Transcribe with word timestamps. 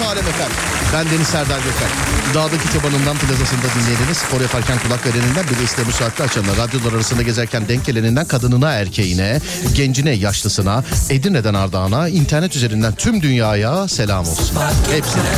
Burası 0.00 0.12
Alem 0.12 0.28
Efem. 0.28 0.50
Ben 0.94 1.10
Deniz 1.10 1.28
Serdar 1.28 1.58
Gökal. 1.58 2.34
Dağdaki 2.34 2.72
çobanından 2.72 3.16
plazasında 3.16 3.66
dinleyeniniz, 3.80 4.16
spor 4.16 4.40
yaparken 4.40 4.78
kulak 4.78 5.06
vereninden 5.06 5.44
bir 5.44 5.58
de 5.58 5.64
işte 5.64 5.82
bu 5.86 5.92
saatte 5.92 6.22
açanlar, 6.24 6.56
radyolar 6.56 6.92
arasında 6.92 7.22
gezerken 7.22 7.68
denk 7.68 7.84
geleninden 7.84 8.26
kadınına 8.26 8.72
erkeğine, 8.72 9.40
gencine 9.74 10.10
yaşlısına, 10.10 10.84
Edirne'den 11.10 11.54
Ardahan'a, 11.54 12.08
internet 12.08 12.56
üzerinden 12.56 12.94
tüm 12.94 13.22
dünyaya 13.22 13.88
selam 13.88 14.28
olsun. 14.28 14.58
Hepsine. 14.90 15.30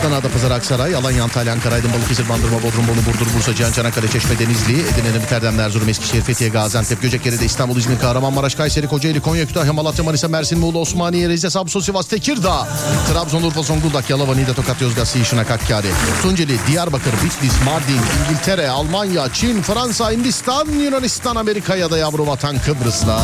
Adana'da 0.00 0.28
Pazar 0.28 0.50
Aksaray, 0.50 0.94
Alanya, 0.94 1.24
Antalya, 1.24 1.52
Ankara, 1.52 1.74
Aydın, 1.74 1.92
Balıkesir, 1.92 2.28
Bandırma, 2.28 2.58
Bodrum, 2.58 2.88
Bolu, 2.88 3.06
Burdur, 3.06 3.26
Bursa, 3.36 3.54
Cihan, 3.54 3.72
Çanakkale, 3.72 4.08
Çeşme, 4.08 4.38
Denizli, 4.38 4.80
Edirne'nin 4.80 5.22
Biterden, 5.22 5.58
Erzurum, 5.58 5.88
Eskişehir, 5.88 6.22
Fethiye, 6.22 6.50
Gaziantep, 6.50 7.02
Göcekeri'de 7.02 7.44
İstanbul, 7.44 7.76
İzmir, 7.76 7.98
Kahramanmaraş, 7.98 8.54
Kayseri, 8.54 8.86
Kocaeli, 8.88 9.20
Konya, 9.20 9.46
Kütahya, 9.46 9.72
Malatya, 9.72 10.04
Manisa, 10.04 10.28
Mersin, 10.28 10.58
Muğla, 10.58 10.78
Osmaniye, 10.78 11.28
Rize, 11.28 11.50
Samsun, 11.50 11.80
Sivas, 11.80 12.06
Tekirdağ, 12.06 12.68
Trabzon, 13.12 13.42
Urfa, 13.42 13.62
Zonguldak, 13.62 14.10
Yalova, 14.10 14.34
Niğde, 14.34 14.54
Tokat, 14.54 14.80
Yozgat, 14.80 15.08
Sişinak, 15.08 15.50
Hakkari, 15.50 15.90
Tunceli, 16.22 16.58
Diyarbakır, 16.66 17.12
Bitlis, 17.12 17.54
Mardin, 17.64 18.00
İngiltere, 18.24 18.68
Almanya, 18.68 19.32
Çin, 19.32 19.62
Fransa, 19.62 20.12
Hindistan, 20.12 20.66
Yunanistan, 20.68 21.36
Amerika 21.36 21.76
ya 21.76 21.90
da 21.90 21.98
yavru 21.98 22.26
vatan 22.26 22.58
Kıbrıs'la 22.58 23.18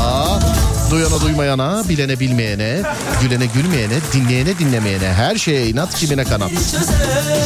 Duyana 0.90 1.20
duymayana, 1.20 1.88
bilene 1.88 2.20
bilmeyene, 2.20 2.82
gülene 3.22 3.46
gülmeyene, 3.46 3.94
dinleyene 4.12 4.58
dinlemeyene, 4.58 5.12
her 5.12 5.36
şeye 5.36 5.66
inat 5.66 5.94
kimine 5.94 6.24
kanat. 6.24 6.50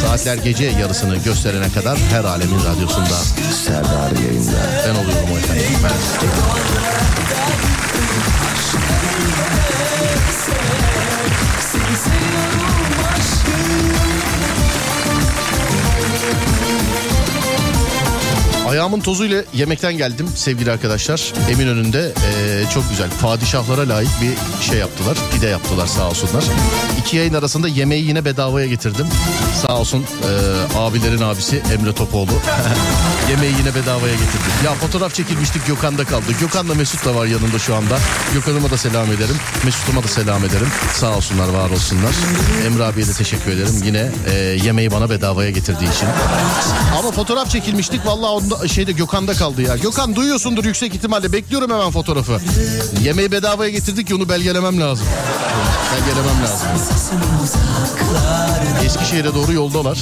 Saatler 0.02 0.36
gece 0.36 0.64
yarısını 0.64 1.16
gösterene 1.16 1.72
kadar 1.72 1.98
her 1.98 2.24
alemin 2.24 2.64
radyosunda. 2.64 3.16
Serdar 3.64 4.22
yayında. 4.26 4.50
Ben 4.86 4.94
oluyorum 4.94 5.28
o 5.34 5.38
efendim. 5.38 5.64
Ben. 5.84 7.07
Ayağımın 18.68 19.00
tozuyla 19.00 19.42
yemekten 19.54 19.96
geldim 19.96 20.28
sevgili 20.34 20.70
arkadaşlar. 20.70 21.32
Eminönü'nde 21.50 22.12
eee, 22.16 22.64
çok 22.74 22.90
güzel 22.90 23.08
padişahlara 23.22 23.88
layık 23.88 24.10
bir 24.22 24.64
şey 24.64 24.78
yaptılar. 24.78 25.18
Pide 25.34 25.46
yaptılar 25.46 25.86
sağ 25.86 26.08
olsunlar. 26.08 26.44
İki 26.98 27.16
yayın 27.16 27.34
arasında 27.34 27.68
yemeği 27.68 28.04
yine 28.08 28.24
bedavaya 28.24 28.66
getirdim. 28.66 29.06
Sağ 29.62 29.76
olsun 29.78 29.98
eee, 30.22 30.78
abilerin 30.78 31.22
abisi 31.22 31.62
Emre 31.74 31.92
Topoğlu. 31.92 32.30
yemeği 33.30 33.52
yine 33.58 33.74
bedavaya 33.74 34.12
getirdim. 34.14 34.52
Ya 34.64 34.74
fotoğraf 34.74 35.14
çekilmiştik 35.14 35.66
Gökhan'da 35.66 36.04
kaldı. 36.04 36.24
Gökhan'la 36.40 36.74
Mesut 36.74 37.04
da 37.06 37.14
var 37.14 37.26
yanında 37.26 37.58
şu 37.58 37.74
anda. 37.74 37.98
Gökhan'ıma 38.34 38.70
da 38.70 38.76
selam 38.78 39.12
ederim. 39.12 39.36
Mesut'uma 39.64 40.02
da 40.02 40.08
selam 40.08 40.44
ederim. 40.44 40.66
Sağ 40.94 41.16
olsunlar 41.16 41.48
var 41.48 41.70
olsunlar. 41.70 42.12
Emre 42.66 42.84
abiye 42.84 43.06
de 43.06 43.12
teşekkür 43.12 43.50
ederim. 43.52 43.82
Yine 43.84 44.10
eee, 44.28 44.34
yemeği 44.64 44.90
bana 44.90 45.10
bedavaya 45.10 45.50
getirdiği 45.50 45.90
için. 45.96 46.06
Ama 46.98 47.10
fotoğraf 47.10 47.50
çekilmiştik. 47.50 48.06
Vallahi 48.06 48.30
onda 48.30 48.68
şeyde 48.68 48.92
Gökhan'da 48.92 49.34
kaldı 49.34 49.62
ya. 49.62 49.76
Gökhan 49.76 50.16
duyuyorsundur 50.16 50.64
yüksek 50.64 50.94
ihtimalle. 50.94 51.32
Bekliyorum 51.32 51.70
hemen 51.70 51.90
fotoğrafı. 51.90 52.40
Yemeği 53.04 53.32
bedavaya 53.32 53.70
getirdik 53.70 54.06
ki 54.08 54.14
onu 54.14 54.28
belgelemem 54.28 54.80
lazım. 54.80 55.06
Belgelemem 55.92 56.42
lazım. 56.44 56.68
Eskişehir'e 58.84 59.34
doğru 59.34 59.52
yoldalar. 59.52 59.98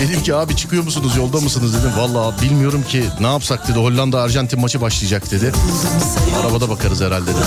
Dedim 0.00 0.22
ki 0.22 0.34
abi 0.34 0.56
çıkıyor 0.56 0.84
musunuz 0.84 1.16
yolda 1.16 1.40
mısınız 1.40 1.74
dedim. 1.74 1.90
Vallahi 1.98 2.42
bilmiyorum 2.42 2.84
ki 2.88 3.04
ne 3.20 3.26
yapsak 3.26 3.68
dedi. 3.68 3.78
Hollanda 3.78 4.20
Arjantin 4.20 4.60
maçı 4.60 4.80
başlayacak 4.80 5.30
dedi. 5.30 5.52
Arabada 6.42 6.68
bakarız 6.68 7.00
herhalde 7.00 7.26
dedi. 7.30 7.38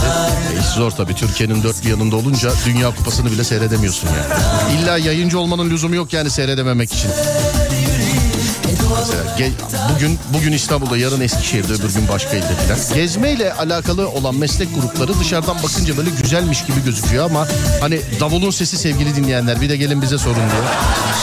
E, 0.56 0.60
iş 0.60 0.66
zor 0.66 0.92
tabii 0.92 1.16
Türkiye'nin 1.16 1.64
dört 1.64 1.84
bir 1.84 1.90
yanında 1.90 2.16
olunca 2.16 2.52
Dünya 2.66 2.96
Kupası'nı 2.96 3.32
bile 3.32 3.44
seyredemiyorsun 3.44 4.08
yani. 4.08 4.82
İlla 4.82 4.98
yayıncı 4.98 5.40
olmanın 5.40 5.70
lüzumu 5.70 5.96
yok 5.96 6.14
yani 6.14 6.30
seyredememek 6.30 6.94
için. 6.94 7.10
Ge- 9.38 9.52
bugün 9.96 10.20
bugün 10.34 10.52
İstanbul'da, 10.52 10.98
yarın 10.98 11.22
Eskişehir'de, 11.22 11.74
öbür 11.74 11.94
gün 11.94 12.08
başka 12.08 12.36
ilde 12.38 12.56
filan. 12.64 12.80
Gezmeyle 12.96 13.54
alakalı 13.54 14.10
olan 14.10 14.36
meslek 14.36 14.76
grupları 14.76 15.20
dışarıdan 15.20 15.64
bakınca 15.64 15.98
böyle 15.98 16.10
güzelmiş 16.22 16.66
gibi 16.66 16.84
gözüküyor 16.86 17.26
ama 17.26 17.48
hani 17.82 18.02
davulun 18.20 18.52
sesi 18.52 18.78
sevgili 18.78 19.16
dinleyenler 19.16 19.62
bir 19.62 19.70
de 19.70 19.78
gelin 19.78 20.02
bize 20.02 20.18
sorun 20.18 20.36
diye. 20.36 20.62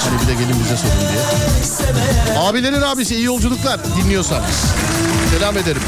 Hani 0.05 0.23
bir 0.23 0.27
de 0.29 0.33
gelin 0.35 0.61
bize 0.65 0.77
sorun 0.77 1.01
diye. 1.01 2.39
Abilerin 2.39 2.83
abisi 2.83 3.15
iyi 3.15 3.25
yolculuklar 3.25 3.81
dinliyorsan. 3.97 4.43
Selam 5.31 5.57
ederim. 5.59 5.83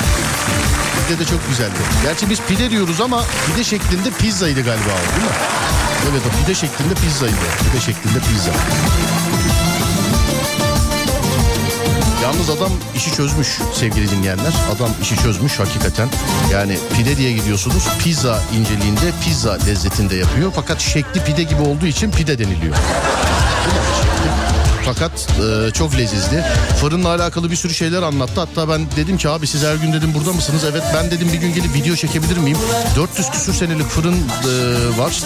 Pide 1.09 1.19
de 1.19 1.25
çok 1.25 1.49
güzeldi. 1.49 1.75
Gerçi 2.03 2.31
biz 2.31 2.41
pide 2.49 2.71
diyoruz 2.71 3.01
ama 3.01 3.25
pide 3.47 3.65
şeklinde 3.65 4.11
pizzaydı 4.11 4.61
galiba 4.63 4.91
o 4.91 5.17
değil 5.17 5.29
mi? 5.29 5.37
Evet 6.11 6.23
o 6.27 6.43
pide 6.45 6.55
şeklinde 6.55 6.95
pizzaydı. 6.95 7.35
Pide 7.73 7.81
şeklinde 7.81 8.19
pizza. 8.19 8.51
Yalnız 12.27 12.51
adam 12.51 12.71
işi 12.97 13.15
çözmüş 13.15 13.59
sevgili 13.75 14.11
dinleyenler. 14.11 14.53
Adam 14.77 14.91
işi 15.03 15.17
çözmüş 15.17 15.59
hakikaten. 15.59 16.09
Yani 16.53 16.79
pide 16.97 17.17
diye 17.17 17.33
gidiyorsunuz. 17.33 17.89
Pizza 18.05 18.43
inceliğinde 18.59 19.13
pizza 19.25 19.53
lezzetinde 19.53 20.17
yapıyor. 20.17 20.53
Fakat 20.57 20.81
şekli 20.81 21.25
pide 21.25 21.43
gibi 21.43 21.63
olduğu 21.63 21.87
için 21.87 22.11
pide 22.11 22.39
deniliyor. 22.39 22.77
Şekli. 22.77 24.56
Fakat 24.87 25.29
e, 25.41 25.71
çok 25.71 25.99
lezizli. 25.99 26.45
Fırınla 26.81 27.09
alakalı 27.09 27.51
bir 27.51 27.57
sürü 27.57 27.75
şeyler 27.75 28.03
anlattı. 28.03 28.41
Hatta 28.41 28.69
ben 28.69 28.87
dedim 28.97 29.17
ki 29.17 29.29
abi 29.29 29.47
siz 29.47 29.65
her 29.65 29.75
gün 29.75 29.93
dedim 29.93 30.15
burada 30.15 30.33
mısınız? 30.33 30.65
Evet 30.71 30.83
ben 30.95 31.11
dedim 31.11 31.29
bir 31.33 31.39
gün 31.39 31.55
gelip 31.55 31.75
video 31.75 31.97
çekebilir 31.97 32.37
miyim? 32.37 32.59
400 32.97 33.31
küsür 33.31 33.55
senelik 33.55 33.87
fırın 33.89 34.15
e, 34.15 34.99
var. 34.99 35.23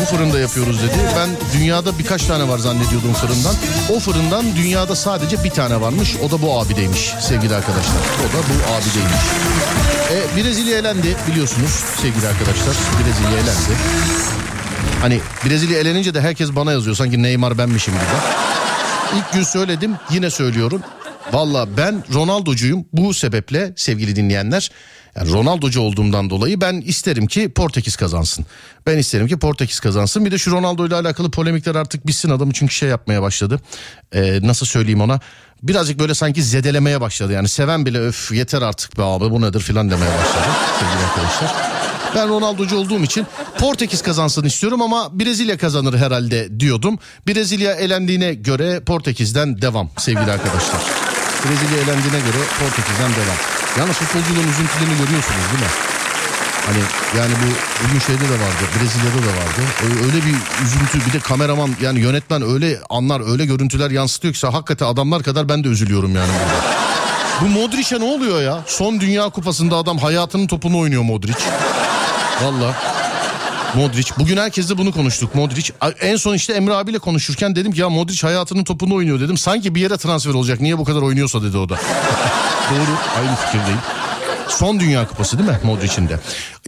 Bu 0.00 0.04
fırında 0.04 0.38
yapıyoruz 0.40 0.82
dedi. 0.82 0.98
Ben 1.16 1.30
dünyada 1.58 1.98
birkaç 1.98 2.22
tane 2.22 2.48
var 2.48 2.58
zannediyordum 2.58 3.12
fırından. 3.12 3.54
O 3.90 4.00
fırından 4.00 4.56
dünyada 4.56 4.96
sadece 4.96 5.44
bir 5.44 5.50
tane 5.50 5.80
varmış. 5.80 6.16
O 6.26 6.30
da 6.30 6.42
bu 6.42 6.60
abideymiş 6.60 7.14
sevgili 7.20 7.54
arkadaşlar. 7.54 7.94
O 8.20 8.32
da 8.32 8.38
bu 8.38 8.74
abideymiş. 8.74 9.24
E, 10.10 10.36
Brezilya 10.36 10.78
elendi 10.78 11.16
biliyorsunuz 11.30 11.70
sevgili 12.02 12.26
arkadaşlar. 12.26 12.76
Brezilya 12.98 13.38
elendi. 13.38 13.78
Hani 15.00 15.20
Brezilya 15.44 15.78
elenince 15.78 16.14
de 16.14 16.20
herkes 16.20 16.50
bana 16.56 16.72
yazıyor. 16.72 16.96
Sanki 16.96 17.22
Neymar 17.22 17.58
benmişim 17.58 17.94
gibi. 17.94 18.63
İlk 19.16 19.32
gün 19.32 19.42
söyledim 19.42 19.96
yine 20.10 20.30
söylüyorum. 20.30 20.82
Valla 21.32 21.76
ben 21.76 22.04
Ronaldo'cuyum 22.14 22.84
bu 22.92 23.14
sebeple 23.14 23.72
sevgili 23.76 24.16
dinleyenler. 24.16 24.70
Yani 25.16 25.32
Ronaldo'cu 25.32 25.80
olduğumdan 25.80 26.30
dolayı 26.30 26.60
ben 26.60 26.80
isterim 26.80 27.26
ki 27.26 27.52
Portekiz 27.52 27.96
kazansın. 27.96 28.46
Ben 28.86 28.98
isterim 28.98 29.26
ki 29.26 29.38
Portekiz 29.38 29.80
kazansın. 29.80 30.24
Bir 30.24 30.30
de 30.30 30.38
şu 30.38 30.50
Ronaldo 30.50 30.86
ile 30.86 30.94
alakalı 30.94 31.30
polemikler 31.30 31.74
artık 31.74 32.06
bitsin 32.06 32.30
adamı 32.30 32.52
çünkü 32.52 32.74
şey 32.74 32.88
yapmaya 32.88 33.22
başladı. 33.22 33.60
Ee, 34.14 34.38
nasıl 34.42 34.66
söyleyeyim 34.66 35.00
ona? 35.00 35.20
Birazcık 35.62 35.98
böyle 35.98 36.14
sanki 36.14 36.42
zedelemeye 36.42 37.00
başladı. 37.00 37.32
Yani 37.32 37.48
seven 37.48 37.86
bile 37.86 38.00
öf 38.00 38.32
yeter 38.32 38.62
artık 38.62 38.98
be 38.98 39.02
abi 39.02 39.30
bu 39.30 39.40
nedir 39.40 39.60
filan 39.60 39.90
demeye 39.90 40.10
başladı 40.10 40.48
sevgili 40.80 41.04
arkadaşlar. 41.06 41.83
Ben 42.14 42.28
Ronaldo'cu 42.28 42.76
olduğum 42.76 43.02
için 43.02 43.26
Portekiz 43.58 44.02
kazansın 44.02 44.44
istiyorum 44.44 44.82
ama 44.82 45.20
Brezilya 45.20 45.58
kazanır 45.58 45.98
herhalde 45.98 46.60
diyordum. 46.60 46.98
Brezilya 47.28 47.72
elendiğine 47.72 48.34
göre 48.34 48.80
Portekiz'den 48.80 49.62
devam 49.62 49.90
sevgili 49.98 50.30
arkadaşlar. 50.32 50.80
Brezilya 51.44 51.78
elendiğine 51.82 52.18
göre 52.18 52.42
Portekiz'den 52.60 53.10
devam. 53.10 53.36
Yalnız 53.78 53.96
futbolcuların 53.96 54.48
üzüntülerini 54.52 54.98
görüyorsunuz 54.98 55.44
değil 55.52 55.62
mi? 55.62 55.70
Hani 56.66 56.78
yani 57.18 57.32
bu 57.42 57.48
bugün 57.84 58.00
şeyde 58.00 58.24
de 58.24 58.32
vardı 58.32 58.64
Brezilya'da 58.74 59.18
da 59.18 59.32
vardı. 59.40 59.62
Öyle 60.04 60.16
bir 60.26 60.64
üzüntü 60.64 61.08
bir 61.08 61.12
de 61.12 61.20
kameraman 61.20 61.70
yani 61.82 62.00
yönetmen 62.00 62.42
öyle 62.42 62.78
anlar 62.90 63.32
öyle 63.32 63.46
görüntüler 63.46 63.90
yansıtıyor 63.90 64.34
ki 64.34 64.46
hakikaten 64.46 64.86
adamlar 64.86 65.22
kadar 65.22 65.48
ben 65.48 65.64
de 65.64 65.68
üzülüyorum 65.68 66.16
yani 66.16 66.28
burada. 66.28 66.84
Bu 67.40 67.60
Modric'e 67.60 68.00
ne 68.00 68.04
oluyor 68.04 68.42
ya? 68.42 68.64
Son 68.66 69.00
Dünya 69.00 69.28
Kupası'nda 69.28 69.76
adam 69.76 69.98
hayatının 69.98 70.46
topunu 70.46 70.78
oynuyor 70.78 71.02
Modric. 71.02 71.38
Valla. 72.44 72.74
Modric. 73.74 74.12
Bugün 74.18 74.36
herkesle 74.36 74.78
bunu 74.78 74.92
konuştuk 74.92 75.34
Modric. 75.34 75.72
En 76.00 76.16
son 76.16 76.34
işte 76.34 76.52
Emre 76.52 76.74
abiyle 76.74 76.98
konuşurken 76.98 77.56
dedim 77.56 77.72
ki 77.72 77.80
ya 77.80 77.90
Modric 77.90 78.26
hayatının 78.26 78.64
topunu 78.64 78.94
oynuyor 78.94 79.20
dedim. 79.20 79.36
Sanki 79.36 79.74
bir 79.74 79.80
yere 79.80 79.96
transfer 79.96 80.34
olacak. 80.34 80.60
Niye 80.60 80.78
bu 80.78 80.84
kadar 80.84 81.02
oynuyorsa 81.02 81.42
dedi 81.42 81.56
o 81.56 81.68
da. 81.68 81.74
Doğru. 82.70 82.96
Aynı 83.18 83.36
fikirdeyim. 83.36 83.78
Son 84.48 84.80
Dünya 84.80 85.08
Kupası 85.08 85.38
değil 85.38 85.50
mi 85.50 85.58
Modric'in 85.64 86.08
de? 86.08 86.18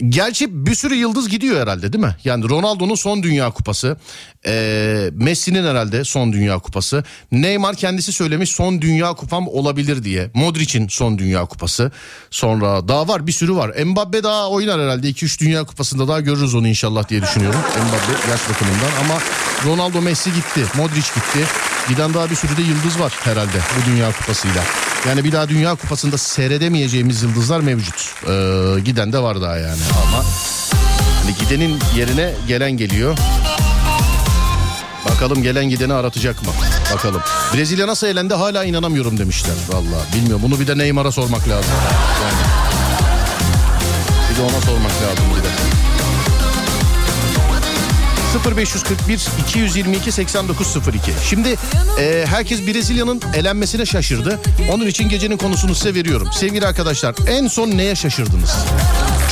Gerçi 0.09 0.65
bir 0.65 0.75
sürü 0.75 0.95
yıldız 0.95 1.29
gidiyor 1.29 1.61
herhalde 1.61 1.93
değil 1.93 2.03
mi? 2.03 2.15
Yani 2.23 2.49
Ronaldo'nun 2.49 2.95
son 2.95 3.23
Dünya 3.23 3.49
Kupası. 3.49 3.97
Ee, 4.45 5.09
Messi'nin 5.13 5.65
herhalde 5.65 6.03
son 6.03 6.33
Dünya 6.33 6.59
Kupası. 6.59 7.03
Neymar 7.31 7.75
kendisi 7.75 8.13
söylemiş 8.13 8.51
son 8.51 8.81
Dünya 8.81 9.13
Kupam 9.13 9.47
olabilir 9.47 10.03
diye. 10.03 10.31
Modric'in 10.33 10.87
son 10.87 11.17
Dünya 11.17 11.45
Kupası. 11.45 11.91
Sonra 12.31 12.87
daha 12.87 13.07
var 13.07 13.27
bir 13.27 13.31
sürü 13.31 13.55
var. 13.55 13.83
Mbappe 13.85 14.23
daha 14.23 14.49
oynar 14.49 14.81
herhalde 14.81 15.09
2-3 15.09 15.39
Dünya 15.39 15.63
Kupası'nda 15.63 16.07
daha 16.07 16.21
görürüz 16.21 16.55
onu 16.55 16.67
inşallah 16.67 17.09
diye 17.09 17.21
düşünüyorum. 17.21 17.59
Mbappe 17.59 18.29
yaş 18.31 18.49
bakımından 18.49 18.91
ama 19.03 19.21
Ronaldo 19.65 20.01
Messi 20.01 20.33
gitti. 20.33 20.61
Modric 20.75 21.07
gitti. 21.15 21.47
Giden 21.89 22.13
daha 22.13 22.29
bir 22.29 22.35
sürü 22.35 22.57
de 22.57 22.61
yıldız 22.61 22.99
var 22.99 23.13
herhalde 23.23 23.57
bu 23.77 23.91
Dünya 23.91 24.11
Kupası'yla. 24.11 24.63
Yani 25.07 25.23
bir 25.23 25.31
daha 25.31 25.49
Dünya 25.49 25.75
Kupası'nda 25.75 26.17
seyredemeyeceğimiz 26.17 27.23
yıldızlar 27.23 27.59
mevcut. 27.59 28.13
Ee, 28.23 28.79
giden 28.85 29.13
de 29.13 29.19
var 29.19 29.41
daha 29.41 29.57
yani 29.57 29.81
ama 29.91 30.23
Hani 31.23 31.35
gidenin 31.39 31.79
yerine 31.95 32.33
gelen 32.47 32.71
geliyor. 32.71 33.17
Bakalım 35.09 35.43
gelen 35.43 35.69
gideni 35.69 35.93
aratacak 35.93 36.43
mı? 36.43 36.49
Bakalım. 36.93 37.21
Brezilya 37.53 37.87
nasıl 37.87 38.07
elendi 38.07 38.33
hala 38.33 38.63
inanamıyorum 38.63 39.17
demişler. 39.17 39.53
Valla 39.69 39.97
bilmiyorum. 40.15 40.41
Bunu 40.43 40.59
bir 40.59 40.67
de 40.67 40.77
Neymar'a 40.77 41.11
sormak 41.11 41.49
lazım. 41.49 41.71
Yani. 42.23 42.37
Bir 44.31 44.37
de 44.37 44.41
ona 44.41 44.61
sormak 44.61 44.91
lazım 44.91 45.25
bir 45.37 45.43
de. 45.43 45.47
0541 48.55 49.27
222 49.39 50.11
8902. 50.11 51.11
Şimdi 51.29 51.55
e, 51.99 52.25
herkes 52.29 52.67
Brezilya'nın 52.67 53.21
elenmesine 53.35 53.85
şaşırdı. 53.85 54.39
Onun 54.71 54.85
için 54.87 55.09
gecenin 55.09 55.37
konusunu 55.37 55.75
size 55.75 55.95
veriyorum. 55.95 56.29
Sevgili 56.33 56.67
arkadaşlar 56.67 57.15
en 57.27 57.47
son 57.47 57.69
neye 57.69 57.95
şaşırdınız? 57.95 58.51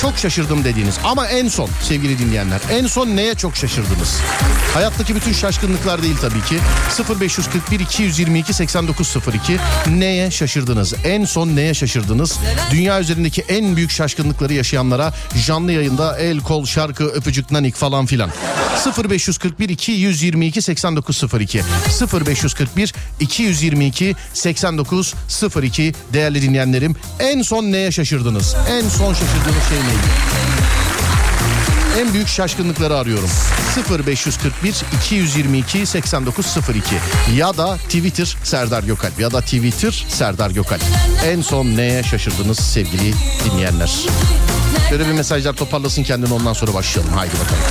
Çok 0.02 0.18
şaşırdım 0.18 0.64
dediğiniz 0.64 0.96
ama 1.04 1.28
en 1.28 1.48
son 1.48 1.70
sevgili 1.84 2.20
dinleyenler 2.20 2.62
en 2.72 2.88
son 2.88 3.08
neye 3.08 3.36
çok 3.36 3.56
şaşırdınız? 3.56 4.20
Hayattaki 4.74 5.16
bütün 5.16 5.34
şaşkınlıklar 5.34 6.04
değil 6.04 6.16
tabii 6.22 6.42
ki. 6.42 6.60
0541 7.22 7.80
222 7.80 8.54
8902 8.54 9.58
neye 9.90 10.32
şaşırdınız? 10.32 10.94
En 11.04 11.26
son 11.26 11.56
neye 11.56 11.74
şaşırdınız? 11.74 12.40
Dünya 12.72 13.00
üzerindeki 13.00 13.42
en 13.42 13.76
büyük 13.76 13.92
şaşkınlıkları 13.92 14.54
yaşayanlara 14.54 15.14
canlı 15.46 15.72
yayında 15.72 16.18
el 16.18 16.40
kol 16.40 16.66
şarkı 16.66 17.04
öpücük 17.04 17.52
nanik 17.52 17.76
falan 17.76 18.06
filan. 18.06 18.30
0541 19.10 19.70
222 19.70 20.62
8902 20.62 21.62
0541 22.14 22.94
222 23.20 24.16
8902 24.34 25.94
değerli 26.14 26.42
dinleyenlerim 26.42 26.96
en 27.20 27.42
son 27.42 27.64
neye 27.64 27.92
şaşırdınız? 27.92 28.56
En 28.70 28.90
son 28.90 29.14
şaşırdığınız 29.14 29.64
şey 29.70 29.85
neydi? 29.86 30.26
En 32.00 32.14
büyük 32.14 32.28
şaşkınlıkları 32.28 32.98
arıyorum. 32.98 33.30
0541 34.08 34.76
222 34.98 35.86
8902 35.86 36.96
ya 37.36 37.58
da 37.58 37.78
Twitter 37.78 38.38
Serdar 38.44 38.84
Gökalp 38.84 39.20
ya 39.20 39.32
da 39.32 39.42
Twitter 39.42 40.06
Serdar 40.10 40.52
Gökalp. 40.52 40.82
En 41.26 41.42
son 41.42 41.66
neye 41.66 42.04
şaşırdınız 42.04 42.60
sevgili 42.60 43.14
dinleyenler? 43.46 43.92
Şöyle 44.90 45.08
bir 45.08 45.14
mesajlar 45.14 45.54
toparlasın 45.54 46.04
kendini 46.04 46.34
ondan 46.34 46.54
sonra 46.54 46.74
başlayalım. 46.74 47.14
Haydi 47.14 47.34
bakalım. 47.34 47.64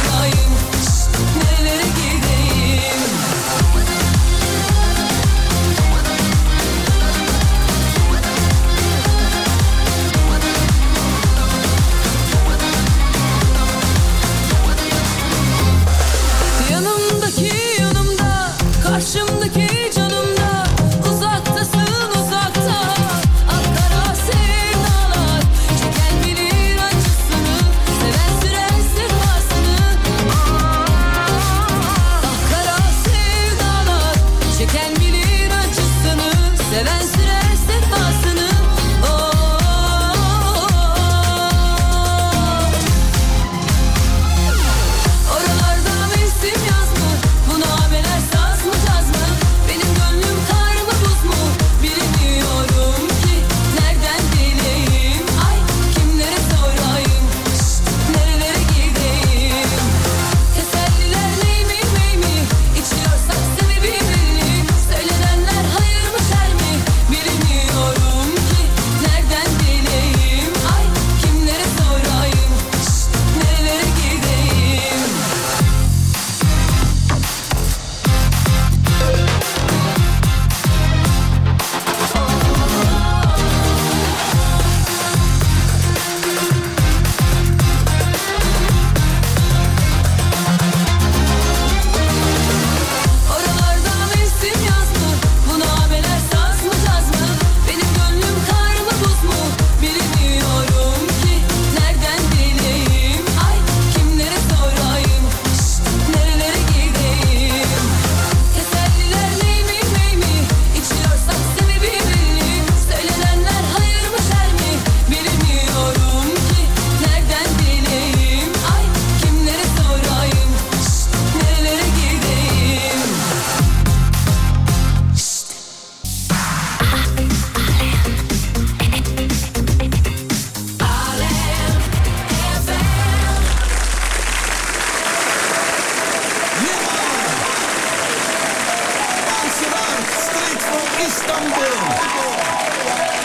From 141.34 141.46
Istanbul. 141.48 141.94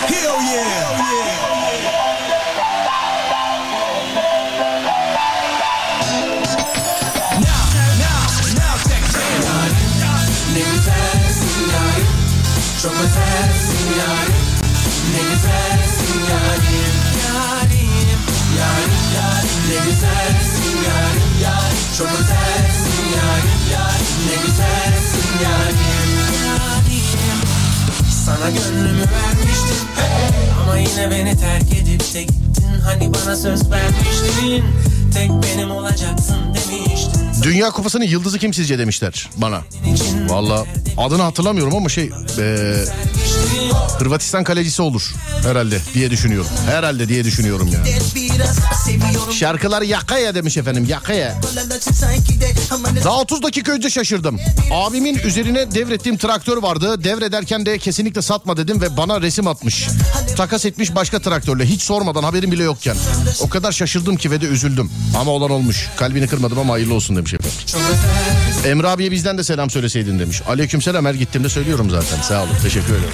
Hell 0.09 0.41
yeah. 0.41 1.18
Sana 28.39 28.49
gönlümü 28.49 28.99
vermiştim. 28.99 29.87
Ama 30.63 30.77
yine 30.77 31.11
beni 31.11 31.37
terk 31.37 31.73
edip 31.73 32.13
de 32.13 32.21
gittin. 32.23 32.79
Hani 32.85 33.13
bana 33.13 33.35
söz 33.35 33.71
vermiştin. 33.71 34.63
Tek 35.13 35.29
benim 35.29 35.71
olacaksın 35.71 36.37
demiştin. 36.45 37.43
Dünya 37.43 37.71
Kupası'nın 37.71 38.05
yıldızı 38.05 38.39
kim 38.39 38.53
sizce 38.53 38.79
demişler 38.79 39.29
bana. 39.37 39.61
Valla 40.27 40.65
adını 40.97 41.21
hatırlamıyorum 41.21 41.75
ama 41.75 41.89
şey 41.89 42.11
e, 42.39 42.75
Hırvatistan 43.99 44.43
kalecisi 44.43 44.81
olur 44.81 45.13
herhalde 45.43 45.81
diye 45.93 46.11
düşünüyorum. 46.11 46.49
Herhalde 46.65 47.09
diye 47.09 47.23
düşünüyorum 47.23 47.69
yani. 47.73 47.87
Biraz 48.15 48.57
seviyorum. 48.85 49.33
Şarkılar 49.33 49.81
yakaya 49.81 50.35
demiş 50.35 50.57
efendim 50.57 50.85
yakaya. 50.89 51.35
Daha 53.03 53.19
30 53.19 53.43
dakika 53.43 53.71
önce 53.71 53.89
şaşırdım. 53.89 54.39
Abimin 54.73 55.19
üzerine 55.23 55.71
devrettiğim 55.71 56.17
traktör 56.17 56.57
vardı. 56.57 57.03
Devrederken 57.03 57.65
de 57.65 57.77
kesinlikle 57.77 58.21
satma 58.21 58.57
dedim 58.57 58.81
ve 58.81 58.97
bana 58.97 59.21
resim 59.21 59.47
atmış. 59.47 59.87
Takas 60.37 60.65
etmiş 60.65 60.95
başka 60.95 61.19
traktörle 61.19 61.65
hiç 61.65 61.81
sormadan 61.81 62.23
haberim 62.23 62.51
bile 62.51 62.63
yokken. 62.63 62.95
O 63.41 63.49
kadar 63.49 63.71
şaşırdım 63.71 64.15
ki 64.17 64.31
ve 64.31 64.41
de 64.41 64.45
üzüldüm. 64.45 64.91
Ama 65.19 65.31
olan 65.31 65.51
olmuş. 65.51 65.87
Kalbini 65.97 66.27
kırmadım 66.27 66.59
ama 66.59 66.73
hayırlı 66.73 66.93
olsun 66.93 67.15
demiş 67.15 67.33
efendim. 67.33 67.57
Emre 68.65 68.87
abiye 68.87 69.11
bizden 69.11 69.37
de 69.37 69.43
selam 69.43 69.69
söyleseydin 69.69 70.19
demiş. 70.19 70.41
Aleykümselam 70.47 71.05
her 71.05 71.13
gittiğimde 71.13 71.49
söylüyorum 71.49 71.89
zaten. 71.89 72.21
Sağ 72.21 72.43
olun 72.43 72.55
teşekkür 72.63 72.93
ederim. 72.93 73.09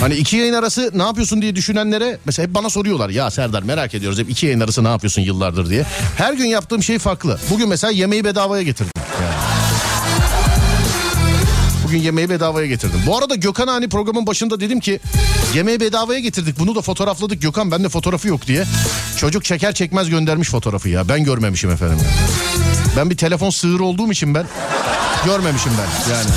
Hani 0.00 0.14
iki 0.14 0.36
yayın 0.36 0.52
arası 0.54 0.90
ne 0.94 1.02
yapıyorsun 1.02 1.42
diye 1.42 1.56
düşünenlere 1.56 2.18
mesela 2.26 2.48
hep 2.48 2.54
bana 2.54 2.70
soruyorlar. 2.70 3.10
Ya 3.10 3.30
Serdar 3.30 3.62
merak 3.62 3.94
ediyoruz 3.94 4.18
hep 4.18 4.30
iki 4.30 4.46
yayın 4.46 4.60
arası 4.60 4.84
ne 4.84 4.88
yapıyorsun 4.88 5.22
yıllardır 5.22 5.70
diye. 5.70 5.84
Her 6.18 6.32
gün 6.32 6.44
yaptığım 6.44 6.82
şey 6.82 6.98
farklı. 6.98 7.38
Bugün 7.50 7.68
mesela 7.68 7.90
yemeği 7.90 8.24
bedavaya 8.24 8.62
getirdim. 8.62 8.92
Yani. 9.22 9.34
Bugün 11.84 11.98
yemeği 11.98 12.30
bedavaya 12.30 12.66
getirdim. 12.66 13.00
Bu 13.06 13.18
arada 13.18 13.34
Gökhan 13.34 13.68
hani 13.68 13.88
programın 13.88 14.26
başında 14.26 14.60
dedim 14.60 14.80
ki 14.80 15.00
yemeği 15.54 15.80
bedavaya 15.80 16.20
getirdik. 16.20 16.58
Bunu 16.58 16.74
da 16.74 16.80
fotoğrafladık 16.80 17.42
Gökhan 17.42 17.70
bende 17.70 17.88
fotoğrafı 17.88 18.28
yok 18.28 18.46
diye. 18.46 18.64
Çocuk 19.16 19.44
çeker 19.44 19.72
çekmez 19.74 20.10
göndermiş 20.10 20.48
fotoğrafı 20.48 20.88
ya. 20.88 21.08
Ben 21.08 21.24
görmemişim 21.24 21.70
efendim. 21.70 21.98
Ben 22.96 23.10
bir 23.10 23.16
telefon 23.16 23.50
sığır 23.50 23.80
olduğum 23.80 24.12
için 24.12 24.34
ben 24.34 24.46
görmemişim 25.24 25.72
ben 25.78 26.12
yani. 26.14 26.28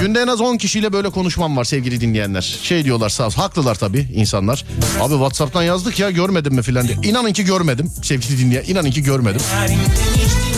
Günde 0.00 0.20
en 0.20 0.26
az 0.26 0.40
10 0.40 0.56
kişiyle 0.56 0.92
böyle 0.92 1.10
konuşmam 1.10 1.56
var 1.56 1.64
sevgili 1.64 2.00
dinleyenler. 2.00 2.58
Şey 2.62 2.84
diyorlar 2.84 3.08
sağ 3.08 3.26
olsun. 3.26 3.40
Haklılar 3.40 3.74
tabii 3.74 4.08
insanlar. 4.14 4.64
Abi 5.00 5.12
Whatsapp'tan 5.12 5.62
yazdık 5.62 5.98
ya 5.98 6.10
görmedim 6.10 6.54
mi 6.54 6.62
filan 6.62 6.88
diye. 6.88 6.98
İnanın 7.02 7.32
ki 7.32 7.44
görmedim 7.44 7.92
sevgili 8.02 8.38
dinleyen. 8.38 8.64
İnanın 8.66 8.90
ki 8.90 9.02
görmedim. 9.02 9.40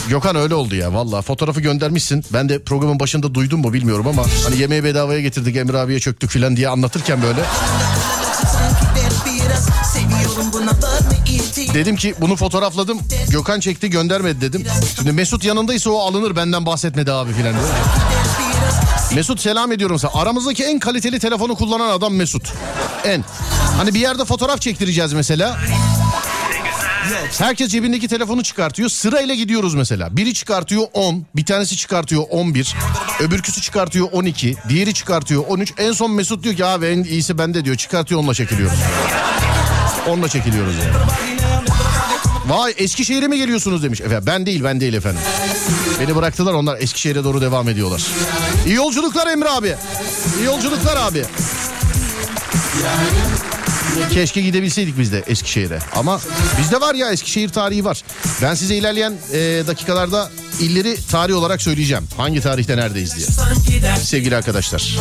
Gökhan 0.09 0.37
öyle 0.37 0.55
oldu 0.55 0.75
ya 0.75 0.95
valla 0.95 1.23
fotoğrafı 1.23 1.61
göndermişsin. 1.61 2.25
Ben 2.33 2.49
de 2.49 2.63
programın 2.63 3.01
başında 3.01 3.35
duydum 3.35 3.61
mu 3.61 3.73
bilmiyorum 3.73 4.07
ama 4.09 4.23
hani 4.45 4.59
yemeği 4.59 4.85
bedavaya 4.85 5.21
getirdik 5.21 5.57
Emre 5.57 5.79
abiye 5.79 6.01
çöktük 6.01 6.31
filan 6.31 6.57
diye 6.57 6.69
anlatırken 6.69 7.23
böyle. 7.23 7.41
Dedim 11.75 11.97
ki 11.97 12.15
bunu 12.21 12.37
fotoğrafladım. 12.37 12.99
Gökhan 13.29 13.61
çekti 13.61 13.91
göndermedi 13.91 14.41
dedim. 14.41 14.67
Şimdi 14.97 15.13
Mesut 15.13 15.45
yanındaysa 15.45 15.91
o 15.91 15.99
alınır 15.99 16.37
benden 16.37 16.67
bahsetmedi 16.67 17.13
abi 17.13 17.33
filan. 17.33 17.55
Mesut 19.15 19.41
selam 19.41 19.73
ediyorum 19.73 19.99
sana. 19.99 20.13
Aramızdaki 20.15 20.65
en 20.65 20.79
kaliteli 20.79 21.19
telefonu 21.19 21.55
kullanan 21.55 21.89
adam 21.89 22.15
Mesut. 22.15 22.53
En. 23.05 23.25
Hani 23.77 23.95
bir 23.95 24.01
yerde 24.01 24.25
fotoğraf 24.25 24.61
çektireceğiz 24.61 25.13
mesela. 25.13 25.59
Herkes 27.39 27.69
cebindeki 27.69 28.09
telefonu 28.09 28.43
çıkartıyor. 28.43 28.89
Sırayla 28.89 29.35
gidiyoruz 29.35 29.75
mesela. 29.75 30.17
Biri 30.17 30.35
çıkartıyor 30.35 30.87
10, 30.93 31.27
bir 31.37 31.45
tanesi 31.45 31.77
çıkartıyor 31.77 32.25
11, 32.31 32.75
öbürküsü 33.21 33.61
çıkartıyor 33.61 34.09
12, 34.13 34.57
diğeri 34.69 34.95
çıkartıyor 34.95 35.45
13. 35.49 35.73
En 35.79 35.93
son 35.93 36.11
Mesut 36.11 36.43
diyor 36.45 36.57
ki 36.57 36.65
abi 36.65 36.87
en 36.87 37.03
iyisi 37.05 37.39
bende 37.39 37.65
diyor. 37.65 37.77
Çıkartıyor 37.77 38.21
onunla 38.21 38.35
çekiliyoruz. 38.35 38.79
Onunla 40.09 40.29
çekiliyoruz 40.29 40.75
yani. 40.77 41.34
Vay 42.49 42.75
Eskişehir'e 42.79 43.29
mi 43.29 43.39
geliyorsunuz 43.39 43.83
demiş. 43.83 44.01
Efendim 44.01 44.25
ben 44.27 44.47
değil 44.47 44.65
ben 44.65 44.81
değil 44.81 44.95
efendim. 44.95 45.21
Beni 46.01 46.17
bıraktılar 46.17 46.53
onlar 46.53 46.79
Eskişehir'e 46.81 47.25
doğru 47.25 47.41
devam 47.41 47.69
ediyorlar. 47.69 48.03
İyi 48.67 48.75
yolculuklar 48.75 49.27
Emre 49.27 49.49
abi. 49.49 49.75
İyi 50.41 50.45
yolculuklar 50.45 50.97
abi. 50.97 51.25
Keşke 54.13 54.41
gidebilseydik 54.41 54.99
biz 54.99 55.13
de 55.13 55.25
Eskişehir'e. 55.27 55.79
Ama 55.95 56.21
bizde 56.59 56.81
var 56.81 56.95
ya 56.95 57.11
Eskişehir 57.13 57.49
tarihi 57.49 57.85
var. 57.85 58.03
Ben 58.43 58.55
size 58.55 58.75
ilerleyen 58.77 59.13
e, 59.33 59.39
dakikalarda 59.67 60.31
illeri 60.61 60.97
tarih 61.11 61.35
olarak 61.37 61.63
söyleyeceğim. 61.63 62.05
Hangi 62.17 62.41
tarihte 62.41 62.77
neredeyiz 62.77 63.17
diye. 63.17 63.27
Sevgili 63.97 64.37
arkadaşlar. 64.37 64.97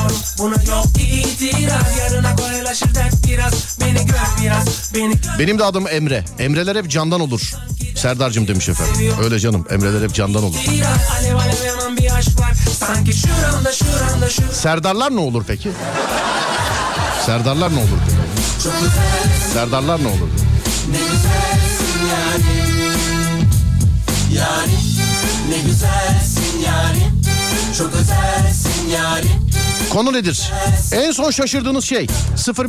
Benim 5.40 5.60
de 5.60 5.64
adım 5.64 5.88
Emre. 5.88 6.26
Emreler 6.40 6.76
hep 6.76 6.90
candan 6.90 7.22
olur. 7.22 7.54
Serdar'cığım 7.96 8.48
demiş 8.48 8.70
efendim. 8.70 9.12
Öyle 9.24 9.40
canım 9.40 9.66
Emreler 9.70 10.02
hep 10.04 10.14
candan 10.14 10.44
olur. 10.44 10.56
Serdarlar 14.54 15.16
ne 15.16 15.20
olur 15.20 15.44
peki? 15.48 15.70
Serdarlar 17.26 17.76
ne 17.76 17.80
olur 17.80 17.88
peki? 18.10 18.43
Serdarlar 19.54 20.04
ne 20.04 20.08
olur? 20.08 20.30
Ne 20.92 20.98
güzelsin 20.98 22.08
yarim 22.10 23.50
Yarim 24.36 25.50
Ne 25.50 25.58
güzelsin 25.70 26.60
yarim 26.66 27.22
Çok 27.78 27.94
özelsin 27.94 28.90
yarim 28.90 29.44
Konu 29.90 30.14
nedir? 30.14 30.52
En 30.92 31.12
son 31.12 31.32
şaşırdığınız 31.32 31.86
şey 31.86 32.08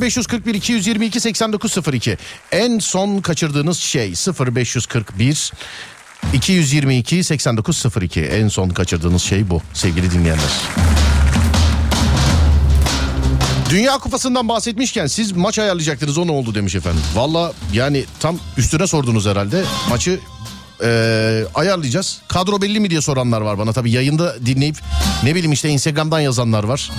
0541 0.01 0.55
222 0.55 1.21
8902. 1.21 2.19
En 2.53 2.79
son 2.79 3.21
kaçırdığınız 3.21 3.79
şey 3.79 4.15
0541 4.57 5.53
222 6.35 7.25
8902. 7.25 8.21
En 8.23 8.49
son 8.49 8.69
kaçırdığınız 8.69 9.23
şey 9.23 9.51
bu 9.51 9.63
sevgili 9.75 10.11
dinleyenler. 10.11 10.51
Dünya 13.75 13.99
Kupası'ndan 13.99 14.49
bahsetmişken 14.49 15.07
siz 15.07 15.33
maç 15.33 15.59
ayarlayacaktınız 15.59 16.19
o 16.19 16.27
ne 16.27 16.31
oldu 16.31 16.55
demiş 16.55 16.75
efendim. 16.75 17.01
Valla 17.15 17.53
yani 17.73 18.05
tam 18.21 18.39
üstüne 18.57 18.87
sordunuz 18.87 19.27
herhalde. 19.27 19.65
Maçı 19.89 20.21
eee, 20.83 21.45
ayarlayacağız. 21.55 22.19
Kadro 22.29 22.63
belli 22.63 22.81
mi 22.81 22.91
diye 22.91 23.01
soranlar 23.01 23.41
var 23.41 23.59
bana. 23.59 23.73
Tabii 23.73 23.91
yayında 23.91 24.47
dinleyip 24.47 24.77
ne 25.23 25.35
bileyim 25.35 25.53
işte 25.53 25.69
Instagram'dan 25.69 26.21
yazanlar 26.21 26.65
var. 26.65 26.91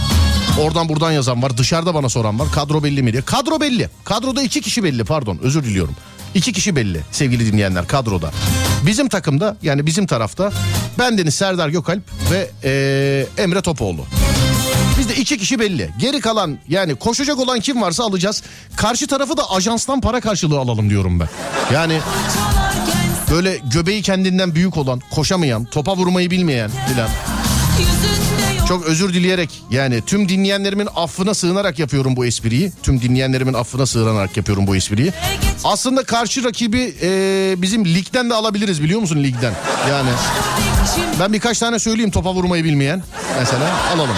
Oradan 0.62 0.90
buradan 0.90 1.12
yazan 1.12 1.44
var. 1.44 1.58
Dışarıda 1.58 1.94
bana 1.94 2.10
soran 2.10 2.40
var. 2.40 2.48
Kadro 2.52 2.84
belli 2.84 3.04
mi 3.04 3.14
diye. 3.14 3.22
Kadro 3.22 3.62
belli. 3.62 3.90
Kadroda 4.06 4.44
iki 4.44 4.62
kişi 4.62 4.84
belli 4.84 5.04
pardon 5.04 5.40
özür 5.42 5.64
diliyorum. 5.64 5.96
İki 6.34 6.54
kişi 6.54 6.76
belli 6.76 7.02
sevgili 7.12 7.52
dinleyenler 7.52 7.88
kadroda. 7.88 8.32
Bizim 8.86 9.10
takımda 9.10 9.58
yani 9.62 9.86
bizim 9.86 10.08
tarafta 10.08 10.52
bendeniz 11.00 11.36
Serdar 11.36 11.70
Gökalp 11.70 12.04
ve 12.32 12.50
eee, 12.64 13.44
Emre 13.44 13.62
Topoğlu. 13.62 14.06
Bizde 15.06 15.22
iki 15.22 15.38
kişi 15.38 15.60
belli. 15.60 15.90
Geri 16.00 16.20
kalan 16.20 16.58
yani 16.68 16.96
koşacak 16.96 17.40
olan 17.40 17.60
kim 17.60 17.82
varsa 17.82 18.04
alacağız. 18.04 18.44
Karşı 18.76 19.08
tarafı 19.08 19.38
da 19.38 19.52
ajanstan 19.52 20.02
para 20.02 20.22
karşılığı 20.22 20.60
alalım 20.60 20.90
diyorum 20.90 21.20
ben. 21.20 21.30
Yani 21.74 22.00
böyle 23.32 23.58
göbeği 23.74 24.02
kendinden 24.02 24.56
büyük 24.56 24.78
olan, 24.78 25.02
koşamayan, 25.12 25.66
topa 25.66 25.96
vurmayı 25.96 26.32
bilmeyen 26.32 26.72
filan. 26.90 27.10
Çok 28.68 28.86
özür 28.86 29.14
dileyerek 29.14 29.62
yani 29.70 30.02
tüm 30.06 30.30
dinleyenlerimin 30.30 30.88
affına 30.96 31.34
sığınarak 31.34 31.80
yapıyorum 31.80 32.16
bu 32.16 32.26
espriyi. 32.26 32.72
Tüm 32.84 33.02
dinleyenlerimin 33.02 33.54
affına 33.54 33.86
sığınarak 33.86 34.38
yapıyorum 34.38 34.68
bu 34.68 34.76
espriyi. 34.76 35.14
Aslında 35.64 36.04
karşı 36.04 36.44
rakibi 36.44 36.96
e, 37.02 37.10
bizim 37.58 37.86
ligden 37.86 38.30
de 38.30 38.34
alabiliriz 38.34 38.84
biliyor 38.84 39.00
musun 39.00 39.24
ligden? 39.24 39.54
Yani 39.90 40.10
ben 41.20 41.34
birkaç 41.34 41.60
tane 41.60 41.80
söyleyeyim 41.80 42.12
topa 42.12 42.34
vurmayı 42.34 42.64
bilmeyen 42.64 43.04
mesela 43.40 43.76
alalım. 43.94 44.18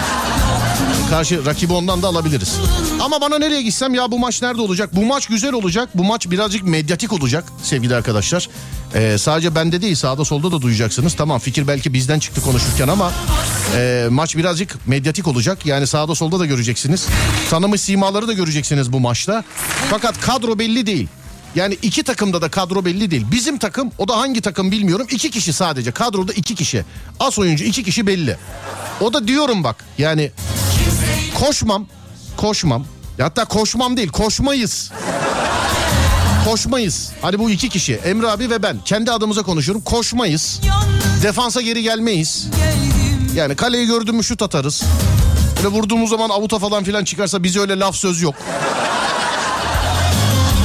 Karşı 1.10 1.46
rakibi 1.46 1.72
ondan 1.72 2.02
da 2.02 2.08
alabiliriz. 2.08 2.56
Ama 3.00 3.20
bana 3.20 3.38
nereye 3.38 3.62
gitsem 3.62 3.94
ya 3.94 4.10
bu 4.10 4.18
maç 4.18 4.42
nerede 4.42 4.60
olacak? 4.60 4.96
Bu 4.96 5.04
maç 5.04 5.26
güzel 5.26 5.52
olacak. 5.52 5.88
Bu 5.94 6.04
maç 6.04 6.30
birazcık 6.30 6.62
medyatik 6.64 7.12
olacak 7.12 7.44
sevgili 7.62 7.94
arkadaşlar. 7.94 8.48
Ee, 8.94 9.18
sadece 9.18 9.54
bende 9.54 9.82
değil 9.82 9.94
sağda 9.94 10.24
solda 10.24 10.52
da 10.52 10.62
duyacaksınız. 10.62 11.14
Tamam 11.14 11.38
fikir 11.38 11.68
belki 11.68 11.92
bizden 11.92 12.18
çıktı 12.18 12.40
konuşurken 12.40 12.88
ama 12.88 13.12
e, 13.76 14.06
maç 14.10 14.36
birazcık 14.36 14.88
medyatik 14.88 15.28
olacak. 15.28 15.66
Yani 15.66 15.86
sağda 15.86 16.14
solda 16.14 16.38
da 16.38 16.46
göreceksiniz. 16.46 17.06
Tanımış 17.50 17.80
simaları 17.80 18.28
da 18.28 18.32
göreceksiniz 18.32 18.92
bu 18.92 19.00
maçta. 19.00 19.44
Fakat 19.90 20.20
kadro 20.20 20.58
belli 20.58 20.86
değil. 20.86 21.08
Yani 21.54 21.78
iki 21.82 22.02
takımda 22.02 22.42
da 22.42 22.48
kadro 22.48 22.84
belli 22.84 23.10
değil. 23.10 23.26
Bizim 23.32 23.58
takım 23.58 23.90
o 23.98 24.08
da 24.08 24.16
hangi 24.16 24.40
takım 24.40 24.70
bilmiyorum. 24.70 25.06
İki 25.10 25.30
kişi 25.30 25.52
sadece 25.52 25.90
kadroda 25.92 26.32
iki 26.32 26.54
kişi. 26.54 26.84
As 27.20 27.38
oyuncu 27.38 27.64
iki 27.64 27.84
kişi 27.84 28.06
belli. 28.06 28.36
O 29.00 29.12
da 29.12 29.28
diyorum 29.28 29.64
bak 29.64 29.84
yani 29.98 30.30
koşmam 31.40 31.86
koşmam. 32.36 32.84
Hatta 33.20 33.44
koşmam 33.44 33.96
değil 33.96 34.08
koşmayız. 34.08 34.90
Koşmayız. 36.44 37.10
Hadi 37.22 37.38
bu 37.38 37.50
iki 37.50 37.68
kişi 37.68 37.94
Emre 37.94 38.28
abi 38.28 38.50
ve 38.50 38.62
ben 38.62 38.78
kendi 38.84 39.12
adımıza 39.12 39.42
konuşuyorum. 39.42 39.82
Koşmayız. 39.82 40.60
Defansa 41.22 41.60
geri 41.60 41.82
gelmeyiz. 41.82 42.46
Yani 43.34 43.56
kaleyi 43.56 43.86
gördün 43.86 44.14
mü 44.14 44.24
şut 44.24 44.42
atarız. 44.42 44.82
Böyle 45.56 45.68
vurduğumuz 45.68 46.10
zaman 46.10 46.30
avuta 46.30 46.58
falan 46.58 46.84
filan 46.84 47.04
çıkarsa 47.04 47.42
bize 47.42 47.60
öyle 47.60 47.78
laf 47.78 47.96
söz 47.96 48.22
yok. 48.22 48.34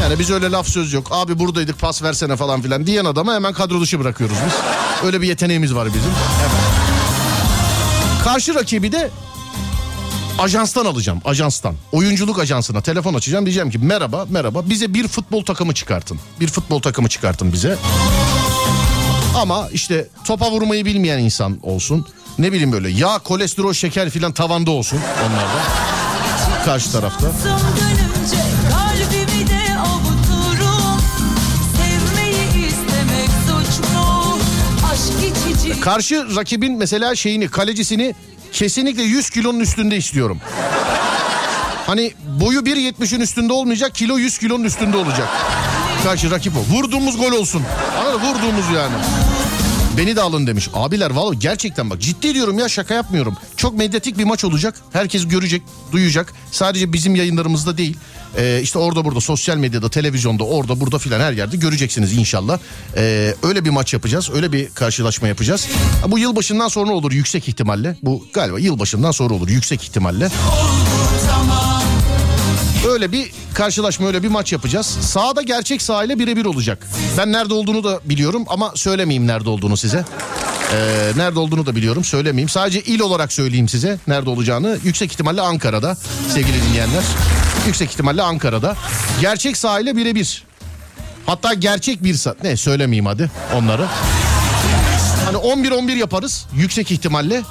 Yani 0.02 0.20
biz 0.20 0.32
öyle 0.32 0.52
laf 0.52 0.68
söz 0.68 0.94
yok. 0.94 1.08
Abi 1.12 1.40
buradaydık 1.40 1.80
pas 1.80 2.04
versene 2.04 2.36
falan 2.36 2.62
filan 2.62 2.86
diyen 2.86 3.06
adamı 3.06 3.34
hemen 3.34 3.54
kadro 3.54 3.82
dışı 3.82 4.00
bırakıyoruz 4.00 4.38
biz. 4.46 4.54
Öyle 5.06 5.22
bir 5.22 5.28
yeteneğimiz 5.28 5.76
var 5.76 5.88
bizim. 5.88 6.12
Hemen. 6.12 6.64
Karşı 8.24 8.56
rakibi 8.56 8.92
de 8.92 9.12
ajanstan 10.40 10.86
alacağım. 10.86 11.22
Ajanstan. 11.26 11.76
Oyunculuk 11.92 12.40
ajansına 12.40 12.82
telefon 12.82 13.14
açacağım. 13.14 13.46
Diyeceğim 13.46 13.70
ki 13.70 13.80
merhaba 13.80 14.26
merhaba 14.30 14.70
bize 14.70 14.94
bir 14.94 15.08
futbol 15.08 15.46
takımı 15.46 15.74
çıkartın. 15.74 16.20
Bir 16.40 16.48
futbol 16.48 16.82
takımı 16.82 17.10
çıkartın 17.10 17.54
bize. 17.54 17.78
Ama 19.36 19.70
işte 19.72 20.08
topa 20.26 20.52
vurmayı 20.52 20.86
bilmeyen 20.86 21.20
insan 21.20 21.60
olsun. 21.64 22.08
Ne 22.40 22.52
bileyim 22.52 22.72
böyle 22.72 22.90
yağ, 22.90 23.20
kolesterol, 23.20 23.74
şeker 23.74 24.10
filan 24.10 24.32
tavanda 24.32 24.72
olsun 24.72 25.00
onlarda. 25.26 25.62
Karşı 26.66 26.92
tarafta. 26.92 27.32
Karşı 35.82 36.36
rakibin 36.36 36.78
mesela 36.78 37.16
şeyini 37.16 37.48
kalecisini 37.48 38.16
kesinlikle 38.54 39.04
100 39.04 39.30
kilonun 39.30 39.60
üstünde 39.60 39.98
istiyorum. 39.98 40.40
Hani 41.88 42.14
boyu 42.40 42.60
1.70'in 42.60 43.22
üstünde 43.22 43.54
olmayacak 43.54 43.96
kilo 43.96 44.18
100 44.18 44.38
kilonun 44.38 44.64
üstünde 44.64 44.98
olacak. 44.98 45.30
Karşı 46.04 46.32
rakip 46.32 46.54
o. 46.58 46.76
Vurduğumuz 46.76 47.18
gol 47.18 47.32
olsun. 47.32 47.64
Anladın? 48.00 48.20
Vurduğumuz 48.20 48.66
yani. 48.76 48.96
Beni 49.98 50.16
de 50.16 50.22
alın 50.22 50.48
demiş. 50.48 50.70
Abiler 50.74 51.12
vallahi 51.12 51.40
gerçekten 51.40 51.90
bak 51.90 52.02
ciddi 52.02 52.34
diyorum 52.34 52.60
ya 52.60 52.70
şaka 52.70 52.94
yapmıyorum. 52.94 53.38
Çok 53.58 53.78
medyatik 53.78 54.18
bir 54.18 54.24
maç 54.24 54.44
olacak. 54.46 54.76
Herkes 54.94 55.28
görecek, 55.28 55.62
duyacak. 55.92 56.34
Sadece 56.52 56.94
bizim 56.94 57.16
yayınlarımızda 57.16 57.78
değil. 57.78 57.98
Ee, 58.38 58.60
işte 58.64 58.80
orada 58.80 59.06
burada 59.06 59.22
sosyal 59.22 59.58
medyada, 59.58 59.90
televizyonda, 59.90 60.44
orada 60.44 60.80
burada 60.80 60.98
filan 60.98 61.20
her 61.20 61.34
yerde 61.34 61.58
göreceksiniz 61.58 62.14
inşallah. 62.14 62.60
Ee, 62.98 63.36
öyle 63.44 63.66
bir 63.66 63.70
maç 63.70 63.94
yapacağız. 63.94 64.30
Öyle 64.34 64.52
bir 64.52 64.70
karşılaşma 64.70 65.28
yapacağız. 65.28 65.68
Bu 66.08 66.20
yılbaşından 66.20 66.68
sonra 66.68 66.92
olur 66.92 67.12
yüksek 67.12 67.48
ihtimalle. 67.48 67.98
Bu 68.04 68.28
galiba 68.34 68.60
yılbaşından 68.60 69.12
sonra 69.12 69.34
olur 69.34 69.50
yüksek 69.50 69.84
ihtimalle. 69.84 70.30
Öyle 72.90 73.12
bir 73.12 73.32
karşılaşma 73.54 74.08
öyle 74.08 74.24
bir 74.24 74.28
maç 74.28 74.52
yapacağız. 74.52 74.86
Sahada 75.02 75.42
gerçek 75.42 75.82
sahayla 75.82 76.20
birebir 76.20 76.46
olacak. 76.46 76.88
Ben 77.18 77.32
nerede 77.32 77.54
olduğunu 77.54 77.84
da 77.84 78.00
biliyorum 78.06 78.44
ama 78.48 78.72
söylemeyeyim 78.76 79.28
nerede 79.28 79.50
olduğunu 79.50 79.78
size. 79.78 80.06
Ee, 80.74 81.12
nerede 81.18 81.40
olduğunu 81.40 81.66
da 81.66 81.76
biliyorum 81.76 82.04
söylemeyeyim. 82.04 82.50
Sadece 82.50 82.82
il 82.82 83.00
olarak 83.00 83.34
söyleyeyim 83.34 83.70
size 83.70 84.00
nerede 84.08 84.30
olacağını. 84.30 84.78
Yüksek 84.84 85.12
ihtimalle 85.12 85.42
Ankara'da 85.42 85.98
sevgili 86.34 86.64
dinleyenler. 86.70 87.04
Yüksek 87.68 87.92
ihtimalle 87.92 88.22
Ankara'da. 88.22 88.76
Gerçek 89.22 89.58
sahayla 89.58 89.98
birebir. 89.98 90.44
Hatta 91.26 91.54
gerçek 91.54 92.04
bir 92.04 92.14
saat. 92.14 92.44
Ne 92.44 92.58
söylemeyeyim 92.58 93.06
hadi 93.06 93.32
onları. 93.56 93.86
Hani 95.26 95.38
11-11 95.38 95.98
yaparız 95.98 96.46
yüksek 96.56 96.92
ihtimalle. 96.92 97.42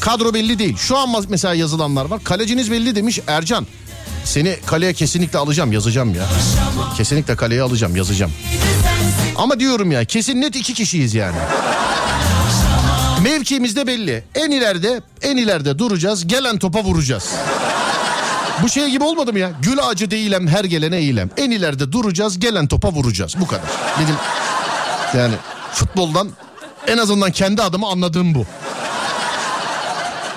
Kadro 0.00 0.34
belli 0.34 0.58
değil. 0.58 0.76
Şu 0.76 0.98
an 0.98 1.24
mesela 1.28 1.54
yazılanlar 1.54 2.04
var. 2.04 2.24
Kaleciniz 2.24 2.70
belli 2.70 2.96
demiş 2.96 3.20
Ercan. 3.26 3.66
Seni 4.24 4.56
kaleye 4.66 4.92
kesinlikle 4.92 5.38
alacağım 5.38 5.72
yazacağım 5.72 6.14
ya. 6.14 6.22
Kesinlikle 6.96 7.36
kaleye 7.36 7.62
alacağım 7.62 7.96
yazacağım. 7.96 8.32
Ama 9.36 9.60
diyorum 9.60 9.92
ya 9.92 10.04
kesin 10.04 10.40
net 10.40 10.56
iki 10.56 10.74
kişiyiz 10.74 11.14
yani. 11.14 11.36
Mevkimiz 13.22 13.76
de 13.76 13.86
belli. 13.86 14.24
En 14.34 14.50
ileride 14.50 15.00
en 15.22 15.36
ileride 15.36 15.78
duracağız. 15.78 16.26
Gelen 16.26 16.58
topa 16.58 16.84
vuracağız. 16.84 17.30
Bu 18.62 18.68
şey 18.68 18.90
gibi 18.90 19.04
olmadı 19.04 19.32
mı 19.32 19.38
ya? 19.38 19.50
Gül 19.62 19.78
ağacı 19.82 20.10
değilem 20.10 20.48
her 20.48 20.64
gelene 20.64 20.96
eylem. 20.96 21.30
En 21.36 21.50
ileride 21.50 21.92
duracağız 21.92 22.38
gelen 22.38 22.66
topa 22.66 22.92
vuracağız. 22.92 23.34
Bu 23.40 23.46
kadar. 23.46 23.64
Benim 23.98 24.16
yani 25.14 25.34
futboldan 25.72 26.30
en 26.86 26.98
azından 26.98 27.30
kendi 27.32 27.62
adıma 27.62 27.90
anladığım 27.92 28.34
bu. 28.34 28.46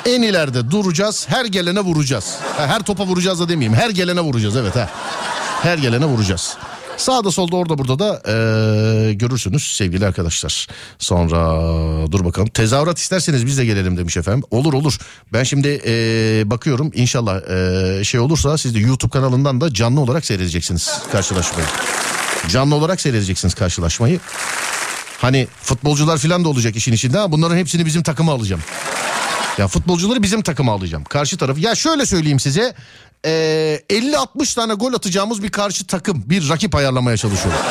En 0.06 0.22
ileride 0.22 0.72
duracağız 0.72 1.26
her 1.30 1.46
gelene 1.46 1.80
vuracağız. 1.80 2.36
Her 2.58 2.80
topa 2.80 3.06
vuracağız 3.06 3.40
da 3.40 3.50
demeyeyim. 3.50 3.80
Her 3.80 3.90
gelene 3.90 4.22
vuracağız 4.22 4.56
evet 4.56 4.76
ha. 4.76 4.90
Her 5.62 5.78
gelene 5.78 6.06
vuracağız. 6.06 6.58
Sağda 6.98 7.32
solda 7.32 7.56
orada 7.56 7.78
burada 7.78 8.00
da 8.00 8.22
eee, 8.28 9.14
görürsünüz 9.14 9.72
sevgili 9.76 10.06
arkadaşlar. 10.06 10.68
Sonra 11.00 11.38
dur 12.12 12.26
bakalım 12.26 12.48
tezahürat 12.50 12.98
isterseniz 13.00 13.46
biz 13.46 13.58
de 13.58 13.66
gelelim 13.66 13.98
demiş 13.98 14.18
efendim. 14.18 14.44
Olur 14.52 14.74
olur. 14.74 14.98
Ben 15.34 15.44
şimdi 15.44 15.68
eee, 15.68 16.50
bakıyorum 16.50 16.92
inşallah 16.94 17.42
eee, 17.98 18.04
şey 18.04 18.20
olursa 18.20 18.58
siz 18.58 18.76
de 18.76 18.80
YouTube 18.80 19.12
kanalından 19.12 19.62
da 19.62 19.74
canlı 19.74 20.00
olarak 20.02 20.26
seyredeceksiniz 20.26 21.00
karşılaşmayı. 21.12 21.68
Canlı 22.50 22.76
olarak 22.76 23.02
seyredeceksiniz 23.02 23.54
karşılaşmayı. 23.54 24.20
Hani 25.18 25.48
futbolcular 25.62 26.18
falan 26.18 26.46
da 26.46 26.50
olacak 26.50 26.76
işin 26.76 26.94
içinde 26.94 27.20
ama 27.20 27.32
bunların 27.32 27.58
hepsini 27.58 27.86
bizim 27.86 28.04
takıma 28.04 28.32
alacağım. 28.34 28.62
Ya 29.58 29.68
futbolcuları 29.68 30.24
bizim 30.24 30.42
takıma 30.42 30.72
alacağım. 30.74 31.04
Karşı 31.04 31.38
tarafı. 31.38 31.60
Ya 31.60 31.76
şöyle 31.76 32.06
söyleyeyim 32.06 32.40
size. 32.40 32.74
Eee, 33.26 33.84
50-60 33.90 34.56
tane 34.56 34.74
gol 34.74 34.94
atacağımız 34.94 35.44
bir 35.44 35.50
karşı 35.50 35.88
takım, 35.88 36.24
bir 36.26 36.50
rakip 36.50 36.76
ayarlamaya 36.76 37.18
çalışıyorum. 37.18 37.62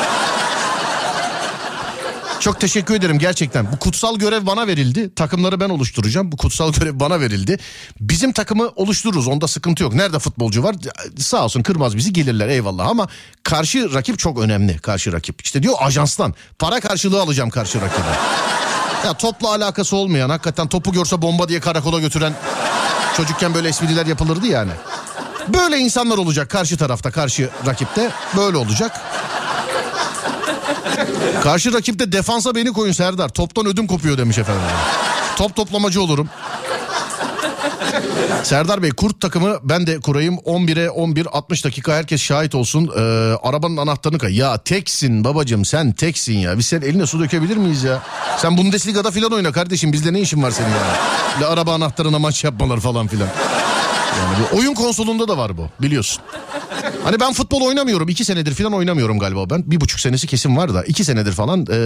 Çok 2.39 2.59
teşekkür 2.59 2.95
ederim 2.95 3.19
gerçekten. 3.19 3.71
Bu 3.71 3.77
kutsal 3.79 4.15
görev 4.15 4.45
bana 4.45 4.67
verildi. 4.67 5.15
Takımları 5.15 5.59
ben 5.59 5.69
oluşturacağım. 5.69 6.31
Bu 6.31 6.37
kutsal 6.37 6.73
görev 6.73 6.99
bana 6.99 7.19
verildi. 7.19 7.57
Bizim 7.99 8.31
takımı 8.33 8.69
oluştururuz. 8.75 9.27
Onda 9.27 9.47
sıkıntı 9.47 9.83
yok. 9.83 9.93
Nerede 9.93 10.19
futbolcu 10.19 10.63
var? 10.63 10.75
Sağ 11.17 11.43
olsun 11.43 11.63
kırmaz 11.63 11.97
bizi 11.97 12.13
gelirler 12.13 12.47
eyvallah 12.47 12.87
ama 12.87 13.07
karşı 13.43 13.93
rakip 13.93 14.19
çok 14.19 14.39
önemli. 14.39 14.77
Karşı 14.79 15.13
rakip. 15.13 15.41
İşte 15.41 15.63
diyor 15.63 15.75
ajanstan. 15.79 16.33
Para 16.59 16.79
karşılığı 16.79 17.21
alacağım 17.21 17.49
karşı 17.49 17.81
rakibi. 17.81 18.07
Ya 19.05 19.13
topla 19.13 19.49
alakası 19.49 19.95
olmayan 19.95 20.29
hakikaten 20.29 20.67
topu 20.67 20.91
görse 20.91 21.21
bomba 21.21 21.49
diye 21.49 21.59
karakola 21.59 21.99
götüren 21.99 22.33
çocukken 23.17 23.53
böyle 23.53 23.67
espriler 23.69 24.05
yapılırdı 24.05 24.47
yani. 24.47 24.71
Böyle 25.47 25.77
insanlar 25.77 26.17
olacak 26.17 26.49
karşı 26.49 26.77
tarafta 26.77 27.11
karşı 27.11 27.49
rakipte 27.67 28.11
böyle 28.37 28.57
olacak. 28.57 29.01
Karşı 31.43 31.73
rakipte 31.73 32.11
defansa 32.11 32.55
beni 32.55 32.73
koyun 32.73 32.91
Serdar. 32.93 33.29
Toptan 33.29 33.65
ödüm 33.65 33.87
kopuyor 33.87 34.17
demiş 34.17 34.37
efendim. 34.37 34.61
Top 35.37 35.55
toplamacı 35.55 36.01
olurum. 36.01 36.29
Serdar 38.43 38.83
Bey 38.83 38.91
kurt 38.91 39.21
takımı 39.21 39.57
ben 39.63 39.87
de 39.87 39.99
kurayım 39.99 40.35
11'e 40.35 40.89
11 40.89 41.27
60 41.31 41.65
dakika 41.65 41.93
herkes 41.93 42.21
şahit 42.21 42.55
olsun 42.55 42.91
Ee, 42.97 42.99
arabanın 43.43 43.77
anahtarını 43.77 44.19
kay. 44.19 44.35
Ya 44.35 44.57
teksin 44.57 45.23
babacım 45.23 45.65
sen 45.65 45.91
teksin 45.91 46.37
ya 46.37 46.57
biz 46.57 46.65
senin 46.65 46.81
eline 46.81 47.05
su 47.05 47.19
dökebilir 47.19 47.57
miyiz 47.57 47.83
ya? 47.83 48.01
Sen 48.37 48.57
Bundesliga'da 48.57 49.11
filan 49.11 49.31
oyna 49.31 49.51
kardeşim 49.51 49.93
bizde 49.93 50.13
ne 50.13 50.19
işin 50.19 50.43
var 50.43 50.51
senin 50.51 50.69
ya? 50.69 50.75
Böyle 51.35 51.45
araba 51.45 51.73
anahtarına 51.73 52.19
maç 52.19 52.43
yapmalar 52.43 52.79
falan 52.79 53.07
filan. 53.07 53.27
Oyun 54.53 54.73
konsolunda 54.73 55.27
da 55.27 55.37
var 55.37 55.57
bu 55.57 55.67
biliyorsun. 55.81 56.23
Hani 57.03 57.19
ben 57.19 57.33
futbol 57.33 57.61
oynamıyorum. 57.61 58.09
iki 58.09 58.25
senedir 58.25 58.53
falan 58.53 58.73
oynamıyorum 58.73 59.19
galiba 59.19 59.49
ben. 59.49 59.71
Bir 59.71 59.81
buçuk 59.81 59.99
senesi 59.99 60.27
kesin 60.27 60.57
var 60.57 60.73
da. 60.73 60.83
iki 60.83 61.03
senedir 61.03 61.31
falan 61.31 61.65
e, 61.71 61.77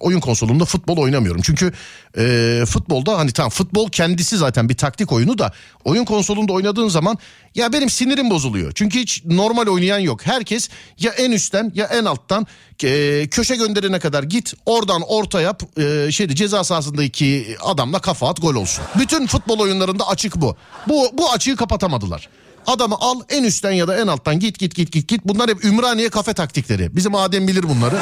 oyun 0.00 0.20
konsolunda 0.20 0.64
futbol 0.64 0.96
oynamıyorum. 0.96 1.42
Çünkü 1.44 1.72
e, 2.18 2.64
futbolda 2.66 3.18
hani 3.18 3.32
tamam 3.32 3.50
futbol 3.50 3.90
kendisi 3.90 4.36
zaten 4.36 4.68
bir 4.68 4.76
taktik 4.76 5.12
oyunu 5.12 5.38
da 5.38 5.52
oyun 5.84 6.04
konsolunda 6.04 6.52
oynadığın 6.52 6.88
zaman 6.88 7.18
ya 7.54 7.72
benim 7.72 7.90
sinirim 7.90 8.30
bozuluyor. 8.30 8.72
Çünkü 8.74 8.98
hiç 8.98 9.24
normal 9.24 9.66
oynayan 9.66 9.98
yok. 9.98 10.26
Herkes 10.26 10.68
ya 10.98 11.12
en 11.12 11.30
üstten 11.30 11.72
ya 11.74 11.86
en 11.86 12.04
alttan 12.04 12.46
e, 12.84 13.26
köşe 13.30 13.56
gönderene 13.56 13.98
kadar 13.98 14.22
git 14.22 14.54
oradan 14.66 15.02
orta 15.08 15.40
yap 15.40 15.62
e, 15.78 16.12
şeydi 16.12 16.34
ceza 16.34 16.64
sahasındaki 16.64 17.56
adamla 17.64 17.98
kafa 17.98 18.28
at 18.28 18.42
gol 18.42 18.54
olsun. 18.54 18.84
Bütün 18.98 19.26
futbol 19.26 19.58
oyunlarında 19.58 20.08
açık 20.08 20.36
bu. 20.36 20.56
Bu 20.88 21.08
bu 21.12 21.32
açığı 21.32 21.56
kapatamadılar. 21.56 22.28
Adamı 22.66 22.96
al 23.00 23.20
en 23.28 23.44
üstten 23.44 23.72
ya 23.72 23.88
da 23.88 23.96
en 23.96 24.06
alttan 24.06 24.40
git 24.40 24.58
git 24.58 24.74
git 24.74 24.92
git 24.92 25.08
git. 25.08 25.20
Bunlar 25.24 25.50
hep 25.50 25.64
Ümraniye 25.64 26.08
kafe 26.08 26.34
taktikleri. 26.34 26.96
Bizim 26.96 27.14
Adem 27.14 27.48
bilir 27.48 27.62
bunları. 27.62 27.96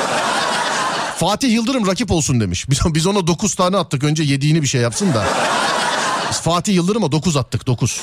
Fatih 1.18 1.52
Yıldırım 1.52 1.86
rakip 1.86 2.10
olsun 2.10 2.40
demiş. 2.40 2.70
Biz, 2.70 2.80
biz 2.86 3.06
ona 3.06 3.26
9 3.26 3.54
tane 3.54 3.76
attık. 3.76 4.04
Önce 4.04 4.22
yediğini 4.22 4.62
bir 4.62 4.66
şey 4.66 4.80
yapsın 4.80 5.14
da. 5.14 5.24
Biz 6.30 6.40
Fatih 6.40 6.74
Yıldırım'a 6.74 7.12
9 7.12 7.36
attık 7.36 7.66
9. 7.66 8.00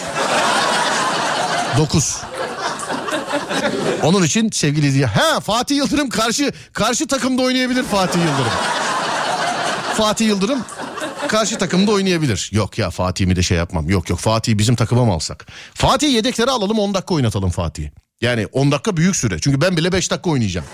9. 1.78 2.18
Onun 4.04 4.24
için 4.24 4.50
sevgili 4.50 4.94
diye. 4.94 5.06
Ha 5.06 5.40
Fatih 5.40 5.76
Yıldırım 5.76 6.10
karşı 6.10 6.52
karşı 6.74 7.08
takımda 7.08 7.42
oynayabilir 7.42 7.84
Fatih 7.84 8.20
Yıldırım. 8.20 8.54
Fatih 9.98 10.28
Yıldırım 10.28 10.60
karşı 11.28 11.58
takımda 11.58 11.92
oynayabilir. 11.92 12.50
Yok 12.54 12.78
ya 12.78 12.90
Fatih'imi 12.90 13.36
de 13.36 13.44
şey 13.44 13.58
yapmam. 13.58 13.90
Yok 13.90 14.10
yok 14.10 14.20
Fatih'i 14.20 14.60
bizim 14.60 14.76
takıma 14.76 15.06
mı 15.06 15.14
alsak? 15.14 15.46
Fatih 15.74 16.14
yedekleri 16.14 16.52
alalım 16.52 16.80
10 16.80 16.94
dakika 16.94 17.14
oynatalım 17.14 17.50
Fatih'i. 17.50 17.92
Yani 18.22 18.48
10 18.52 18.72
dakika 18.72 18.98
büyük 18.98 19.16
süre. 19.16 19.40
Çünkü 19.40 19.62
ben 19.62 19.78
bile 19.78 19.92
5 19.92 20.12
dakika 20.12 20.30
oynayacağım. 20.30 20.68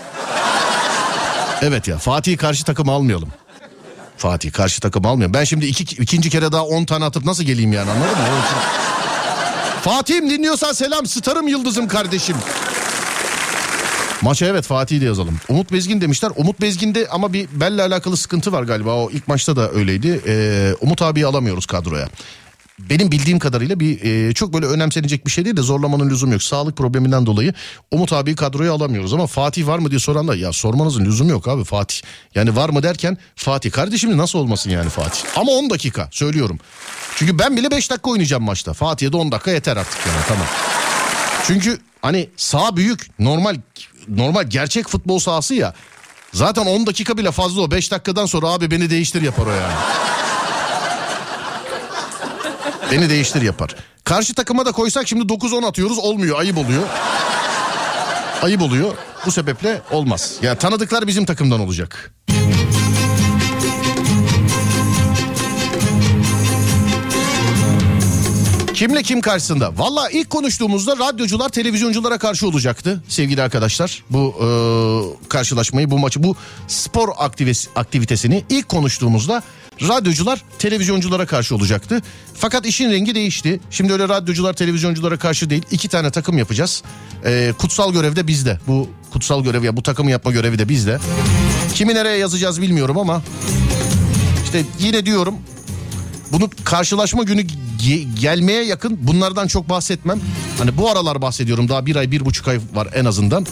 Evet 1.62 1.88
ya 1.88 1.98
Fatih'i 1.98 2.36
karşı 2.36 2.64
takıma 2.64 2.92
almayalım. 2.92 3.28
Fatih 4.16 4.52
karşı 4.52 4.80
takım 4.80 5.06
almayalım. 5.06 5.34
Ben 5.34 5.44
şimdi 5.44 5.66
iki, 5.66 6.02
ikinci 6.02 6.30
kere 6.30 6.52
daha 6.52 6.64
10 6.64 6.84
tane 6.84 7.04
atıp 7.04 7.24
nasıl 7.24 7.44
geleyim 7.44 7.72
yani 7.72 7.90
anladın 7.90 8.10
mı? 8.18 8.24
Fatih'im 9.82 10.30
dinliyorsan 10.30 10.72
selam 10.72 11.06
starım 11.06 11.48
yıldızım 11.48 11.88
kardeşim. 11.88 12.36
Maça 14.22 14.46
evet 14.46 14.64
Fatih'i 14.64 15.00
de 15.00 15.04
yazalım. 15.04 15.40
Umut 15.48 15.72
Bezgin 15.72 16.00
demişler. 16.00 16.30
Umut 16.36 16.60
Bezgin'de 16.60 17.08
ama 17.10 17.32
bir 17.32 17.48
belle 17.52 17.82
alakalı 17.82 18.16
sıkıntı 18.16 18.52
var 18.52 18.62
galiba. 18.62 18.94
O 18.94 19.10
ilk 19.10 19.28
maçta 19.28 19.56
da 19.56 19.72
öyleydi. 19.72 20.20
Ee, 20.26 20.74
Umut 20.80 21.02
abiyi 21.02 21.26
alamıyoruz 21.26 21.66
kadroya. 21.66 22.08
Benim 22.78 23.12
bildiğim 23.12 23.38
kadarıyla 23.38 23.80
bir 23.80 24.02
e, 24.02 24.34
çok 24.34 24.52
böyle 24.52 24.66
önemsenecek 24.66 25.26
bir 25.26 25.30
şey 25.30 25.44
değil 25.44 25.56
de 25.56 25.62
zorlamanın 25.62 26.10
lüzumu 26.10 26.32
yok. 26.32 26.42
Sağlık 26.42 26.76
probleminden 26.76 27.26
dolayı 27.26 27.54
Umut 27.90 28.12
abiyi 28.12 28.36
kadroya 28.36 28.72
alamıyoruz 28.72 29.14
ama 29.14 29.26
Fatih 29.26 29.66
var 29.66 29.78
mı 29.78 29.90
diye 29.90 30.00
soranlar 30.00 30.34
ya 30.34 30.52
sormanızın 30.52 31.04
lüzumu 31.04 31.30
yok 31.30 31.48
abi 31.48 31.64
Fatih. 31.64 32.00
Yani 32.34 32.56
var 32.56 32.68
mı 32.68 32.82
derken 32.82 33.18
Fatih 33.36 33.70
kardeşim 33.70 34.16
nasıl 34.16 34.38
olmasın 34.38 34.70
yani 34.70 34.90
Fatih. 34.90 35.20
Ama 35.36 35.52
10 35.52 35.70
dakika 35.70 36.08
söylüyorum. 36.10 36.58
Çünkü 37.16 37.38
ben 37.38 37.56
bile 37.56 37.70
5 37.70 37.90
dakika 37.90 38.10
oynayacağım 38.10 38.42
maçta. 38.42 38.72
Fatih'e 38.72 39.12
de 39.12 39.16
10 39.16 39.32
dakika 39.32 39.50
yeter 39.50 39.76
artık 39.76 39.98
yani 40.06 40.24
tamam. 40.28 40.46
Çünkü 41.46 41.78
hani 42.02 42.28
sağ 42.36 42.76
büyük 42.76 43.06
normal 43.18 43.56
normal 44.10 44.44
gerçek 44.44 44.88
futbol 44.88 45.18
sahası 45.18 45.54
ya. 45.54 45.74
Zaten 46.32 46.66
10 46.66 46.86
dakika 46.86 47.18
bile 47.18 47.30
fazla 47.30 47.60
o. 47.60 47.70
5 47.70 47.90
dakikadan 47.90 48.26
sonra 48.26 48.46
abi 48.46 48.70
beni 48.70 48.90
değiştir 48.90 49.22
yapar 49.22 49.46
o 49.46 49.50
yani. 49.50 49.72
beni 52.92 53.10
değiştir 53.10 53.42
yapar. 53.42 53.76
Karşı 54.04 54.34
takıma 54.34 54.66
da 54.66 54.72
koysak 54.72 55.08
şimdi 55.08 55.32
9-10 55.32 55.66
atıyoruz 55.66 55.98
olmuyor 55.98 56.38
ayıp 56.38 56.58
oluyor. 56.58 56.82
ayıp 58.42 58.62
oluyor. 58.62 58.94
Bu 59.26 59.30
sebeple 59.30 59.82
olmaz. 59.90 60.36
Ya 60.42 60.58
tanıdıklar 60.58 61.06
bizim 61.06 61.24
takımdan 61.24 61.60
olacak. 61.60 62.12
Kimle 68.80 69.02
kim 69.02 69.20
karşısında? 69.20 69.78
Valla 69.78 70.10
ilk 70.10 70.30
konuştuğumuzda 70.30 70.96
radyocular 70.96 71.48
televizyonculara 71.48 72.18
karşı 72.18 72.48
olacaktı 72.48 73.02
sevgili 73.08 73.42
arkadaşlar. 73.42 74.04
Bu 74.10 74.34
e, 74.40 75.28
karşılaşmayı 75.28 75.90
bu 75.90 75.98
maçı 75.98 76.22
bu 76.22 76.36
spor 76.68 77.08
aktivesi, 77.18 77.70
aktivitesini 77.76 78.44
ilk 78.48 78.68
konuştuğumuzda 78.68 79.42
radyocular 79.82 80.42
televizyonculara 80.58 81.26
karşı 81.26 81.54
olacaktı. 81.54 82.02
Fakat 82.34 82.66
işin 82.66 82.90
rengi 82.90 83.14
değişti. 83.14 83.60
Şimdi 83.70 83.92
öyle 83.92 84.08
radyocular 84.08 84.52
televizyonculara 84.52 85.18
karşı 85.18 85.50
değil 85.50 85.62
iki 85.70 85.88
tane 85.88 86.10
takım 86.10 86.38
yapacağız. 86.38 86.82
E, 87.24 87.52
kutsal 87.58 87.92
görev 87.92 88.16
de 88.16 88.26
bizde. 88.26 88.58
Bu 88.66 88.88
kutsal 89.12 89.44
görev 89.44 89.64
ya 89.64 89.76
bu 89.76 89.82
takımı 89.82 90.10
yapma 90.10 90.32
görevi 90.32 90.58
de 90.58 90.68
bizde. 90.68 90.98
Kimi 91.74 91.94
nereye 91.94 92.16
yazacağız 92.16 92.62
bilmiyorum 92.62 92.98
ama 92.98 93.22
işte 94.44 94.64
yine 94.78 95.06
diyorum 95.06 95.34
bunu 96.32 96.50
karşılaşma 96.64 97.22
günü 97.22 97.46
ge- 97.82 98.20
gelmeye 98.20 98.64
yakın 98.64 98.98
bunlardan 99.02 99.46
çok 99.46 99.68
bahsetmem. 99.68 100.20
Hani 100.58 100.76
bu 100.76 100.90
aralar 100.90 101.22
bahsediyorum 101.22 101.68
daha 101.68 101.86
bir 101.86 101.96
ay 101.96 102.10
bir 102.10 102.24
buçuk 102.24 102.48
ay 102.48 102.58
var 102.74 102.88
en 102.94 103.04
azından. 103.04 103.46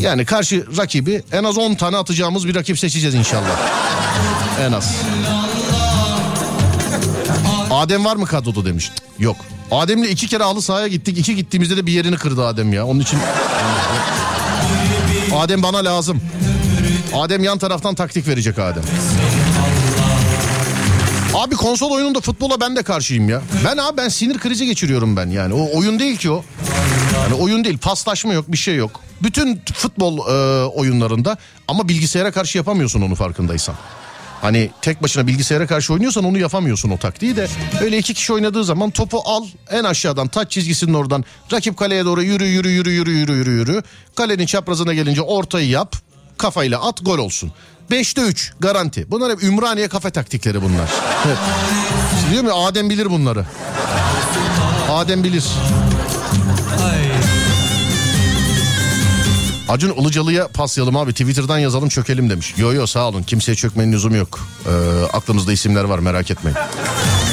Yani 0.00 0.24
karşı 0.24 0.66
rakibi 0.76 1.22
en 1.32 1.44
az 1.44 1.58
10 1.58 1.74
tane 1.74 1.96
atacağımız 1.96 2.48
bir 2.48 2.54
rakip 2.54 2.78
seçeceğiz 2.78 3.14
inşallah. 3.14 3.60
En 4.60 4.72
az. 4.72 4.94
Adem 7.70 8.04
var 8.04 8.16
mı 8.16 8.26
kadroda 8.26 8.64
demiş. 8.64 8.90
Yok. 9.18 9.36
Adem'le 9.70 10.04
iki 10.04 10.28
kere 10.28 10.42
halı 10.42 10.62
sahaya 10.62 10.86
gittik. 10.86 11.18
İki 11.18 11.36
gittiğimizde 11.36 11.76
de 11.76 11.86
bir 11.86 11.92
yerini 11.92 12.16
kırdı 12.16 12.46
Adem 12.46 12.72
ya. 12.72 12.86
Onun 12.86 13.00
için... 13.00 13.18
Adem 15.34 15.62
bana 15.62 15.84
lazım. 15.84 16.20
Adem 17.14 17.44
yan 17.44 17.58
taraftan 17.58 17.94
taktik 17.94 18.28
verecek 18.28 18.58
Adem. 18.58 18.82
Abi 21.34 21.54
konsol 21.54 21.90
oyununda 21.90 22.20
futbola 22.20 22.60
ben 22.60 22.76
de 22.76 22.82
karşıyım 22.82 23.28
ya. 23.28 23.42
Ben 23.64 23.76
abi 23.76 23.96
ben 23.96 24.08
sinir 24.08 24.38
krizi 24.38 24.66
geçiriyorum 24.66 25.16
ben 25.16 25.26
yani. 25.26 25.54
O 25.54 25.78
oyun 25.78 25.98
değil 25.98 26.16
ki 26.16 26.30
o. 26.30 26.44
Yani 27.22 27.34
oyun 27.34 27.64
değil 27.64 27.78
paslaşma 27.78 28.32
yok 28.32 28.44
bir 28.52 28.56
şey 28.56 28.76
yok. 28.76 29.00
Bütün 29.22 29.60
futbol 29.74 30.18
e, 30.18 30.64
oyunlarında 30.66 31.36
ama 31.68 31.88
bilgisayara 31.88 32.32
karşı 32.32 32.58
yapamıyorsun 32.58 33.02
onu 33.02 33.14
farkındaysan. 33.14 33.74
Hani 34.40 34.70
tek 34.82 35.02
başına 35.02 35.26
bilgisayara 35.26 35.66
karşı 35.66 35.92
oynuyorsan 35.92 36.24
onu 36.24 36.38
yapamıyorsun 36.38 36.90
o 36.90 36.98
taktiği 36.98 37.36
de. 37.36 37.48
Öyle 37.80 37.98
iki 37.98 38.14
kişi 38.14 38.32
oynadığı 38.32 38.64
zaman 38.64 38.90
topu 38.90 39.22
al 39.24 39.46
en 39.70 39.84
aşağıdan 39.84 40.28
taç 40.28 40.50
çizgisinin 40.52 40.94
oradan 40.94 41.24
rakip 41.52 41.76
kaleye 41.76 42.04
doğru 42.04 42.22
yürü 42.22 42.44
yürü 42.46 42.68
yürü 42.68 42.90
yürü 42.90 43.10
yürü 43.10 43.32
yürü 43.32 43.50
yürü. 43.50 43.82
Kalenin 44.14 44.46
çaprazına 44.46 44.94
gelince 44.94 45.22
ortayı 45.22 45.68
yap 45.68 45.96
kafayla 46.38 46.82
at 46.82 47.04
gol 47.04 47.18
olsun. 47.18 47.52
5'te 47.90 48.20
3 48.20 48.52
garanti. 48.60 49.10
Bunlar 49.10 49.32
hep 49.32 49.42
Ümraniye 49.42 49.88
kafe 49.88 50.10
taktikleri 50.10 50.62
bunlar. 50.62 50.90
Evet. 51.26 51.38
İşte 52.18 52.30
diyorum 52.30 52.48
ya 52.48 52.54
Adem 52.54 52.90
bilir 52.90 53.10
bunları. 53.10 53.44
Adem 54.90 55.24
bilir. 55.24 55.44
Acun 59.68 59.94
Ilıcalı'ya 59.94 60.48
paslayalım 60.48 60.96
abi 60.96 61.12
Twitter'dan 61.12 61.58
yazalım 61.58 61.88
çökelim 61.88 62.30
demiş. 62.30 62.54
Yo 62.56 62.72
yo 62.72 62.86
sağ 62.86 63.08
olun 63.08 63.22
kimseye 63.22 63.54
çökmenin 63.54 63.92
lüzumu 63.92 64.16
yok. 64.16 64.40
Ee, 64.66 64.70
aklımızda 65.12 65.52
isimler 65.52 65.84
var 65.84 65.98
merak 65.98 66.30
etmeyin. 66.30 66.58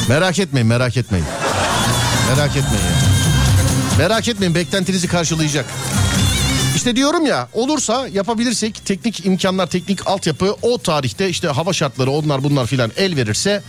Merak 0.09 0.39
etmeyin 0.39 0.67
merak 0.67 0.97
etmeyin. 0.97 1.25
Merak 2.29 2.49
etmeyin. 2.49 2.85
Merak 3.97 4.27
etmeyin 4.27 4.55
beklentinizi 4.55 5.07
karşılayacak. 5.07 5.65
İşte 6.85 6.95
diyorum 6.95 7.25
ya 7.25 7.49
olursa 7.53 8.07
yapabilirsek 8.07 8.85
teknik 8.85 9.25
imkanlar 9.25 9.67
teknik 9.67 10.07
altyapı 10.07 10.55
o 10.61 10.77
tarihte 10.77 11.29
işte 11.29 11.47
hava 11.47 11.73
şartları 11.73 12.11
onlar 12.11 12.43
bunlar 12.43 12.67
filan 12.67 12.91
el 12.97 13.15
verirse 13.15 13.63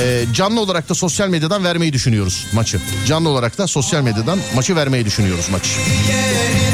e, 0.00 0.24
canlı 0.34 0.60
olarak 0.60 0.88
da 0.88 0.94
sosyal 0.94 1.28
medyadan 1.28 1.64
vermeyi 1.64 1.92
düşünüyoruz 1.92 2.46
maçı. 2.52 2.80
Canlı 3.06 3.28
olarak 3.28 3.58
da 3.58 3.66
sosyal 3.66 4.02
medyadan 4.02 4.38
maçı 4.54 4.76
vermeyi 4.76 5.04
düşünüyoruz 5.04 5.48
maçı. 5.50 5.70
Yine 6.08 6.71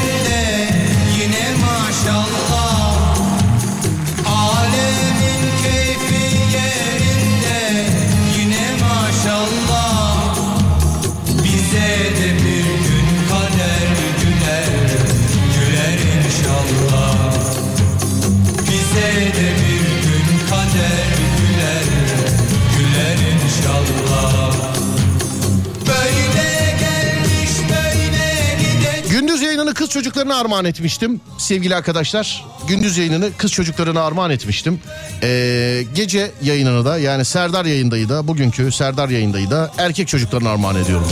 kız 29.88 29.94
çocuklarına 29.94 30.36
armağan 30.36 30.64
etmiştim 30.64 31.20
sevgili 31.38 31.76
arkadaşlar. 31.76 32.44
Gündüz 32.68 32.98
yayınını 32.98 33.30
kız 33.38 33.52
çocuklarına 33.52 34.02
armağan 34.02 34.30
etmiştim. 34.30 34.80
Ee, 35.22 35.84
gece 35.94 36.30
yayınını 36.42 36.84
da 36.84 36.98
yani 36.98 37.24
Serdar 37.24 37.64
yayındayı 37.64 38.08
da 38.08 38.28
bugünkü 38.28 38.72
Serdar 38.72 39.08
yayındayı 39.08 39.50
da 39.50 39.70
erkek 39.78 40.08
çocuklarına 40.08 40.50
armağan 40.50 40.76
ediyorum. 40.76 41.08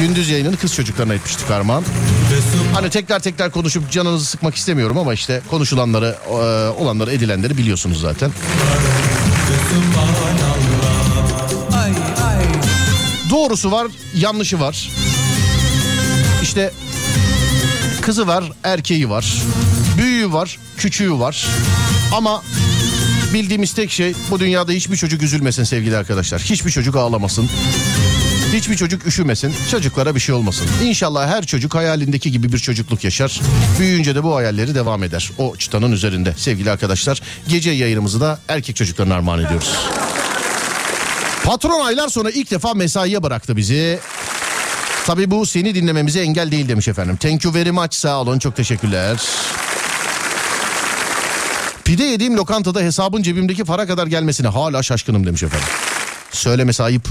Gündüz 0.00 0.28
yayınını 0.28 0.56
kız 0.56 0.74
çocuklarına 0.74 1.14
etmiştik 1.14 1.50
armağan. 1.50 1.84
Hani 2.74 2.90
tekrar 2.90 3.20
tekrar 3.20 3.50
konuşup 3.50 3.90
canınızı 3.90 4.24
sıkmak 4.24 4.54
istemiyorum 4.54 4.98
ama 4.98 5.14
işte 5.14 5.42
konuşulanları 5.50 6.16
e, 6.28 6.32
olanları 6.82 7.12
edilenleri 7.12 7.58
biliyorsunuz 7.58 8.00
zaten. 8.00 8.30
Doğrusu 13.30 13.72
var, 13.72 13.86
yanlışı 14.14 14.60
var. 14.60 14.90
İşte 16.42 16.72
kızı 18.06 18.26
var, 18.26 18.44
erkeği 18.64 19.10
var. 19.10 19.42
Büyüğü 19.98 20.32
var, 20.32 20.58
küçüğü 20.76 21.12
var. 21.12 21.46
Ama 22.12 22.42
bildiğimiz 23.34 23.72
tek 23.72 23.90
şey 23.90 24.14
bu 24.30 24.40
dünyada 24.40 24.72
hiçbir 24.72 24.96
çocuk 24.96 25.22
üzülmesin 25.22 25.64
sevgili 25.64 25.96
arkadaşlar. 25.96 26.40
Hiçbir 26.40 26.70
çocuk 26.70 26.96
ağlamasın. 26.96 27.48
Hiçbir 28.52 28.76
çocuk 28.76 29.06
üşümesin. 29.06 29.54
Çocuklara 29.70 30.14
bir 30.14 30.20
şey 30.20 30.34
olmasın. 30.34 30.66
İnşallah 30.82 31.28
her 31.28 31.46
çocuk 31.46 31.74
hayalindeki 31.74 32.32
gibi 32.32 32.52
bir 32.52 32.58
çocukluk 32.58 33.04
yaşar. 33.04 33.40
Büyüyünce 33.78 34.14
de 34.14 34.22
bu 34.24 34.36
hayalleri 34.36 34.74
devam 34.74 35.02
eder. 35.02 35.30
O 35.38 35.56
çıtanın 35.56 35.92
üzerinde 35.92 36.34
sevgili 36.36 36.70
arkadaşlar. 36.70 37.22
Gece 37.48 37.70
yayınımızı 37.70 38.20
da 38.20 38.38
erkek 38.48 38.76
çocuklarına 38.76 39.14
armağan 39.14 39.44
ediyoruz. 39.44 39.76
Patron 41.44 41.86
aylar 41.86 42.08
sonra 42.08 42.30
ilk 42.30 42.50
defa 42.50 42.74
mesaiye 42.74 43.22
bıraktı 43.22 43.56
bizi. 43.56 44.00
Tabii 45.06 45.30
bu 45.30 45.46
seni 45.46 45.74
dinlememize 45.74 46.20
engel 46.20 46.50
değil 46.50 46.68
demiş 46.68 46.88
efendim. 46.88 47.16
Thank 47.16 47.44
you 47.44 47.54
very 47.54 47.70
much 47.70 47.92
sağ 47.94 48.20
olun 48.20 48.38
çok 48.38 48.56
teşekkürler. 48.56 49.20
Pide 51.84 52.04
yediğim 52.04 52.36
lokantada 52.36 52.80
hesabın 52.80 53.22
cebimdeki 53.22 53.64
para 53.64 53.86
kadar 53.86 54.06
gelmesine 54.06 54.48
hala 54.48 54.82
şaşkınım 54.82 55.26
demiş 55.26 55.42
efendim. 55.42 55.68
Söylemesi 56.30 56.82
ayıp. 56.82 57.08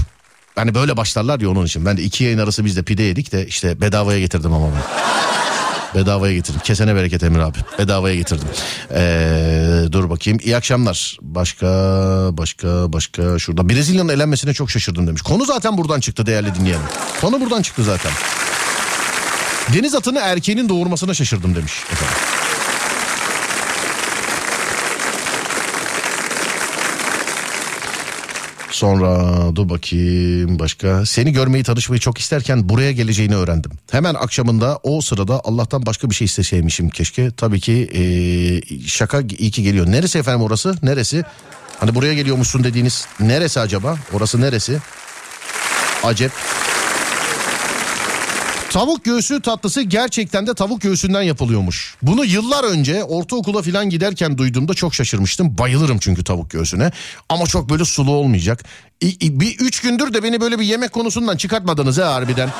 Hani 0.56 0.74
böyle 0.74 0.96
başlarlar 0.96 1.40
ya 1.40 1.50
onun 1.50 1.66
için. 1.66 1.86
Ben 1.86 1.96
de 1.96 2.02
iki 2.02 2.24
yayın 2.24 2.38
arası 2.38 2.64
biz 2.64 2.76
de 2.76 2.82
pide 2.82 3.02
yedik 3.02 3.32
de 3.32 3.46
işte 3.46 3.80
bedavaya 3.80 4.20
getirdim 4.20 4.52
ama 4.52 4.66
ben. 4.66 4.82
Bedavaya 5.94 6.34
getirdim. 6.34 6.60
Kesene 6.64 6.94
bereket 6.94 7.22
Emir 7.22 7.38
abi. 7.38 7.58
Bedavaya 7.78 8.14
getirdim. 8.14 8.48
Ee, 8.94 9.82
dur 9.92 10.10
bakayım. 10.10 10.38
İyi 10.42 10.56
akşamlar. 10.56 11.18
Başka 11.22 11.66
başka 12.32 12.92
başka 12.92 13.38
şurada. 13.38 13.68
Brezilya'nın 13.68 14.08
elenmesine 14.08 14.54
çok 14.54 14.70
şaşırdım 14.70 15.06
demiş. 15.06 15.22
Konu 15.22 15.44
zaten 15.44 15.78
buradan 15.78 16.00
çıktı 16.00 16.26
değerli 16.26 16.54
dinleyelim. 16.54 16.82
Konu 17.20 17.40
buradan 17.40 17.62
çıktı 17.62 17.84
zaten. 17.84 18.12
Deniz 19.74 19.94
atını 19.94 20.18
erkeğinin 20.18 20.68
doğurmasına 20.68 21.14
şaşırdım 21.14 21.54
demiş 21.54 21.72
efendim. 21.92 22.35
Sonra 28.76 29.56
dur 29.56 29.68
bakayım 29.68 30.58
başka. 30.58 31.06
Seni 31.06 31.32
görmeyi 31.32 31.64
tanışmayı 31.64 32.00
çok 32.00 32.18
isterken 32.18 32.68
buraya 32.68 32.92
geleceğini 32.92 33.36
öğrendim. 33.36 33.70
Hemen 33.90 34.14
akşamında 34.14 34.78
o 34.82 35.00
sırada 35.00 35.40
Allah'tan 35.44 35.86
başka 35.86 36.10
bir 36.10 36.14
şey 36.14 36.24
isteseymişim 36.24 36.90
keşke. 36.90 37.30
Tabii 37.30 37.60
ki 37.60 37.88
ee, 37.94 38.86
şaka 38.86 39.20
iyi 39.38 39.50
ki 39.50 39.62
geliyor. 39.62 39.86
Neresi 39.86 40.18
efendim 40.18 40.42
orası? 40.42 40.74
Neresi? 40.82 41.24
Hani 41.80 41.94
buraya 41.94 42.14
geliyormuşsun 42.14 42.64
dediğiniz 42.64 43.06
neresi 43.20 43.60
acaba? 43.60 43.98
Orası 44.12 44.40
neresi? 44.40 44.78
Acep. 46.02 46.32
Tavuk 48.76 49.04
göğsü 49.04 49.42
tatlısı 49.42 49.82
gerçekten 49.82 50.46
de 50.46 50.54
tavuk 50.54 50.80
göğsünden 50.80 51.22
yapılıyormuş. 51.22 51.96
Bunu 52.02 52.24
yıllar 52.24 52.64
önce 52.64 53.04
ortaokula 53.04 53.62
falan 53.62 53.90
giderken 53.90 54.38
duyduğumda 54.38 54.74
çok 54.74 54.94
şaşırmıştım. 54.94 55.58
Bayılırım 55.58 55.98
çünkü 55.98 56.24
tavuk 56.24 56.50
göğsüne. 56.50 56.92
Ama 57.28 57.46
çok 57.46 57.70
böyle 57.70 57.84
sulu 57.84 58.10
olmayacak. 58.10 58.64
İ- 59.00 59.26
i- 59.26 59.40
bir 59.40 59.58
üç 59.58 59.80
gündür 59.80 60.14
de 60.14 60.22
beni 60.22 60.40
böyle 60.40 60.58
bir 60.58 60.64
yemek 60.64 60.92
konusundan 60.92 61.36
çıkartmadınız 61.36 61.98
ha 61.98 62.14
harbiden. 62.14 62.50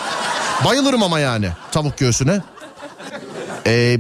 Bayılırım 0.65 1.03
ama 1.03 1.21
yani 1.21 1.49
tavuk 1.73 1.99
göğsüne. 1.99 2.41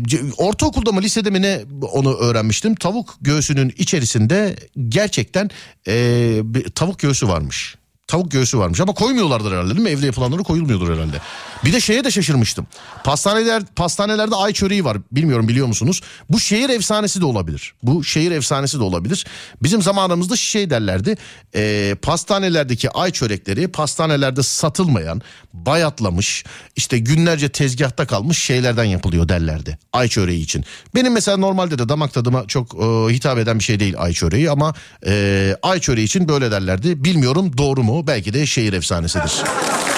C- 0.02 0.20
ortaokulda 0.36 0.92
mı 0.92 1.02
lisede 1.02 1.30
mi 1.30 1.42
ne 1.42 1.60
onu 1.92 2.14
öğrenmiştim. 2.14 2.74
Tavuk 2.74 3.16
göğsünün 3.20 3.74
içerisinde 3.78 4.56
gerçekten 4.88 5.50
ee, 5.88 6.40
bir 6.44 6.70
tavuk 6.70 6.98
göğsü 6.98 7.28
varmış. 7.28 7.74
Tavuk 8.06 8.30
göğsü 8.30 8.58
varmış 8.58 8.80
ama 8.80 8.94
koymuyorlardır 8.94 9.52
herhalde 9.52 9.70
değil 9.70 9.80
mi? 9.80 9.90
Evde 9.90 10.06
yapılanları 10.06 10.42
koyulmuyordur 10.42 10.94
herhalde. 10.94 11.16
Bir 11.64 11.72
de 11.72 11.80
şeye 11.80 12.04
de 12.04 12.10
şaşırmıştım. 12.10 12.66
Pastaneler, 13.04 13.62
pastanelerde 13.76 14.34
ay 14.34 14.52
çöreği 14.52 14.84
var. 14.84 14.98
Bilmiyorum 15.12 15.48
biliyor 15.48 15.66
musunuz? 15.66 16.00
Bu 16.30 16.40
şehir 16.40 16.68
efsanesi 16.68 17.20
de 17.20 17.24
olabilir. 17.24 17.74
Bu 17.82 18.04
şehir 18.04 18.30
efsanesi 18.30 18.78
de 18.78 18.82
olabilir. 18.82 19.26
Bizim 19.62 19.82
zamanımızda 19.82 20.36
şey 20.36 20.70
derlerdi. 20.70 21.16
ee, 21.54 21.96
pastanelerdeki 22.02 22.90
ay 22.90 23.10
çörekleri 23.10 23.68
pastanelerde 23.68 24.42
satılmayan, 24.42 25.22
bayatlamış, 25.52 26.44
işte 26.76 26.98
günlerce 26.98 27.48
tezgahta 27.48 28.06
kalmış 28.06 28.38
şeylerden 28.38 28.84
yapılıyor 28.84 29.28
derlerdi. 29.28 29.78
Ay 29.92 30.08
çöreği 30.08 30.42
için. 30.42 30.64
Benim 30.94 31.12
mesela 31.12 31.36
normalde 31.36 31.78
de 31.78 31.88
damak 31.88 32.12
tadıma 32.12 32.46
çok 32.46 32.74
e, 32.74 33.14
hitap 33.14 33.38
eden 33.38 33.58
bir 33.58 33.64
şey 33.64 33.80
değil 33.80 33.94
ay 33.98 34.12
çöreği 34.12 34.50
ama 34.50 34.74
e, 35.06 35.56
ay 35.62 35.80
çöreği 35.80 36.06
için 36.06 36.28
böyle 36.28 36.50
derlerdi. 36.50 37.04
Bilmiyorum 37.04 37.58
doğru 37.58 37.82
mu? 37.82 37.95
Belki 38.06 38.34
de 38.34 38.46
şehir 38.46 38.72
efsanesidir. 38.72 39.32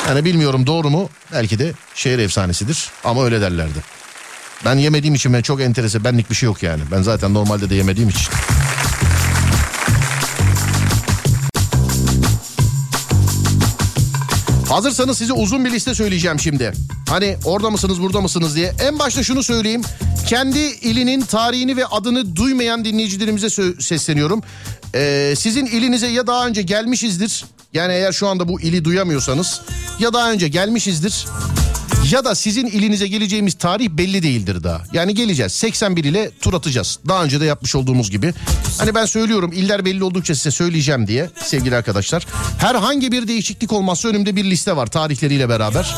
Yani 0.08 0.24
bilmiyorum 0.24 0.66
doğru 0.66 0.90
mu? 0.90 1.10
Belki 1.32 1.58
de 1.58 1.72
şehir 1.94 2.18
efsanesidir 2.18 2.90
ama 3.04 3.24
öyle 3.24 3.40
derlerdi. 3.40 3.78
Ben 4.64 4.74
yemediğim 4.76 5.14
için 5.14 5.32
ben 5.32 5.42
çok 5.42 5.60
enterese 5.60 6.04
benlik 6.04 6.30
bir 6.30 6.34
şey 6.34 6.46
yok 6.46 6.62
yani. 6.62 6.82
Ben 6.92 7.02
zaten 7.02 7.34
normalde 7.34 7.70
de 7.70 7.74
yemediğim 7.74 8.08
için. 8.08 8.28
Hazırsanız 14.68 15.18
size 15.18 15.32
uzun 15.32 15.64
bir 15.64 15.70
liste 15.72 15.94
söyleyeceğim 15.94 16.40
şimdi. 16.40 16.72
Hani 17.08 17.36
orada 17.44 17.70
mısınız 17.70 18.02
burada 18.02 18.20
mısınız 18.20 18.56
diye. 18.56 18.74
En 18.82 18.98
başta 18.98 19.22
şunu 19.22 19.42
söyleyeyim. 19.42 19.82
Kendi 20.26 20.58
ilinin 20.58 21.20
tarihini 21.20 21.76
ve 21.76 21.86
adını 21.86 22.36
duymayan 22.36 22.84
dinleyicilerimize 22.84 23.50
sesleniyorum. 23.80 24.42
Ee, 24.94 25.34
sizin 25.38 25.66
ilinize 25.66 26.06
ya 26.06 26.26
daha 26.26 26.46
önce 26.46 26.62
gelmişizdir. 26.62 27.44
Yani 27.72 27.92
eğer 27.92 28.12
şu 28.12 28.28
anda 28.28 28.48
bu 28.48 28.60
ili 28.60 28.84
duyamıyorsanız 28.84 29.60
ya 29.98 30.12
daha 30.12 30.32
önce 30.32 30.48
gelmişizdir. 30.48 31.26
Ya 32.12 32.24
da 32.24 32.34
sizin 32.34 32.66
ilinize 32.66 33.06
geleceğimiz 33.08 33.54
tarih 33.54 33.88
belli 33.90 34.22
değildir 34.22 34.64
daha. 34.64 34.82
Yani 34.92 35.14
geleceğiz 35.14 35.52
81 35.52 36.04
ile 36.04 36.30
tur 36.40 36.54
atacağız. 36.54 36.98
Daha 37.08 37.24
önce 37.24 37.40
de 37.40 37.44
yapmış 37.44 37.74
olduğumuz 37.74 38.10
gibi. 38.10 38.34
Hani 38.78 38.94
ben 38.94 39.04
söylüyorum 39.06 39.52
iller 39.52 39.84
belli 39.84 40.04
oldukça 40.04 40.34
size 40.34 40.50
söyleyeceğim 40.50 41.06
diye 41.06 41.30
sevgili 41.44 41.76
arkadaşlar. 41.76 42.26
Herhangi 42.58 43.12
bir 43.12 43.28
değişiklik 43.28 43.72
olmazsa 43.72 44.08
önümde 44.08 44.36
bir 44.36 44.44
liste 44.44 44.76
var 44.76 44.86
tarihleriyle 44.86 45.48
beraber. 45.48 45.94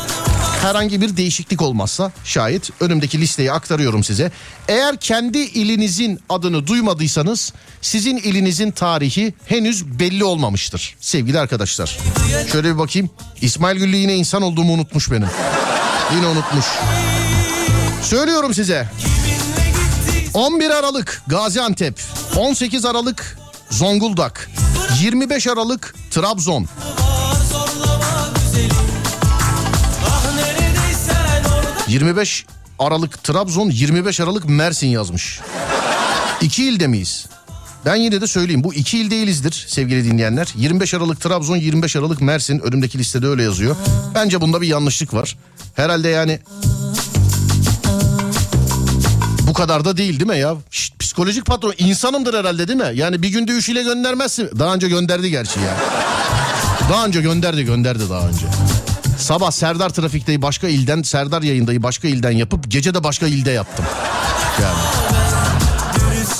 Herhangi 0.61 1.01
bir 1.01 1.17
değişiklik 1.17 1.61
olmazsa 1.61 2.11
şayet 2.25 2.69
önümdeki 2.81 3.21
listeyi 3.21 3.51
aktarıyorum 3.51 4.03
size. 4.03 4.31
Eğer 4.67 4.97
kendi 4.97 5.37
ilinizin 5.37 6.19
adını 6.29 6.67
duymadıysanız 6.67 7.53
sizin 7.81 8.17
ilinizin 8.17 8.71
tarihi 8.71 9.33
henüz 9.45 9.99
belli 9.99 10.23
olmamıştır 10.23 10.95
sevgili 10.99 11.39
arkadaşlar. 11.39 11.97
Şöyle 12.51 12.73
bir 12.73 12.77
bakayım. 12.77 13.09
İsmail 13.41 13.77
Güllü 13.77 13.95
yine 13.95 14.15
insan 14.15 14.41
olduğumu 14.41 14.73
unutmuş 14.73 15.11
benim. 15.11 15.27
Yine 16.15 16.27
unutmuş. 16.27 16.65
Söylüyorum 18.01 18.53
size. 18.53 18.89
11 20.33 20.69
Aralık 20.69 21.21
Gaziantep, 21.27 22.01
18 22.37 22.85
Aralık 22.85 23.37
Zonguldak, 23.69 24.49
25 25.01 25.47
Aralık 25.47 25.95
Trabzon, 26.11 26.67
Zorlama 27.51 28.29
güzelim 28.35 28.75
Ah 30.05 30.25
neredeysen 30.35 31.43
orada 31.43 31.83
25 31.87 32.45
Aralık 32.79 33.23
Trabzon, 33.23 33.69
25 33.69 34.19
Aralık 34.19 34.49
Mersin 34.49 34.87
yazmış. 34.87 35.39
İki 36.41 36.65
ilde 36.65 36.87
miyiz? 36.87 37.25
Ben 37.85 37.95
yine 37.95 38.21
de 38.21 38.27
söyleyeyim 38.27 38.63
bu 38.63 38.73
iki 38.73 38.99
il 38.99 39.11
değilizdir 39.11 39.65
sevgili 39.67 40.05
dinleyenler. 40.05 40.53
25 40.55 40.93
Aralık 40.93 41.21
Trabzon 41.21 41.55
25 41.55 41.95
Aralık 41.95 42.21
Mersin 42.21 42.59
önümdeki 42.59 42.97
listede 42.97 43.27
öyle 43.27 43.43
yazıyor. 43.43 43.75
Bence 44.15 44.41
bunda 44.41 44.61
bir 44.61 44.67
yanlışlık 44.67 45.13
var. 45.13 45.37
Herhalde 45.75 46.09
yani 46.09 46.39
bu 49.47 49.53
kadar 49.53 49.85
da 49.85 49.97
değil 49.97 50.19
değil 50.19 50.31
mi 50.31 50.39
ya? 50.39 50.55
Şşt, 50.71 50.99
psikolojik 50.99 51.45
patron 51.45 51.73
insanımdır 51.77 52.33
herhalde 52.33 52.67
değil 52.67 52.79
mi? 52.79 52.91
Yani 52.93 53.21
bir 53.21 53.29
günde 53.29 53.51
üç 53.51 53.69
ile 53.69 53.83
göndermezsin. 53.83 54.49
Daha 54.59 54.73
önce 54.73 54.87
gönderdi 54.87 55.29
gerçi 55.29 55.59
ya. 55.59 55.77
Daha 56.89 57.05
önce 57.05 57.21
gönderdi 57.21 57.63
gönderdi 57.63 58.09
daha 58.09 58.27
önce. 58.27 58.45
Sabah 59.17 59.51
Serdar 59.51 59.89
Trafik'teyi 59.89 60.41
başka 60.41 60.67
ilden, 60.67 61.01
Serdar 61.01 61.41
yayındayı 61.41 61.83
başka 61.83 62.07
ilden 62.07 62.31
yapıp 62.31 62.71
gece 62.71 62.93
de 62.93 63.03
başka 63.03 63.27
ilde 63.27 63.51
yaptım. 63.51 63.85
Yani. 64.61 64.79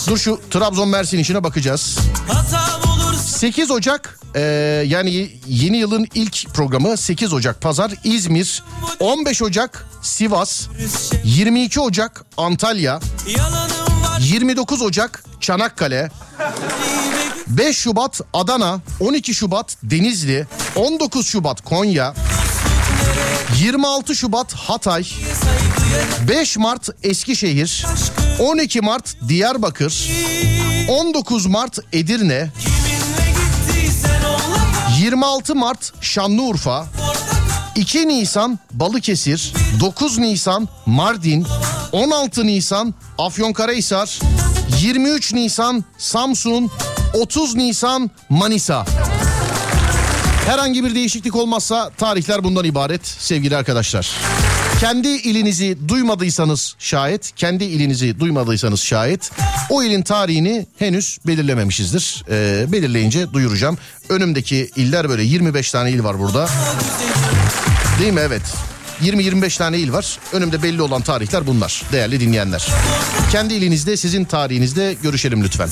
Dur 0.08 0.18
şu 0.18 0.42
Trabzon 0.52 0.90
Mersin 0.90 1.18
işine 1.18 1.44
bakacağız. 1.44 1.98
Olur 2.30 2.61
8 3.42 3.72
Ocak 3.72 4.20
e, 4.36 4.42
yani 4.88 5.32
yeni 5.48 5.78
yılın 5.78 6.08
ilk 6.14 6.54
programı 6.54 6.98
8 6.98 7.34
Ocak. 7.34 7.62
Pazar 7.62 7.92
İzmir. 8.04 8.64
15 9.00 9.42
Ocak 9.42 9.88
Sivas. 10.02 10.68
22 11.24 11.80
Ocak 11.80 12.26
Antalya. 12.38 13.00
Yalanım 13.38 14.04
var 14.04 14.20
29 14.20 14.82
Ocak 14.82 15.24
Çanakkale. 15.40 16.12
5 17.48 17.78
Şubat 17.78 18.22
Adana. 18.34 18.82
12 19.00 19.34
Şubat 19.34 19.78
Denizli. 19.84 20.48
19 20.76 21.28
Şubat 21.28 21.62
Konya. 21.62 22.14
26 23.60 24.16
Şubat 24.16 24.54
Hatay. 24.54 25.06
5 26.28 26.58
Mart 26.58 26.90
Eskişehir. 27.04 27.86
12 28.40 28.82
Mart 28.82 29.16
Diyarbakır. 29.28 30.10
19 30.90 31.46
Mart 31.46 31.80
Edirne 31.94 32.50
26 35.02 35.56
Mart 35.56 35.94
Şanlıurfa. 36.02 36.86
2 37.76 38.08
Nisan 38.08 38.60
Balıkesir. 38.72 39.54
9 39.80 40.18
Nisan 40.18 40.68
Mardin. 40.86 41.48
16 41.92 42.46
Nisan 42.48 42.94
Afyonkarahisar. 43.18 44.20
23 44.82 45.34
Nisan 45.34 45.84
Samsun. 45.98 46.72
30 47.14 47.56
Nisan 47.56 48.12
Manisa. 48.30 48.86
Herhangi 50.46 50.84
bir 50.84 50.96
değişiklik 50.96 51.36
olmazsa 51.36 51.90
tarihler 51.90 52.44
bundan 52.44 52.66
ibaret 52.66 53.08
sevgili 53.08 53.58
arkadaşlar. 53.58 54.12
Kendi 54.82 55.08
ilinizi 55.08 55.78
duymadıysanız 55.88 56.76
şayet, 56.80 57.32
kendi 57.36 57.64
ilinizi 57.64 58.20
duymadıysanız 58.20 58.80
şayet 58.80 59.32
o 59.70 59.84
ilin 59.84 60.02
tarihini 60.02 60.66
henüz 60.80 61.18
belirlememişizdir. 61.28 62.24
Ee, 62.30 62.72
belirleyince 62.72 63.34
duyuracağım. 63.34 63.78
Önümdeki 64.10 64.72
iller 64.76 65.10
böyle 65.10 65.24
25 65.24 65.72
tane 65.72 65.92
il 65.92 66.04
var 66.04 66.20
burada. 66.20 66.50
Değil 68.00 68.14
mi? 68.14 68.20
Evet. 68.20 68.42
20-25 69.02 69.58
tane 69.58 69.78
il 69.78 69.94
var. 69.94 70.20
Önümde 70.34 70.64
belli 70.64 70.82
olan 70.82 71.02
tarihler 71.02 71.48
bunlar 71.48 71.84
değerli 71.92 72.20
dinleyenler. 72.20 72.68
Kendi 73.32 73.54
ilinizde 73.54 73.98
sizin 73.98 74.26
tarihinizde 74.26 74.96
görüşelim 75.04 75.44
lütfen. 75.44 75.70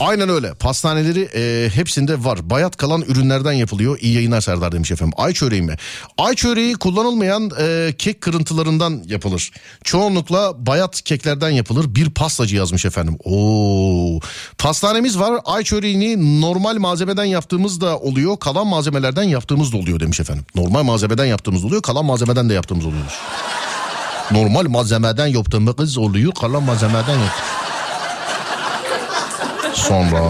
Aynen 0.00 0.28
öyle. 0.28 0.54
Pastaneleri 0.54 1.28
e, 1.34 1.70
hepsinde 1.74 2.24
var. 2.24 2.50
Bayat 2.50 2.76
kalan 2.76 3.02
ürünlerden 3.02 3.52
yapılıyor. 3.52 3.98
İyi 4.00 4.14
yayınlar 4.14 4.40
Serdar 4.40 4.72
demiş 4.72 4.90
efendim. 4.90 5.14
Ay 5.16 5.32
çöreği 5.32 5.62
mi? 5.62 5.76
Ay 6.18 6.34
çöreği 6.34 6.74
kullanılmayan 6.74 7.50
e, 7.60 7.94
kek 7.98 8.20
kırıntılarından 8.20 9.02
yapılır. 9.06 9.52
Çoğunlukla 9.84 10.66
bayat 10.66 11.02
keklerden 11.02 11.50
yapılır. 11.50 11.94
Bir 11.94 12.10
pastacı 12.10 12.56
yazmış 12.56 12.84
efendim. 12.84 13.18
Oo. 13.24 14.20
Pastanemiz 14.58 15.18
var. 15.18 15.40
Ay 15.44 15.64
çöreğini 15.64 16.40
normal 16.40 16.76
malzemeden 16.76 17.24
yaptığımız 17.24 17.80
da 17.80 17.98
oluyor. 17.98 18.36
Kalan 18.36 18.66
malzemelerden 18.66 19.22
yaptığımız 19.22 19.72
da 19.72 19.76
oluyor 19.76 20.00
demiş 20.00 20.20
efendim. 20.20 20.44
Normal 20.54 20.82
malzemeden 20.82 21.26
yaptığımız 21.26 21.64
oluyor. 21.64 21.82
Kalan 21.82 22.04
malzemeden 22.04 22.48
de 22.48 22.54
yaptığımız 22.54 22.86
oluyor. 22.86 23.04
Normal 24.30 24.66
malzemeden 24.66 25.26
yaptığımız 25.26 25.98
oluyor. 25.98 26.32
Kalan 26.34 26.62
malzemeden 26.62 27.18
yap. 27.18 27.57
Sonra 29.88 30.22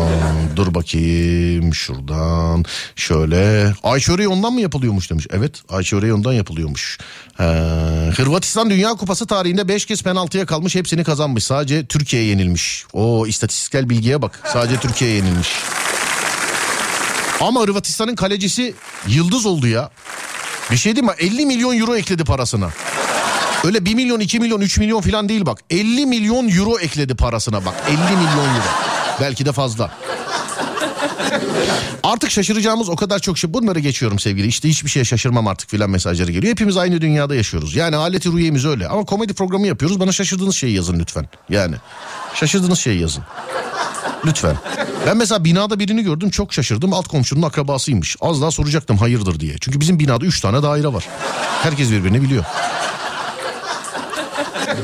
dur 0.56 0.74
bakayım 0.74 1.74
şuradan 1.74 2.64
şöyle 2.96 3.72
ay 3.82 4.00
çöreği 4.00 4.28
ondan 4.28 4.52
mı 4.52 4.60
yapılıyormuş 4.60 5.10
demiş. 5.10 5.26
Evet 5.30 5.62
ay 5.68 5.82
çöreği 5.82 6.12
ondan 6.14 6.32
yapılıyormuş. 6.32 6.98
Ee, 7.40 7.44
Hırvatistan 8.16 8.70
Dünya 8.70 8.90
Kupası 8.90 9.26
tarihinde 9.26 9.68
5 9.68 9.86
kez 9.86 10.02
penaltıya 10.02 10.46
kalmış 10.46 10.74
hepsini 10.74 11.04
kazanmış. 11.04 11.44
Sadece 11.44 11.86
Türkiye 11.86 12.22
yenilmiş. 12.22 12.84
O 12.92 13.26
istatistiksel 13.26 13.90
bilgiye 13.90 14.22
bak 14.22 14.40
sadece 14.52 14.80
Türkiye 14.80 15.10
yenilmiş. 15.10 15.48
Ama 17.40 17.60
Hırvatistan'ın 17.60 18.14
kalecisi 18.14 18.74
yıldız 19.08 19.46
oldu 19.46 19.66
ya. 19.66 19.90
Bir 20.70 20.76
şey 20.76 20.96
değil 20.96 21.06
mi? 21.06 21.12
50 21.18 21.46
milyon 21.46 21.78
euro 21.78 21.96
ekledi 21.96 22.24
parasına. 22.24 22.70
Öyle 23.64 23.84
1 23.84 23.94
milyon, 23.94 24.20
2 24.20 24.40
milyon, 24.40 24.60
3 24.60 24.78
milyon 24.78 25.00
falan 25.00 25.28
değil 25.28 25.46
bak. 25.46 25.58
50 25.70 26.06
milyon 26.06 26.48
euro 26.48 26.78
ekledi 26.78 27.14
parasına 27.14 27.64
bak. 27.64 27.74
50 27.88 27.96
milyon 27.96 28.54
euro. 28.54 28.97
Belki 29.20 29.46
de 29.46 29.52
fazla. 29.52 29.90
Artık 32.02 32.30
şaşıracağımız 32.30 32.88
o 32.88 32.96
kadar 32.96 33.18
çok 33.18 33.38
şey. 33.38 33.54
Bunları 33.54 33.78
geçiyorum 33.78 34.18
sevgili. 34.18 34.46
İşte 34.46 34.68
hiçbir 34.68 34.90
şeye 34.90 35.04
şaşırmam 35.04 35.46
artık 35.46 35.70
filan 35.70 35.90
mesajları 35.90 36.32
geliyor. 36.32 36.50
Hepimiz 36.52 36.76
aynı 36.76 37.00
dünyada 37.00 37.34
yaşıyoruz. 37.34 37.76
Yani 37.76 37.96
aleti 37.96 38.32
rüyemiz 38.32 38.64
öyle. 38.66 38.88
Ama 38.88 39.04
komedi 39.04 39.34
programı 39.34 39.66
yapıyoruz. 39.66 40.00
Bana 40.00 40.12
şaşırdığınız 40.12 40.56
şeyi 40.56 40.74
yazın 40.74 40.98
lütfen. 40.98 41.28
Yani 41.50 41.76
şaşırdığınız 42.34 42.78
şeyi 42.78 43.00
yazın. 43.00 43.24
Lütfen. 44.26 44.56
Ben 45.06 45.16
mesela 45.16 45.44
binada 45.44 45.78
birini 45.78 46.02
gördüm 46.02 46.30
çok 46.30 46.52
şaşırdım. 46.52 46.92
Alt 46.92 47.08
komşunun 47.08 47.42
akrabasıymış. 47.42 48.16
Az 48.20 48.42
daha 48.42 48.50
soracaktım 48.50 48.96
hayırdır 48.96 49.40
diye. 49.40 49.54
Çünkü 49.60 49.80
bizim 49.80 49.98
binada 49.98 50.26
3 50.26 50.40
tane 50.40 50.62
daire 50.62 50.92
var. 50.92 51.08
Herkes 51.62 51.90
birbirini 51.90 52.22
biliyor. 52.22 52.44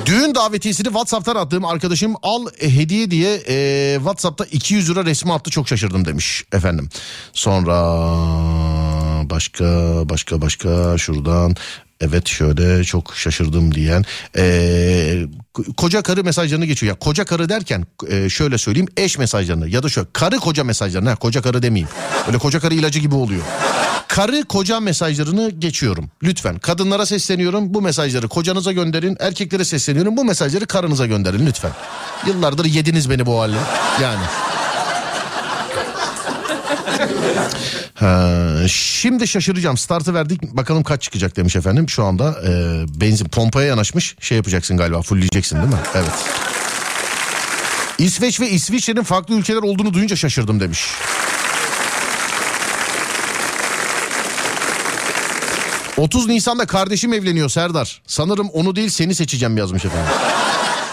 Düğün 0.06 0.34
davetiyesini 0.34 0.86
WhatsApp'tan 0.86 1.36
attığım 1.36 1.64
arkadaşım 1.64 2.14
al 2.22 2.46
e, 2.60 2.76
hediye 2.76 3.10
diye 3.10 3.42
e, 3.48 3.94
WhatsApp'ta 3.96 4.44
200 4.44 4.90
lira 4.90 5.04
resmi 5.04 5.32
attı 5.32 5.50
çok 5.50 5.68
şaşırdım 5.68 6.04
demiş 6.04 6.44
efendim. 6.52 6.88
Sonra 7.32 7.74
başka 9.30 9.64
başka 10.08 10.40
başka 10.40 10.98
şuradan 10.98 11.56
evet 12.08 12.28
şöyle 12.28 12.84
çok 12.84 13.16
şaşırdım 13.16 13.74
diyen 13.74 14.04
e, 14.36 15.26
koca 15.76 16.02
karı 16.02 16.24
mesajlarını 16.24 16.64
geçiyor. 16.64 16.92
Ya 16.92 16.98
koca 16.98 17.24
karı 17.24 17.48
derken 17.48 17.86
e, 18.08 18.30
şöyle 18.30 18.58
söyleyeyim 18.58 18.88
eş 18.96 19.18
mesajlarını 19.18 19.68
ya 19.68 19.82
da 19.82 19.88
şöyle 19.88 20.08
karı 20.12 20.36
koca 20.36 20.64
mesajlarını 20.64 21.08
ha, 21.08 21.16
koca 21.16 21.42
karı 21.42 21.62
demeyeyim. 21.62 21.88
Öyle 22.26 22.38
koca 22.38 22.60
karı 22.60 22.74
ilacı 22.74 22.98
gibi 22.98 23.14
oluyor. 23.14 23.42
Karı 24.08 24.44
koca 24.44 24.80
mesajlarını 24.80 25.50
geçiyorum. 25.50 26.10
Lütfen 26.22 26.58
kadınlara 26.58 27.06
sesleniyorum. 27.06 27.74
Bu 27.74 27.82
mesajları 27.82 28.28
kocanıza 28.28 28.72
gönderin. 28.72 29.16
Erkeklere 29.20 29.64
sesleniyorum. 29.64 30.16
Bu 30.16 30.24
mesajları 30.24 30.66
karınıza 30.66 31.06
gönderin 31.06 31.46
lütfen. 31.46 31.72
Yıllardır 32.26 32.64
yediniz 32.64 33.10
beni 33.10 33.26
bu 33.26 33.40
halle. 33.40 33.58
Yani. 34.02 34.24
Ha, 37.94 38.28
şimdi 38.68 39.28
şaşıracağım. 39.28 39.76
Startı 39.76 40.14
verdik. 40.14 40.42
Bakalım 40.42 40.82
kaç 40.82 41.02
çıkacak 41.02 41.36
demiş 41.36 41.56
efendim. 41.56 41.88
Şu 41.88 42.04
anda 42.04 42.36
e, 42.46 42.50
benzin 43.00 43.28
pompaya 43.28 43.66
yanaşmış. 43.66 44.16
Şey 44.20 44.36
yapacaksın 44.36 44.76
galiba. 44.76 45.02
Fullleyeceksin 45.02 45.56
değil 45.56 45.68
mi? 45.68 45.78
Evet. 45.94 46.10
İsveç 47.98 48.40
ve 48.40 48.50
İsviçre'nin 48.50 49.02
farklı 49.02 49.34
ülkeler 49.34 49.62
olduğunu 49.62 49.94
duyunca 49.94 50.16
şaşırdım 50.16 50.60
demiş. 50.60 50.86
...30 55.96 56.28
Nisan'da 56.28 56.66
kardeşim 56.66 57.12
evleniyor 57.12 57.48
Serdar. 57.48 58.02
Sanırım 58.06 58.48
onu 58.48 58.76
değil 58.76 58.88
seni 58.88 59.14
seçeceğim 59.14 59.56
yazmış 59.56 59.84
efendim. 59.84 60.12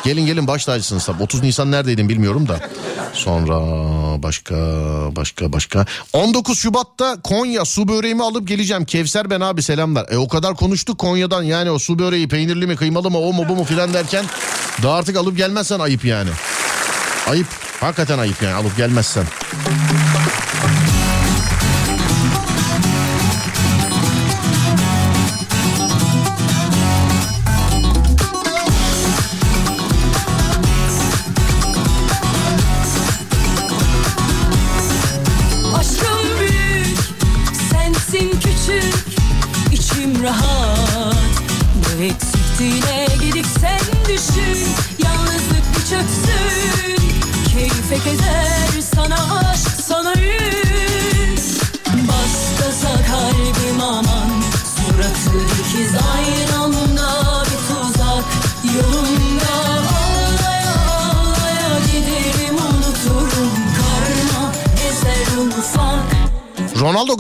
Gelin 0.04 0.26
gelin 0.26 0.48
baş 0.48 0.66
tacısınız 0.66 1.06
tabii. 1.06 1.24
30 1.24 1.44
Nisan 1.44 1.72
neredeydin 1.72 2.10
bilmiyorum 2.10 2.48
da. 2.48 2.60
Sonra 3.14 3.60
başka 4.24 4.56
başka 5.16 5.54
başka. 5.54 5.86
19 6.14 6.60
Şubat'ta 6.60 7.22
Konya 7.24 7.66
su 7.66 7.88
böreğimi 7.88 8.24
alıp 8.24 8.48
geleceğim. 8.48 8.86
Kevser 8.86 9.30
ben 9.30 9.42
abi 9.42 9.62
selamlar. 9.62 10.06
E 10.10 10.18
o 10.18 10.28
kadar 10.28 10.56
konuştuk 10.56 10.98
Konya'dan 10.98 11.44
yani 11.44 11.72
o 11.72 11.80
su 11.80 12.00
böreği 12.00 12.28
peynirli 12.28 12.68
mi 12.68 12.76
kıymalı 12.76 13.12
mı 13.12 13.18
o 13.20 13.34
mu 13.34 13.46
bu 13.50 13.56
mu 13.56 13.64
filan 13.64 13.94
derken. 13.94 14.26
Daha 14.84 14.96
artık 14.96 15.18
alıp 15.18 15.38
gelmezsen 15.38 15.80
ayıp 15.80 16.06
yani. 16.06 16.30
Ayıp. 17.30 17.48
Hakikaten 17.80 18.20
ayıp 18.20 18.42
yani 18.42 18.54
alıp 18.54 18.78
gelmezsen. 18.78 19.26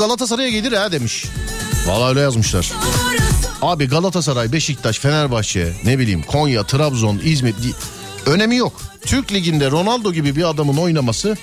Galatasaray'a 0.01 0.49
gelir 0.49 0.73
ha 0.73 0.91
demiş. 0.91 1.25
Vallahi 1.85 2.09
öyle 2.09 2.19
yazmışlar. 2.19 2.71
Abi 3.61 3.87
Galatasaray, 3.87 4.51
Beşiktaş, 4.51 4.99
Fenerbahçe, 4.99 5.73
ne 5.83 5.99
bileyim 5.99 6.23
Konya, 6.23 6.63
Trabzon, 6.63 7.21
İzmir 7.23 7.55
önemi 8.25 8.55
yok. 8.55 8.81
Türk 9.05 9.33
liginde 9.33 9.71
Ronaldo 9.71 10.13
gibi 10.13 10.35
bir 10.35 10.49
adamın 10.49 10.77
oynaması 10.77 11.37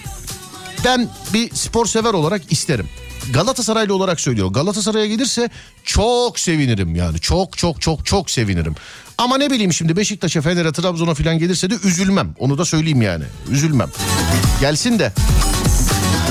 ben 0.85 1.09
bir 1.33 1.55
spor 1.55 1.87
sever 1.87 2.14
olarak 2.14 2.53
isterim. 2.53 2.88
Galatasaraylı 3.33 3.94
olarak 3.94 4.21
söylüyor. 4.21 4.49
Galatasaray'a 4.49 5.07
gelirse 5.07 5.51
çok 5.85 6.38
sevinirim 6.38 6.97
yani. 6.97 7.21
Çok 7.21 7.59
çok 7.59 7.83
çok 7.83 8.07
çok 8.07 8.31
sevinirim. 8.31 8.75
Ama 9.18 9.38
ne 9.38 9.51
bileyim 9.51 9.73
şimdi 9.73 9.97
Beşiktaş'a, 9.97 10.40
Fener'e, 10.40 10.73
Trabzon'a 10.73 11.14
falan 11.14 11.38
gelirse 11.38 11.71
de 11.71 11.75
üzülmem. 11.85 12.35
Onu 12.38 12.59
da 12.59 12.64
söyleyeyim 12.64 13.03
yani. 13.03 13.25
Üzülmem. 13.51 13.90
Gelsin 14.61 14.99
de. 14.99 15.12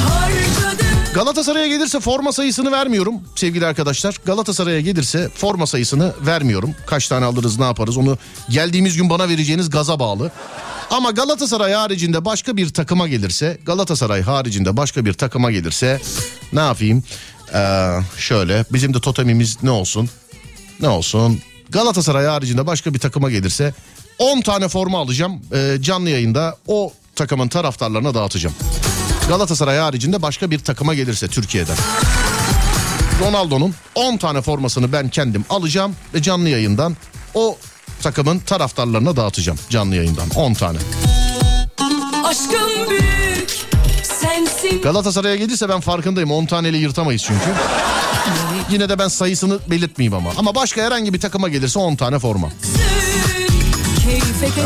Harcadım 0.08 0.66
Galatasaray'a 1.13 1.67
gelirse 1.67 2.00
forma 2.00 2.32
sayısını 2.32 2.72
vermiyorum 2.72 3.15
sevgili 3.36 3.65
arkadaşlar. 3.65 4.15
Galatasaray'a 4.26 4.82
gelirse 4.82 5.30
forma 5.30 5.67
sayısını 5.67 6.13
vermiyorum. 6.26 6.76
Kaç 6.86 7.08
tane 7.08 7.26
alırız 7.26 7.60
ne 7.60 7.65
yaparız 7.65 7.98
onu 7.98 8.17
geldiğimiz 8.50 8.98
gün 8.98 9.10
bana 9.10 9.30
vereceğiniz 9.30 9.70
gaza 9.70 10.00
bağlı. 10.00 10.32
Ama 10.91 11.12
Galatasaray 11.12 11.74
haricinde 11.74 12.26
başka 12.26 12.58
bir 12.58 12.70
takıma 12.70 13.08
gelirse 13.08 13.58
Galatasaray 13.65 14.22
haricinde 14.22 14.78
başka 14.78 15.06
bir 15.06 15.13
takıma 15.13 15.52
gelirse 15.52 16.02
ne 16.54 16.60
yapayım? 16.60 17.04
Ee, 17.54 17.89
şöyle 18.17 18.65
bizim 18.74 18.93
de 18.93 19.00
totemimiz 19.00 19.63
ne 19.63 19.72
olsun? 19.72 20.10
Ne 20.82 20.89
olsun? 20.89 21.39
Galatasaray 21.70 22.26
haricinde 22.26 22.67
başka 22.67 22.93
bir 22.93 23.00
takıma 23.00 23.32
gelirse 23.32 23.74
10 24.20 24.41
tane 24.41 24.67
forma 24.67 25.00
alacağım. 25.00 25.41
Ee, 25.54 25.78
canlı 25.82 26.10
yayında 26.10 26.58
o 26.67 26.93
takımın 27.15 27.48
taraftarlarına 27.48 28.13
dağıtacağım. 28.13 28.56
Galatasaray 29.28 29.78
haricinde 29.78 30.22
başka 30.22 30.52
bir 30.52 30.60
takıma 30.60 30.94
gelirse 30.94 31.28
Türkiye'den. 31.28 31.76
Ronaldo'nun 33.22 33.76
10 33.96 34.18
tane 34.18 34.42
formasını 34.42 34.92
ben 34.92 35.10
kendim 35.10 35.46
alacağım 35.50 35.96
ve 36.13 36.22
canlı 36.22 36.50
yayından 36.50 36.98
o 37.34 37.58
takımın 38.02 38.40
taraftarlarına 38.40 39.16
dağıtacağım 39.16 39.60
canlı 39.70 39.96
yayından 39.96 40.30
10 40.36 40.54
tane. 40.54 40.78
aşkım 42.24 42.90
büyük 42.90 43.49
sensin 44.04 44.82
Galatasaray'a 44.82 45.36
gelirse 45.36 45.70
ben 45.70 45.80
farkındayım 45.80 46.32
10 46.32 46.45
taneyle 46.45 46.78
yırtamayız 46.78 47.24
çünkü. 47.24 47.49
Yine 48.72 48.89
de 48.89 48.99
ben 48.99 49.08
sayısını 49.08 49.60
belirtmeyeyim 49.70 50.14
ama. 50.14 50.32
Ama 50.38 50.56
başka 50.56 50.82
herhangi 50.82 51.14
bir 51.14 51.20
takıma 51.20 51.49
gelirse 51.49 51.80
10 51.80 51.95
tane 51.95 52.20
forma. 52.20 52.49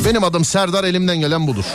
Benim 0.05 0.23
adım 0.23 0.45
Serdar 0.45 0.83
elimden 0.83 1.17
gelen 1.19 1.47
budur. 1.47 1.65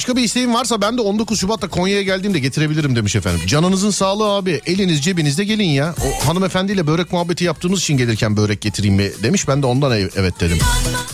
Başka 0.00 0.16
bir 0.16 0.22
isteğin 0.22 0.54
varsa 0.54 0.80
ben 0.80 0.98
de 0.98 1.00
19 1.00 1.40
Şubat'ta 1.40 1.68
Konya'ya 1.68 2.02
geldiğimde 2.02 2.38
getirebilirim 2.38 2.96
demiş 2.96 3.16
efendim. 3.16 3.40
Canınızın 3.46 3.90
sağlığı 3.90 4.28
abi. 4.28 4.60
Eliniz 4.66 5.04
cebinizde 5.04 5.44
gelin 5.44 5.64
ya. 5.68 5.94
O 6.06 6.28
hanımefendiyle 6.28 6.86
börek 6.86 7.12
muhabbeti 7.12 7.44
yaptığımız 7.44 7.80
için 7.80 7.96
gelirken 7.96 8.36
börek 8.36 8.60
getireyim 8.60 8.94
mi 8.96 9.10
demiş. 9.22 9.48
Ben 9.48 9.62
de 9.62 9.66
ondan 9.66 9.92
ev- 9.92 10.10
evet 10.16 10.40
dedim. 10.40 10.58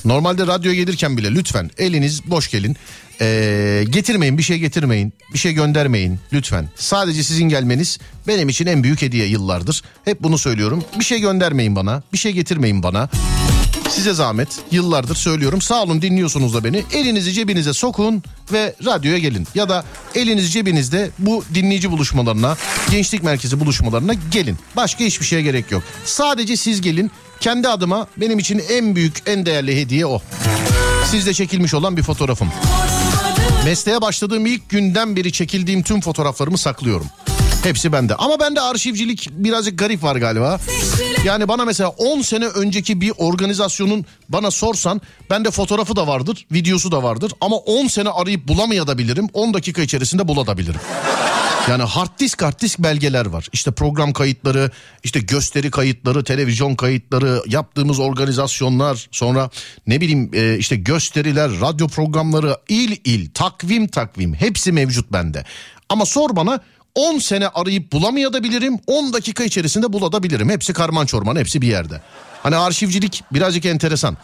Normalde 0.04 0.46
radyoya 0.46 0.76
gelirken 0.76 1.16
bile 1.16 1.34
lütfen 1.34 1.70
eliniz 1.78 2.30
boş 2.30 2.50
gelin. 2.50 2.76
Ee, 3.20 3.84
getirmeyin 3.90 4.38
bir 4.38 4.42
şey 4.42 4.58
getirmeyin. 4.58 5.12
Bir 5.34 5.38
şey 5.38 5.52
göndermeyin 5.52 6.18
lütfen. 6.32 6.68
Sadece 6.76 7.22
sizin 7.24 7.48
gelmeniz 7.48 7.98
benim 8.28 8.48
için 8.48 8.66
en 8.66 8.82
büyük 8.82 9.02
hediye 9.02 9.26
yıllardır. 9.26 9.82
Hep 10.04 10.22
bunu 10.22 10.38
söylüyorum. 10.38 10.84
Bir 10.98 11.04
şey 11.04 11.20
göndermeyin 11.20 11.76
bana. 11.76 12.02
Bir 12.12 12.18
şey 12.18 12.32
getirmeyin 12.32 12.82
bana. 12.82 13.08
Size 13.90 14.14
zahmet. 14.14 14.48
Yıllardır 14.70 15.14
söylüyorum. 15.14 15.60
Sağ 15.60 15.82
olun 15.82 16.02
dinliyorsunuz 16.02 16.54
da 16.54 16.64
beni. 16.64 16.84
Elinizi 16.92 17.32
cebinize 17.32 17.72
sokun 17.72 18.22
ve 18.52 18.74
radyoya 18.84 19.18
gelin. 19.18 19.48
Ya 19.54 19.68
da 19.68 19.84
eliniz 20.14 20.52
cebinizde 20.52 21.10
bu 21.18 21.44
dinleyici 21.54 21.90
buluşmalarına, 21.90 22.56
gençlik 22.90 23.22
merkezi 23.22 23.60
buluşmalarına 23.60 24.12
gelin. 24.30 24.56
Başka 24.76 25.04
hiçbir 25.04 25.26
şeye 25.26 25.42
gerek 25.42 25.70
yok. 25.72 25.82
Sadece 26.04 26.56
siz 26.56 26.80
gelin. 26.80 27.10
Kendi 27.40 27.68
adıma 27.68 28.06
benim 28.16 28.38
için 28.38 28.62
en 28.70 28.96
büyük, 28.96 29.22
en 29.26 29.46
değerli 29.46 29.80
hediye 29.80 30.06
o. 30.06 30.22
Sizde 31.10 31.34
çekilmiş 31.34 31.74
olan 31.74 31.96
bir 31.96 32.02
fotoğrafım. 32.02 32.48
Mesleğe 33.64 34.00
başladığım 34.00 34.46
ilk 34.46 34.68
günden 34.68 35.16
beri 35.16 35.32
çekildiğim 35.32 35.82
tüm 35.82 36.00
fotoğraflarımı 36.00 36.58
saklıyorum. 36.58 37.06
Hepsi 37.62 37.92
bende. 37.92 38.14
Ama 38.14 38.40
bende 38.40 38.60
arşivcilik 38.60 39.28
birazcık 39.32 39.78
garip 39.78 40.02
var 40.02 40.16
galiba. 40.16 40.60
Yani 41.24 41.48
bana 41.48 41.64
mesela 41.64 41.88
10 41.88 42.22
sene 42.22 42.46
önceki 42.46 43.00
bir 43.00 43.12
organizasyonun 43.18 44.04
bana 44.28 44.50
sorsan 44.50 45.00
bende 45.30 45.50
fotoğrafı 45.50 45.96
da 45.96 46.06
vardır, 46.06 46.46
videosu 46.52 46.92
da 46.92 47.02
vardır. 47.02 47.32
Ama 47.40 47.56
10 47.56 47.86
sene 47.86 48.08
arayıp 48.08 48.48
bulamayabilirim. 48.48 49.28
10 49.32 49.54
dakika 49.54 49.82
içerisinde 49.82 50.28
bulabilirim. 50.28 50.80
Yani 51.68 51.82
hard 51.82 52.18
disk 52.18 52.42
hard 52.42 52.60
disk 52.60 52.78
belgeler 52.78 53.26
var. 53.26 53.48
İşte 53.52 53.70
program 53.70 54.12
kayıtları, 54.12 54.70
işte 55.04 55.20
gösteri 55.20 55.70
kayıtları, 55.70 56.24
televizyon 56.24 56.74
kayıtları, 56.74 57.42
yaptığımız 57.46 58.00
organizasyonlar, 58.00 59.08
sonra 59.10 59.50
ne 59.86 60.00
bileyim 60.00 60.30
e, 60.34 60.58
işte 60.58 60.76
gösteriler, 60.76 61.50
radyo 61.60 61.88
programları, 61.88 62.56
il 62.68 62.96
il, 63.04 63.30
takvim 63.34 63.88
takvim 63.88 64.34
hepsi 64.34 64.72
mevcut 64.72 65.12
bende. 65.12 65.44
Ama 65.88 66.06
sor 66.06 66.36
bana 66.36 66.60
10 66.96 67.18
sene 67.18 67.48
arayıp 67.48 67.92
bulamayabilirim, 67.92 68.78
10 68.86 69.12
dakika 69.12 69.44
içerisinde 69.44 69.92
bulabilirim. 69.92 70.50
Hepsi 70.50 70.72
karman 70.72 71.06
çorman, 71.06 71.36
hepsi 71.36 71.62
bir 71.62 71.68
yerde. 71.68 72.00
Hani 72.42 72.56
arşivcilik 72.56 73.22
birazcık 73.32 73.64
enteresan. 73.64 74.16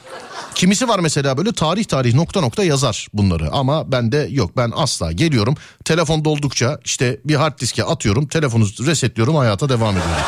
Kimisi 0.54 0.88
var 0.88 0.98
mesela 0.98 1.36
böyle 1.36 1.52
tarih 1.52 1.84
tarih 1.84 2.14
nokta 2.14 2.40
nokta 2.40 2.64
yazar 2.64 3.06
bunları 3.14 3.50
ama 3.52 3.92
bende 3.92 4.28
yok 4.30 4.56
ben 4.56 4.72
asla 4.76 5.12
geliyorum 5.12 5.54
telefon 5.84 6.24
doldukça 6.24 6.78
işte 6.84 7.20
bir 7.24 7.34
hard 7.34 7.60
diske 7.60 7.84
atıyorum 7.84 8.26
telefonu 8.26 8.64
resetliyorum 8.64 9.36
hayata 9.36 9.68
devam 9.68 9.96
ediyorum. 9.96 10.22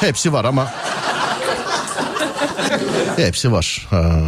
Hepsi 0.00 0.32
var 0.32 0.44
ama 0.44 0.70
Hepsi 3.16 3.52
var. 3.52 3.86
Ha, 3.90 4.20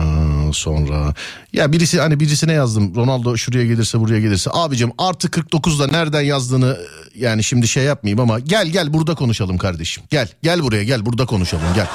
sonra 0.52 1.14
ya 1.52 1.72
birisi 1.72 2.00
hani 2.00 2.20
birisine 2.20 2.52
yazdım. 2.52 2.94
Ronaldo 2.94 3.36
şuraya 3.36 3.66
gelirse 3.66 4.00
buraya 4.00 4.20
gelirse. 4.20 4.50
Abicim 4.52 4.92
artı 4.98 5.28
49'da 5.28 5.86
nereden 5.86 6.20
yazdığını 6.20 6.78
yani 7.14 7.44
şimdi 7.44 7.68
şey 7.68 7.84
yapmayayım 7.84 8.20
ama 8.20 8.38
gel 8.40 8.66
gel 8.66 8.92
burada 8.92 9.14
konuşalım 9.14 9.58
kardeşim. 9.58 10.04
Gel 10.10 10.28
gel 10.42 10.62
buraya 10.62 10.84
gel 10.84 11.06
burada 11.06 11.26
konuşalım 11.26 11.64
gel. 11.74 11.86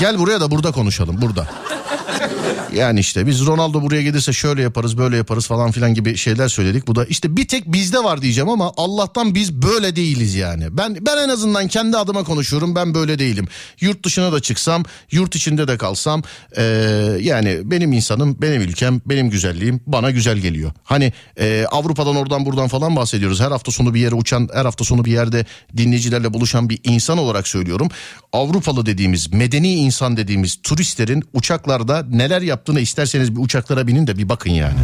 Gel 0.00 0.18
buraya 0.18 0.40
da 0.40 0.50
burada 0.50 0.72
konuşalım 0.72 1.22
burada. 1.22 1.48
Yani 2.74 3.00
işte 3.00 3.26
biz 3.26 3.46
Ronaldo 3.46 3.82
buraya 3.82 4.02
gelirse 4.02 4.32
şöyle 4.32 4.62
yaparız 4.62 4.98
böyle 4.98 5.16
yaparız 5.16 5.46
falan 5.46 5.70
filan 5.70 5.94
gibi 5.94 6.16
şeyler 6.16 6.48
söyledik. 6.48 6.86
Bu 6.86 6.94
da 6.94 7.04
işte 7.04 7.36
bir 7.36 7.48
tek 7.48 7.72
bizde 7.72 8.04
var 8.04 8.22
diyeceğim 8.22 8.48
ama 8.48 8.72
Allah'tan 8.76 9.34
biz 9.34 9.52
böyle 9.52 9.96
değiliz 9.96 10.34
yani. 10.34 10.76
Ben 10.76 10.96
ben 11.00 11.16
en 11.16 11.28
azından 11.28 11.68
kendi 11.68 11.96
adıma 11.96 12.24
konuşuyorum 12.24 12.74
ben 12.74 12.94
böyle 12.94 13.18
değilim. 13.18 13.48
Yurt 13.80 14.04
dışına 14.04 14.32
da 14.32 14.40
çıksam 14.40 14.84
yurt 15.10 15.36
içinde 15.36 15.68
de 15.68 15.78
kalsam 15.78 16.22
eee, 16.56 16.64
yani 17.20 17.60
benim 17.64 17.92
insanım 17.92 18.36
benim 18.42 18.62
ülkem 18.62 19.02
benim 19.06 19.30
güzelliğim 19.30 19.80
bana 19.86 20.10
güzel 20.10 20.38
geliyor. 20.38 20.72
Hani 20.84 21.12
eee, 21.38 21.66
Avrupa'dan 21.66 22.16
oradan 22.16 22.46
buradan 22.46 22.68
falan 22.68 22.96
bahsediyoruz. 22.96 23.40
Her 23.40 23.50
hafta 23.50 23.72
sonu 23.72 23.94
bir 23.94 24.00
yere 24.00 24.14
uçan 24.14 24.48
her 24.54 24.64
hafta 24.64 24.84
sonu 24.84 25.04
bir 25.04 25.12
yerde 25.12 25.44
dinleyicilerle 25.76 26.34
buluşan 26.34 26.68
bir 26.68 26.80
insan 26.84 27.18
olarak 27.18 27.48
söylüyorum. 27.48 27.88
Avrupalı 28.32 28.86
dediğimiz 28.86 29.32
medeni 29.32 29.74
insan 29.74 30.16
dediğimiz 30.16 30.56
turistlerin 30.62 31.22
uçaklarda 31.32 32.06
neler 32.10 32.42
yaptığını 32.44 32.80
isterseniz 32.80 33.36
bir 33.36 33.40
uçaklara 33.40 33.86
binin 33.86 34.06
de 34.06 34.18
bir 34.18 34.28
bakın 34.28 34.50
yani. 34.50 34.74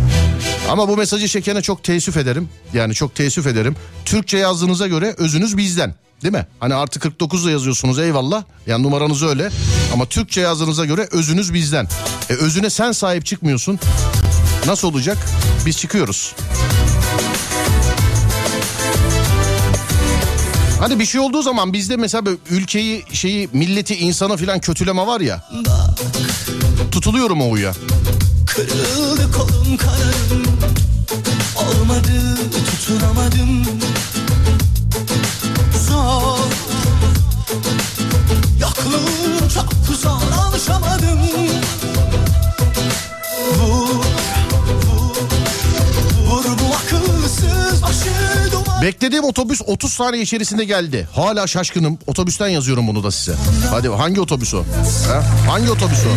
Ama 0.69 0.89
bu 0.89 0.97
mesajı 0.97 1.29
çekene 1.29 1.63
çok 1.63 1.85
teessüf 1.85 2.17
ederim. 2.17 2.49
Yani 2.73 2.95
çok 2.95 3.15
teessüf 3.15 3.47
ederim. 3.47 3.77
Türkçe 4.05 4.39
yazdığınıza 4.39 4.87
göre 4.87 5.15
özünüz 5.19 5.57
bizden. 5.57 5.95
Değil 6.23 6.35
mi? 6.35 6.47
Hani 6.61 6.75
artı 6.75 6.99
49'da 6.99 7.51
yazıyorsunuz 7.51 7.99
eyvallah. 7.99 8.45
Yani 8.67 8.83
numaranız 8.83 9.23
öyle. 9.23 9.51
Ama 9.93 10.07
Türkçe 10.07 10.41
yazdığınıza 10.41 10.85
göre 10.85 11.09
özünüz 11.13 11.55
bizden. 11.55 11.89
E 12.31 12.35
özüne 12.35 12.71
sen 12.71 12.93
sahip 12.93 13.27
çıkmıyorsun. 13.27 13.79
Nasıl 14.67 14.89
olacak? 14.89 15.19
Biz 15.67 15.79
çıkıyoruz. 15.79 16.35
Hani 20.81 20.99
bir 20.99 21.07
şey 21.07 21.21
olduğu 21.21 21.43
zaman 21.43 21.73
bizde 21.73 21.97
mesela 21.97 22.27
böyle 22.27 22.37
ülkeyi, 22.51 23.05
şeyi, 23.13 23.49
milleti, 23.53 23.95
insanı 23.97 24.37
filan 24.37 24.61
kötüleme 24.61 25.07
var 25.07 25.21
ya. 25.21 25.45
Tutuluyorum 26.91 27.43
o 27.43 27.51
huya. 27.51 27.73
Kırıldı 28.47 29.33
kolum 29.33 29.77
kanarım 29.77 30.45
Olmadı 31.57 32.39
tutunamadım 32.71 33.65
Zor 35.89 36.39
Yokluğun 38.61 39.49
çok 39.55 39.97
zor 39.97 40.21
alışamadım 40.47 41.19
Beklediğim 48.83 49.25
otobüs 49.25 49.63
30 49.67 49.93
saniye 49.93 50.23
içerisinde 50.23 50.65
geldi. 50.65 51.09
Hala 51.15 51.47
şaşkınım. 51.47 51.99
Otobüsten 52.07 52.49
yazıyorum 52.49 52.89
bunu 52.89 53.05
da 53.05 53.11
size. 53.11 53.35
Hadi 53.71 53.89
hangi 53.89 54.21
otobüs 54.21 54.55
o? 54.55 54.65
Ha? 55.09 55.23
Hangi 55.49 55.71
otobüs 55.71 55.99
o? 55.99 56.11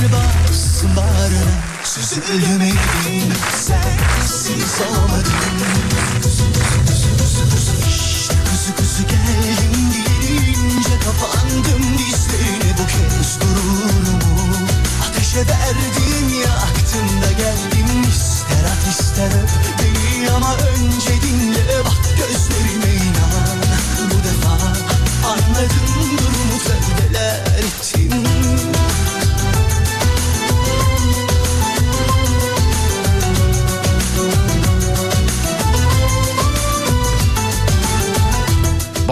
Verdim 15.33 16.39
yaktım 16.41 17.21
da 17.21 17.31
geldim 17.31 18.03
İster 18.09 18.63
at 18.63 18.87
ister 18.99 19.27
öp 19.27 19.49
beni 19.79 20.31
ama 20.31 20.53
önce 20.53 20.72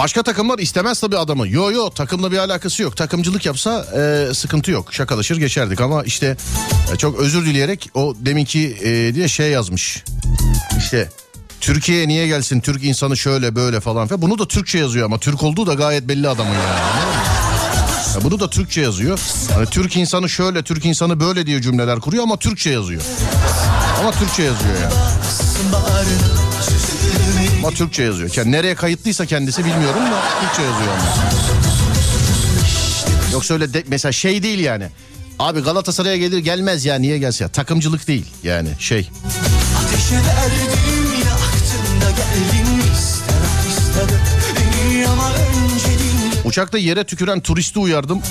Başka 0.02 0.24
takımlar 0.24 0.60
istemez 0.60 1.00
tabii 1.00 1.18
adamı. 1.18 1.48
Yo 1.48 1.72
yo 1.72 1.90
takımla 1.90 2.32
bir 2.32 2.38
alakası 2.38 2.84
yok. 2.84 2.98
Takımcılık 2.98 3.46
yapsa 3.46 3.86
e, 3.98 4.34
sıkıntı 4.34 4.72
yok. 4.72 4.94
Şakalaşır 4.94 5.38
geçerdik 5.38 5.82
ama 5.82 6.04
işte 6.04 6.38
e, 6.94 6.96
çok 6.98 7.20
özür 7.20 7.46
dileyerek 7.46 7.90
o 7.94 8.16
deminki 8.20 8.78
e, 8.84 9.16
diye 9.16 9.28
şey 9.28 9.52
yazmış. 9.52 10.04
İşte 10.78 11.10
Türkiye'ye 11.60 12.08
niye 12.08 12.28
gelsin 12.28 12.60
Türk 12.60 12.84
insanı 12.84 13.18
şöyle 13.18 13.56
böyle 13.56 13.80
falan 13.80 14.08
filan. 14.08 14.22
Bunu 14.22 14.40
da 14.40 14.48
Türkçe 14.48 14.78
yazıyor 14.78 15.06
ama 15.06 15.18
Türk 15.18 15.44
olduğu 15.44 15.68
da 15.68 15.74
gayet 15.74 16.08
belli 16.08 16.30
adamın 16.30 16.54
yani. 16.54 16.80
Ya 18.16 18.24
bunu 18.24 18.40
da 18.40 18.50
Türkçe 18.50 18.82
yazıyor. 18.82 19.20
Hani 19.54 19.66
Türk 19.66 19.98
insanı 19.98 20.30
şöyle, 20.30 20.64
Türk 20.64 20.86
insanı 20.86 21.20
böyle 21.20 21.46
diye 21.46 21.62
cümleler 21.62 22.00
kuruyor 22.00 22.24
ama 22.24 22.38
Türkçe 22.38 22.70
yazıyor. 22.70 23.02
Ama 24.00 24.12
Türkçe 24.12 24.44
yazıyor 24.44 24.76
yani. 24.82 24.94
Ama 27.62 27.72
Türkçe 27.72 28.04
yazıyor. 28.04 28.30
Yani 28.36 28.52
nereye 28.52 28.76
kayıtlıysa 28.76 29.26
kendisi 29.26 29.66
bilmiyorum 29.66 30.02
da 30.02 30.22
Türkçe 30.42 30.62
yazıyor 30.62 30.88
ama. 30.94 31.32
Yoksa 33.34 33.54
öyle 33.54 33.74
de, 33.74 33.84
mesela 33.88 34.12
şey 34.12 34.44
değil 34.44 34.60
yani. 34.60 34.88
Abi 35.40 35.60
Galatasaray'a 35.60 36.18
gelir 36.18 36.38
gelmez 36.38 36.86
ya 36.86 36.96
niye 36.96 37.18
gelse 37.18 37.44
ya. 37.44 37.50
Takımcılık 37.50 38.08
değil 38.08 38.26
yani 38.44 38.70
şey. 38.80 39.10
Ateşe 39.78 40.16
verdim 40.16 41.12
yaktım 41.20 42.02
da 42.02 42.10
ister 43.70 44.08
dinle 44.08 45.08
Uçakta 46.46 46.78
yere 46.78 47.04
tüküren 47.04 47.40
turisti 47.40 47.80
uyardım. 47.80 48.22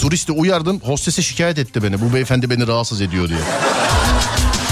Turisti 0.00 0.32
uyardım. 0.32 0.80
Hostese 0.80 1.22
şikayet 1.22 1.58
etti 1.58 1.82
beni. 1.82 2.00
Bu 2.00 2.14
beyefendi 2.14 2.50
beni 2.50 2.66
rahatsız 2.66 3.00
ediyor 3.00 3.28
diye. 3.28 3.38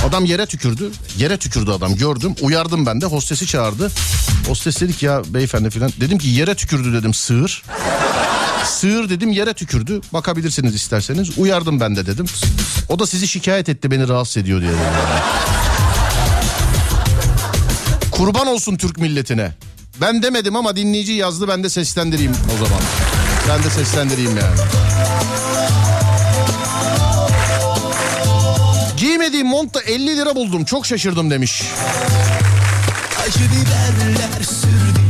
Adam 0.09 0.25
yere 0.25 0.47
tükürdü. 0.47 0.91
Yere 1.19 1.37
tükürdü 1.37 1.71
adam 1.71 1.97
gördüm. 1.97 2.35
Uyardım 2.43 2.87
ben 2.87 3.01
de. 3.01 3.07
Hostesi 3.07 3.47
çağırdı. 3.47 3.93
Hostes 4.49 4.81
dedik 4.81 5.03
ya 5.03 5.23
beyefendi 5.27 5.71
filan. 5.71 5.93
Dedim 6.01 6.19
ki 6.19 6.29
yere 6.29 6.55
tükürdü 6.55 6.93
dedim 6.93 7.15
sığır. 7.15 7.63
Sığır 8.65 9.11
dedim 9.11 9.33
yere 9.33 9.53
tükürdü. 9.55 10.01
Bakabilirsiniz 10.13 10.75
isterseniz. 10.75 11.39
Uyardım 11.39 11.81
ben 11.81 11.97
de 11.97 12.07
dedim. 12.07 12.27
O 12.89 12.99
da 12.99 13.07
sizi 13.07 13.29
şikayet 13.29 13.69
etti 13.69 13.91
beni 13.91 14.09
rahatsız 14.09 14.37
ediyor 14.37 14.61
diye. 14.61 14.71
dedim. 14.71 14.81
Kurban 18.11 18.47
olsun 18.47 18.77
Türk 18.77 18.99
milletine. 18.99 19.53
Ben 20.01 20.23
demedim 20.23 20.57
ama 20.57 20.77
dinleyici 20.77 21.13
yazdı 21.13 21.49
ben 21.49 21.65
de 21.65 21.71
seslendireyim 21.71 22.33
o 22.55 22.65
zaman. 22.65 22.83
Ben 23.49 23.65
de 23.65 23.71
seslendireyim 23.71 24.37
yani. 24.37 24.57
İstediğim 29.35 29.49
montta 29.49 29.81
50 29.81 30.17
lira 30.17 30.35
buldum. 30.35 30.65
Çok 30.65 30.87
şaşırdım 30.87 31.31
demiş. 31.31 31.63
Acı 33.27 33.39
biberler 33.39 34.43
sürdü 34.43 35.04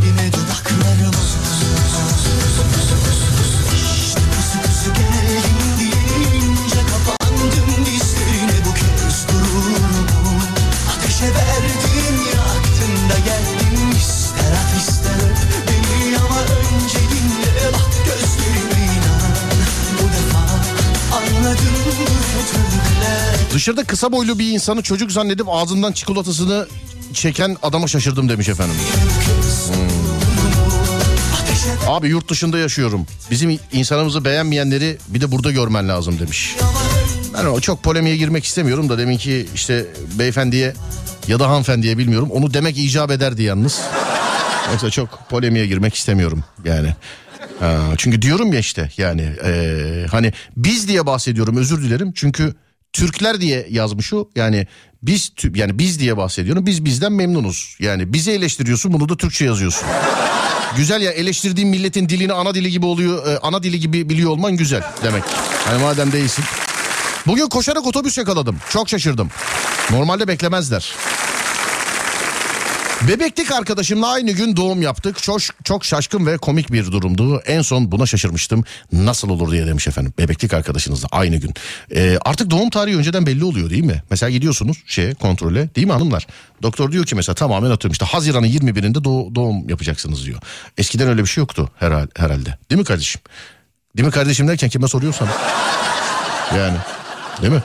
Dışarıda 23.55 23.85
kısa 23.85 24.13
boylu 24.13 24.39
bir 24.39 24.49
insanı 24.49 24.83
çocuk 24.83 25.13
zannedip 25.13 25.47
ağzından 25.49 25.93
çikolatasını 25.93 26.67
çeken 27.13 27.57
adama 27.63 27.87
şaşırdım 27.87 28.29
demiş 28.29 28.49
efendim. 28.49 28.75
Ateşe 31.43 31.91
Abi 31.91 32.09
yurt 32.09 32.31
dışında 32.31 32.59
yaşıyorum. 32.59 33.07
Bizim 33.31 33.59
insanımızı 33.73 34.25
beğenmeyenleri 34.25 34.99
bir 35.09 35.21
de 35.21 35.33
burada 35.33 35.51
görmen 35.51 35.89
lazım 35.89 36.19
demiş. 36.19 36.57
Ben 37.35 37.45
o 37.45 37.61
çok 37.61 37.83
polemiğe 37.83 38.17
girmek 38.17 38.45
istemiyorum 38.45 38.89
da 38.89 38.99
demin 38.99 39.17
ki 39.19 39.47
işte 39.55 39.87
beyefendiye 40.19 40.75
ya 41.29 41.39
da 41.39 41.49
hanımefendiye 41.49 41.99
bilmiyorum. 41.99 42.31
Onu 42.31 42.55
demek 42.55 42.79
icap 42.79 43.11
ederdi 43.11 43.43
yalnız. 43.43 43.81
Yoksa 44.73 44.91
çok 44.91 45.19
polemiğe 45.31 45.67
girmek 45.67 45.95
istemiyorum 45.95 46.45
yani. 46.65 46.95
Ha, 47.61 47.81
çünkü 47.97 48.23
diyorum 48.23 48.53
ya 48.53 48.59
işte 48.59 48.91
yani 48.97 49.33
eee, 49.45 50.07
hani 50.11 50.33
biz 50.57 50.89
diye 50.89 51.07
bahsediyorum 51.07 51.57
özür 51.57 51.83
dilerim. 51.83 52.13
Çünkü 52.15 52.55
Türkler 52.95 53.41
diye 53.41 53.67
yazmış 53.71 54.13
o. 54.13 54.29
Yani 54.37 54.67
biz 55.03 55.33
yani 55.55 55.79
biz 55.79 56.01
diye 56.01 56.17
bahsediyorum. 56.17 56.67
Biz 56.67 56.85
bizden 56.85 57.13
memnunuz. 57.13 57.77
Yani 57.79 58.13
bizi 58.13 58.31
eleştiriyorsun 58.31 58.93
bunu 58.93 59.09
da 59.09 59.17
Türkçe 59.17 59.45
yazıyorsun. 59.45 59.89
Güzel 60.77 61.03
ya 61.03 61.11
eleştirdiğin 61.11 61.69
milletin 61.69 62.09
dilini 62.09 62.33
ana 62.33 62.55
dili 62.55 62.71
gibi 62.71 62.87
oluyor. 62.87 63.27
e, 63.27 63.39
ana 63.39 63.63
dili 63.63 63.81
gibi 63.81 64.09
biliyor 64.09 64.31
olman 64.31 64.57
güzel 64.57 64.83
demek. 65.03 65.23
Hani 65.65 65.83
madem 65.83 66.13
değilsin. 66.13 66.45
Bugün 67.27 67.49
koşarak 67.49 67.87
otobüs 67.87 68.19
yakaladım. 68.19 68.57
Çok 68.71 68.89
şaşırdım. 68.89 69.31
Normalde 69.91 70.29
beklemezler. 70.29 70.95
Bebeklik 73.09 73.53
arkadaşımla 73.53 74.09
aynı 74.13 74.31
gün 74.31 74.57
doğum 74.57 74.83
yaptık. 74.83 75.23
Çok, 75.23 75.41
çok 75.65 75.85
şaşkın 75.85 76.27
ve 76.27 76.37
komik 76.39 76.73
bir 76.73 76.85
durumdu. 76.93 77.43
En 77.47 77.63
son 77.63 77.93
buna 77.93 78.07
şaşırmıştım. 78.07 78.65
Nasıl 78.93 79.29
olur 79.29 79.53
diye 79.53 79.67
demiş 79.67 79.89
efendim. 79.89 80.13
Bebeklik 80.19 80.55
arkadaşınızla 80.55 81.09
aynı 81.13 81.37
gün. 81.37 81.55
Ee, 81.95 82.19
artık 82.25 82.51
doğum 82.51 82.71
tarihi 82.71 82.97
önceden 82.97 83.27
belli 83.27 83.45
oluyor 83.45 83.71
değil 83.71 83.85
mi? 83.85 84.03
Mesela 84.11 84.31
gidiyorsunuz 84.31 84.77
şeye 84.87 85.15
kontrole 85.15 85.75
değil 85.75 85.87
mi 85.87 85.93
hanımlar? 85.93 86.27
Doktor 86.63 86.93
diyor 86.93 87.05
ki 87.07 87.15
mesela 87.15 87.35
tamamen 87.35 87.71
atıyorum 87.71 87.93
işte 87.93 88.05
Haziran'ın 88.05 88.47
21'inde 88.47 89.05
doğ- 89.05 89.35
doğum 89.35 89.69
yapacaksınız 89.69 90.25
diyor. 90.27 90.39
Eskiden 90.79 91.09
öyle 91.09 91.23
bir 91.23 91.29
şey 91.29 91.43
yoktu 91.43 91.71
herhal, 91.79 92.07
herhalde. 92.17 92.59
Değil 92.71 92.79
mi 92.79 92.85
kardeşim? 92.85 93.21
Değil 93.97 94.07
mi 94.07 94.13
kardeşim 94.13 94.49
derken 94.49 94.69
kime 94.71 94.89
soruyorsam. 94.89 95.29
Yani 96.59 96.77
değil 97.43 97.53
mi? 97.53 97.63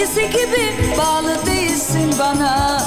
Eskisi 0.00 0.30
gibi 0.30 0.96
bağlı 0.98 1.46
değilsin 1.46 2.14
bana? 2.18 2.82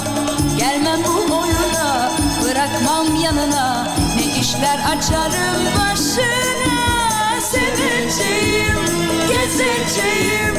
Gelmem 0.58 1.00
bu 1.04 1.34
oyuna 1.34 2.12
bırakmam 2.44 3.16
yanına. 3.16 3.88
Ne 4.16 4.40
işler 4.40 4.78
açarım 4.78 5.64
başına? 5.78 7.40
Seveceğim, 7.40 8.78
gezeceğim 9.28 10.54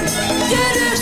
Görürsün 0.50 0.95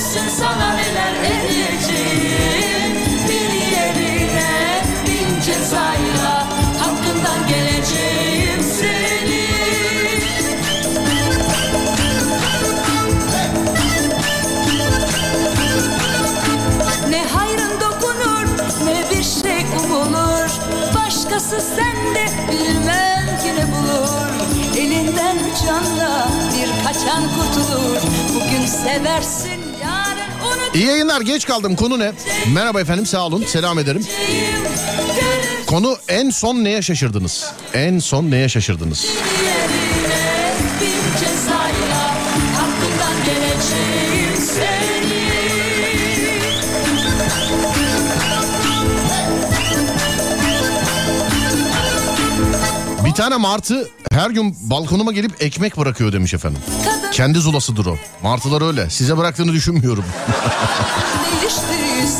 Başkası 21.53 21.75
sende 21.75 22.51
bilmem 22.51 23.25
ki 23.43 23.47
ne 23.57 23.65
bulur 23.75 24.77
Elinden 24.77 25.37
canla 25.65 26.27
bir 26.53 26.85
kaçan 26.85 27.23
kurtulur 27.23 27.97
Bugün 28.35 28.65
seversin 28.65 29.61
yarın 29.83 30.45
unutacağım 30.45 30.73
İyi 30.73 30.85
yayınlar 30.85 31.21
geç 31.21 31.45
kaldım 31.45 31.75
konu 31.75 31.99
ne? 31.99 32.11
Merhaba 32.53 32.81
efendim 32.81 33.05
sağ 33.05 33.25
olun 33.25 33.43
selam 33.47 33.79
ederim. 33.79 34.07
Konu 35.67 35.97
en 36.07 36.29
son 36.29 36.63
neye 36.63 36.81
şaşırdınız? 36.81 37.51
En 37.73 37.99
son 37.99 38.31
neye 38.31 38.49
şaşırdınız? 38.49 39.05
Bir 53.13 53.17
tane 53.17 53.37
martı 53.37 53.89
her 54.11 54.29
gün 54.29 54.55
balkonuma 54.61 55.11
gelip 55.11 55.41
ekmek 55.43 55.77
bırakıyor 55.77 56.13
demiş 56.13 56.33
efendim. 56.33 56.61
Kendi 57.11 57.39
zulasıdır 57.39 57.85
o. 57.85 57.97
Martılar 58.23 58.67
öyle. 58.67 58.89
Size 58.89 59.17
bıraktığını 59.17 59.53
düşünmüyorum. 59.53 60.05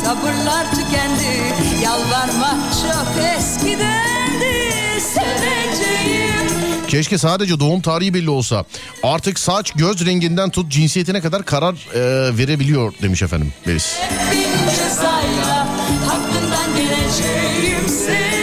sabırlar 0.04 0.70
tükendi 0.70 1.54
Yalvarmak 1.82 2.72
çok 2.72 3.24
eskidendi 3.38 4.70
Seveceğim 5.00 6.86
Keşke 6.88 7.18
sadece 7.18 7.60
doğum 7.60 7.80
tarihi 7.80 8.14
belli 8.14 8.30
olsa. 8.30 8.64
Artık 9.02 9.38
saç 9.38 9.72
göz 9.72 10.06
renginden 10.06 10.50
tut 10.50 10.72
cinsiyetine 10.72 11.20
kadar 11.20 11.44
karar 11.44 11.88
e, 11.94 12.00
verebiliyor 12.38 12.94
demiş 13.02 13.22
efendim 13.22 13.52
Melis. 13.66 13.96
bin 14.32 14.70
cezayla 14.70 15.68
Hakkından 16.06 16.76
geleceğim 16.76 17.88
seni 17.88 18.33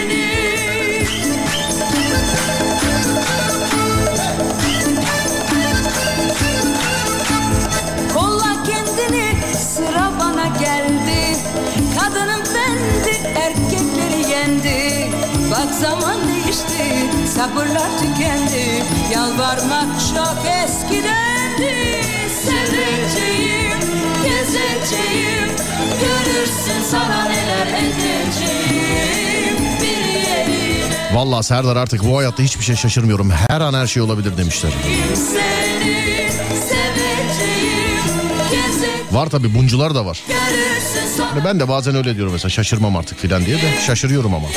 Yalvarmak 19.32 20.00
çok 20.00 20.38
eskidendi 20.66 21.76
Seveceğim, 22.44 23.80
gezeceğim 24.24 25.50
Görürsün 26.02 26.82
sana 26.92 27.30
neler 27.30 27.68
edeceğim 27.68 29.58
Bir 29.82 30.06
yerine 30.06 31.16
Vallahi 31.16 31.44
Serdar 31.44 31.76
artık 31.76 32.04
bu 32.04 32.18
hayatta 32.18 32.44
hiçbir 32.44 32.64
şey 32.64 32.76
şaşırmıyorum. 32.76 33.32
Her 33.32 33.62
an 33.62 33.74
her 33.74 33.88
şey 33.88 34.04
olabilir 34.04 34.38
demişler. 34.38 34.72
seni 35.16 35.26
Seveceğim, 36.70 38.12
gezeceğim 38.52 39.06
Var 39.12 39.30
tabi 39.30 39.56
buncular 39.56 39.96
da 39.96 40.06
var. 40.06 40.24
Hani 41.34 41.46
ben 41.46 41.60
de 41.60 41.70
bazen 41.70 41.96
öyle 41.96 42.16
diyorum 42.16 42.34
mesela 42.34 42.50
şaşırmam 42.50 42.96
artık 42.96 43.20
filan 43.20 43.46
diye 43.46 43.58
de 43.58 43.82
şaşırıyorum 43.88 44.34
ama. 44.34 44.48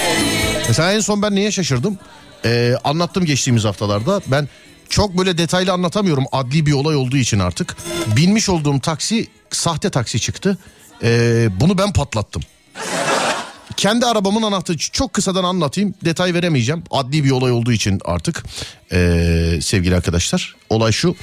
Mesela 0.68 0.92
en 0.92 1.00
son 1.00 1.22
ben 1.22 1.34
niye 1.34 1.50
şaşırdım? 1.50 1.98
Ee, 2.44 2.74
anlattım 2.84 3.24
geçtiğimiz 3.24 3.64
haftalarda. 3.64 4.20
Ben 4.26 4.48
çok 4.88 5.18
böyle 5.18 5.38
detaylı 5.38 5.72
anlatamıyorum 5.72 6.24
adli 6.32 6.66
bir 6.66 6.72
olay 6.72 6.96
olduğu 6.96 7.16
için 7.16 7.38
artık. 7.38 7.76
Binmiş 8.16 8.48
olduğum 8.48 8.80
taksi 8.80 9.26
sahte 9.50 9.90
taksi 9.90 10.20
çıktı. 10.20 10.58
Ee, 11.02 11.48
bunu 11.60 11.78
ben 11.78 11.92
patlattım. 11.92 12.42
Kendi 13.76 14.06
arabamın 14.06 14.42
anahtarı 14.42 14.78
çok 14.78 15.12
kısadan 15.12 15.44
anlatayım 15.44 15.94
detay 16.04 16.34
veremeyeceğim 16.34 16.84
adli 16.90 17.24
bir 17.24 17.30
olay 17.30 17.52
olduğu 17.52 17.72
için 17.72 18.00
artık 18.04 18.44
Ee, 18.92 19.58
sevgili 19.62 19.96
arkadaşlar 19.96 20.56
olay 20.70 20.92
şu 20.92 21.16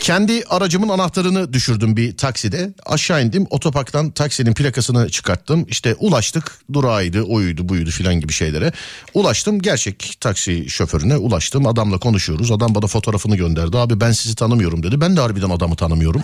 kendi 0.00 0.44
aracımın 0.50 0.88
anahtarını 0.88 1.52
düşürdüm 1.52 1.96
bir 1.96 2.16
takside. 2.16 2.74
Aşağı 2.86 3.24
indim 3.24 3.46
otoparktan 3.50 4.10
taksinin 4.10 4.54
plakasını 4.54 5.08
çıkarttım. 5.10 5.66
İşte 5.68 5.94
ulaştık 5.94 6.58
durağıydı 6.72 7.22
oyuydu 7.22 7.68
buydu 7.68 7.90
filan 7.90 8.20
gibi 8.20 8.32
şeylere. 8.32 8.72
Ulaştım 9.14 9.62
gerçek 9.62 10.16
taksi 10.20 10.70
şoförüne 10.70 11.16
ulaştım. 11.16 11.66
Adamla 11.66 11.98
konuşuyoruz. 11.98 12.50
Adam 12.50 12.74
bana 12.74 12.86
fotoğrafını 12.86 13.36
gönderdi. 13.36 13.78
Abi 13.78 14.00
ben 14.00 14.12
sizi 14.12 14.34
tanımıyorum 14.34 14.82
dedi. 14.82 15.00
Ben 15.00 15.16
de 15.16 15.20
harbiden 15.20 15.50
adamı 15.50 15.76
tanımıyorum. 15.76 16.22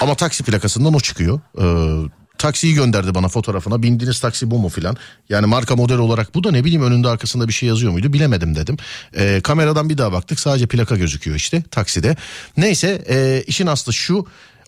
Ama 0.00 0.14
taksi 0.14 0.44
plakasından 0.44 0.94
o 0.94 1.00
çıkıyor. 1.00 1.40
Ee, 1.58 2.19
taksiyi 2.40 2.74
gönderdi 2.74 3.14
bana 3.14 3.28
fotoğrafına. 3.28 3.82
Bindiğiniz 3.82 4.20
taksi 4.20 4.50
bu 4.50 4.58
mu 4.58 4.68
filan. 4.68 4.96
Yani 5.28 5.46
marka 5.46 5.76
model 5.76 5.98
olarak 5.98 6.34
bu 6.34 6.44
da 6.44 6.50
ne 6.50 6.64
bileyim 6.64 6.82
önünde 6.82 7.08
arkasında 7.08 7.48
bir 7.48 7.52
şey 7.52 7.68
yazıyor 7.68 7.92
muydu 7.92 8.12
bilemedim 8.12 8.54
dedim. 8.54 8.76
Ee, 9.16 9.40
kameradan 9.40 9.90
bir 9.90 9.98
daha 9.98 10.12
baktık 10.12 10.40
sadece 10.40 10.66
plaka 10.66 10.96
gözüküyor 10.96 11.36
işte 11.36 11.62
takside. 11.70 12.16
Neyse 12.56 13.04
e, 13.08 13.44
işin 13.46 13.66
aslı 13.66 13.92
şu. 13.92 14.26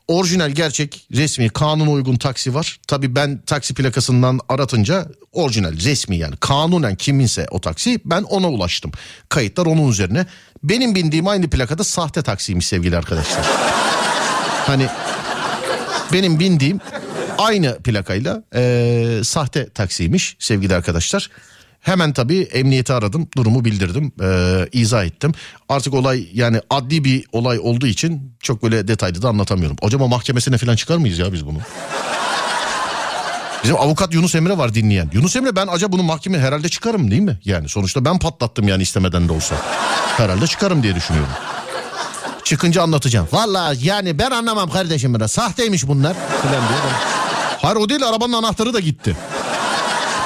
Orijinal 0.09 0.51
gerçek 0.51 1.07
resmi 1.13 1.49
kanuna 1.49 1.91
uygun 1.91 2.17
taksi 2.17 2.55
var. 2.55 2.81
Tabii 2.89 3.15
ben 3.15 3.43
taksi 3.47 3.75
plakasından 3.75 4.41
aratınca 4.49 5.09
orijinal 5.33 5.73
resmi 5.73 6.17
yani 6.17 6.37
kanunen 6.41 6.97
kiminse 6.97 7.47
o 7.51 7.61
taksi 7.61 8.01
ben 8.05 8.23
ona 8.23 8.51
ulaştım. 8.51 8.93
Kayıtlar 9.29 9.67
onun 9.67 9.89
üzerine. 9.89 10.27
Benim 10.63 10.95
bindiğim 10.95 11.29
aynı 11.29 11.51
plakada 11.51 11.85
sahte 11.85 12.23
taksiymiş 12.23 12.67
sevgili 12.67 12.97
arkadaşlar. 12.97 13.47
Hani 14.67 14.87
benim 16.13 16.41
bindiğim 16.41 16.81
aynı 17.43 17.79
plakayla 17.79 18.43
e, 18.55 19.21
sahte 19.25 19.69
taksiymiş 19.69 20.37
sevgili 20.39 20.75
arkadaşlar. 20.75 21.31
Hemen 21.81 22.13
tabii 22.13 22.41
emniyeti 22.41 22.93
aradım, 22.93 23.29
durumu 23.37 23.65
bildirdim, 23.65 24.13
e, 24.23 24.69
izah 24.73 25.05
ettim. 25.05 25.33
Artık 25.69 25.95
olay 25.95 26.29
yani 26.35 26.61
adli 26.71 27.05
bir 27.05 27.25
olay 27.33 27.59
olduğu 27.59 27.87
için 27.87 28.37
çok 28.41 28.63
böyle 28.63 28.89
detaylı 28.89 29.23
da 29.23 29.29
anlatamıyorum. 29.29 29.77
Acaba 29.83 30.07
mahkemesine 30.09 30.59
falan 30.59 30.77
çıkar 30.77 30.97
mıyız 30.97 31.19
ya 31.19 31.33
biz 31.33 31.47
bunu? 31.47 31.59
Bizim 33.65 33.77
avukat 33.77 34.15
Yunus 34.15 34.35
Emre 34.35 34.59
var 34.59 34.75
dinleyen. 34.75 35.11
Yunus 35.13 35.37
Emre 35.37 35.57
ben 35.57 35.67
acaba 35.67 35.93
bunu 35.93 36.03
mahkeme 36.03 36.39
herhalde 36.39 36.69
çıkarım 36.69 37.11
değil 37.11 37.23
mi? 37.23 37.39
Yani 37.45 37.69
sonuçta 37.69 38.05
ben 38.05 38.19
patlattım 38.19 38.69
yani 38.69 38.83
istemeden 38.83 39.29
de 39.29 39.33
olsa. 39.33 39.55
Herhalde 40.17 40.47
çıkarım 40.47 40.83
diye 40.83 40.95
düşünüyorum. 40.95 41.33
Çıkınca 42.45 42.83
anlatacağım. 42.83 43.29
Vallahi 43.33 43.87
yani 43.87 44.19
ben 44.19 44.31
anlamam 44.31 44.71
kardeşim 44.71 45.15
biraz. 45.15 45.33
Sahteymiş 45.33 45.89
bunlar. 45.89 46.15
Falan 46.43 46.69
diye. 46.69 47.22
Hayır 47.63 47.77
o 47.77 47.89
değil 47.89 48.09
arabanın 48.09 48.33
anahtarı 48.33 48.75
da 48.75 48.81
gitti. 48.81 49.17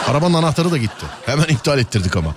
Arabanın 0.06 0.34
anahtarı 0.34 0.70
da 0.70 0.76
gitti. 0.76 1.06
Hemen 1.26 1.44
iptal 1.44 1.78
ettirdik 1.78 2.16
ama. 2.16 2.34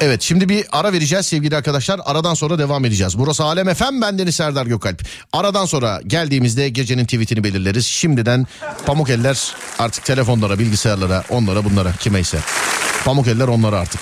Evet 0.00 0.22
şimdi 0.22 0.48
bir 0.48 0.66
ara 0.72 0.92
vereceğiz 0.92 1.26
sevgili 1.26 1.56
arkadaşlar. 1.56 2.00
Aradan 2.04 2.34
sonra 2.34 2.58
devam 2.58 2.84
edeceğiz. 2.84 3.18
Burası 3.18 3.44
Alem 3.44 3.68
Efem 3.68 4.00
ben 4.00 4.18
Deniz 4.18 4.34
Serdar 4.34 4.66
Gökalp. 4.66 5.02
Aradan 5.32 5.64
sonra 5.66 6.00
geldiğimizde 6.06 6.68
gecenin 6.68 7.04
tweetini 7.04 7.44
belirleriz. 7.44 7.86
Şimdiden 7.86 8.46
pamuk 8.86 9.10
eller 9.10 9.54
artık 9.78 10.04
telefonlara, 10.04 10.58
bilgisayarlara, 10.58 11.24
onlara 11.28 11.64
bunlara 11.64 11.92
kimeyse. 11.92 12.38
Pamuk 13.04 13.28
eller 13.28 13.48
onlara 13.48 13.78
artık. 13.78 14.00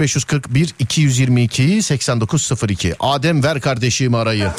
0541 0.00 0.74
222 0.78 1.82
8902 1.82 2.94
Adem 3.00 3.44
ver 3.44 3.60
kardeşim 3.60 4.14
arayı. 4.14 4.50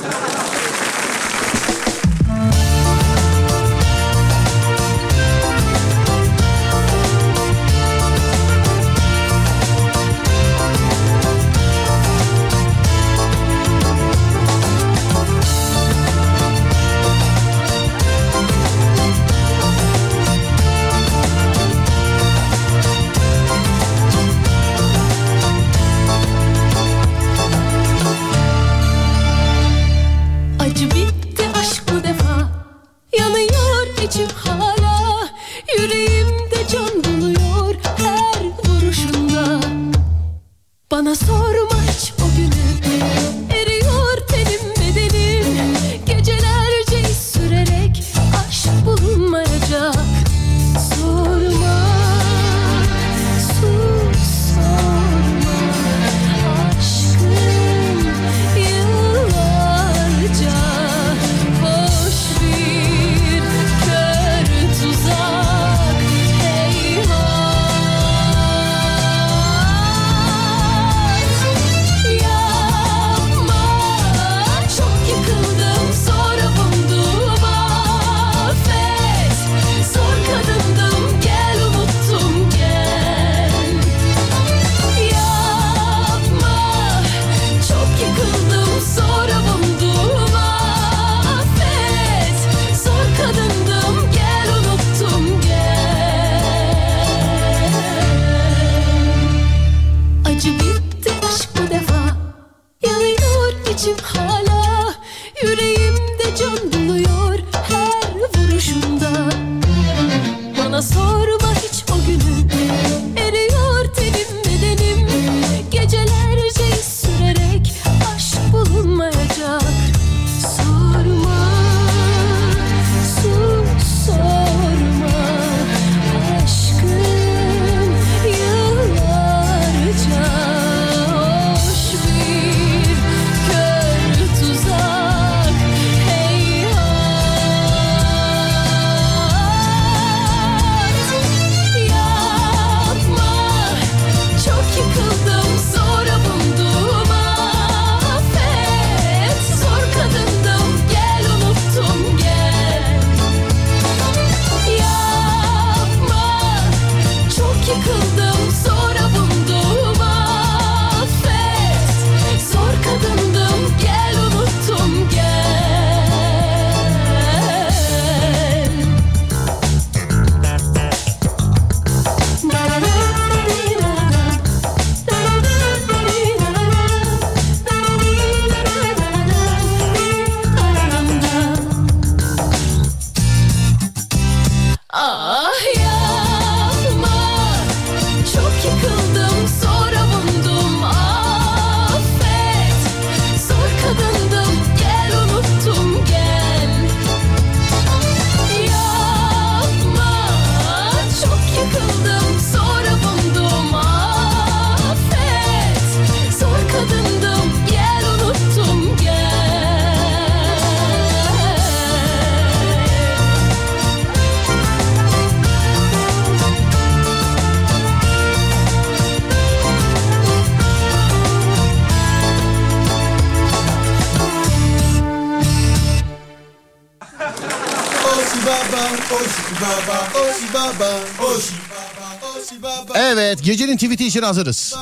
Evet 233.35 233.45
gecenin 233.45 233.77
tweet'i 233.77 234.07
için 234.07 234.21
hazırız. 234.21 234.75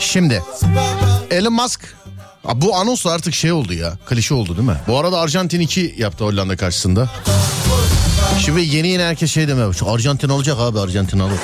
Şimdi 0.00 0.42
Elon 1.30 1.52
Musk 1.52 1.96
bu 2.54 2.76
anons 2.76 3.06
artık 3.06 3.34
şey 3.34 3.52
oldu 3.52 3.74
ya 3.74 3.92
klişe 4.06 4.34
oldu 4.34 4.56
değil 4.56 4.68
mi? 4.68 4.76
Bu 4.88 4.98
arada 4.98 5.20
Arjantin 5.20 5.60
2 5.60 5.94
yaptı 5.98 6.24
Hollanda 6.24 6.56
karşısında. 6.56 7.08
Şimdi 8.44 8.60
yeni 8.60 8.88
yeni 8.88 9.02
herkes 9.02 9.30
şey 9.32 9.48
demeye 9.48 9.68
başladı. 9.68 9.90
Arjantin 9.90 10.28
alacak 10.28 10.58
abi 10.60 10.80
Arjantin 10.80 11.18
alır. 11.18 11.38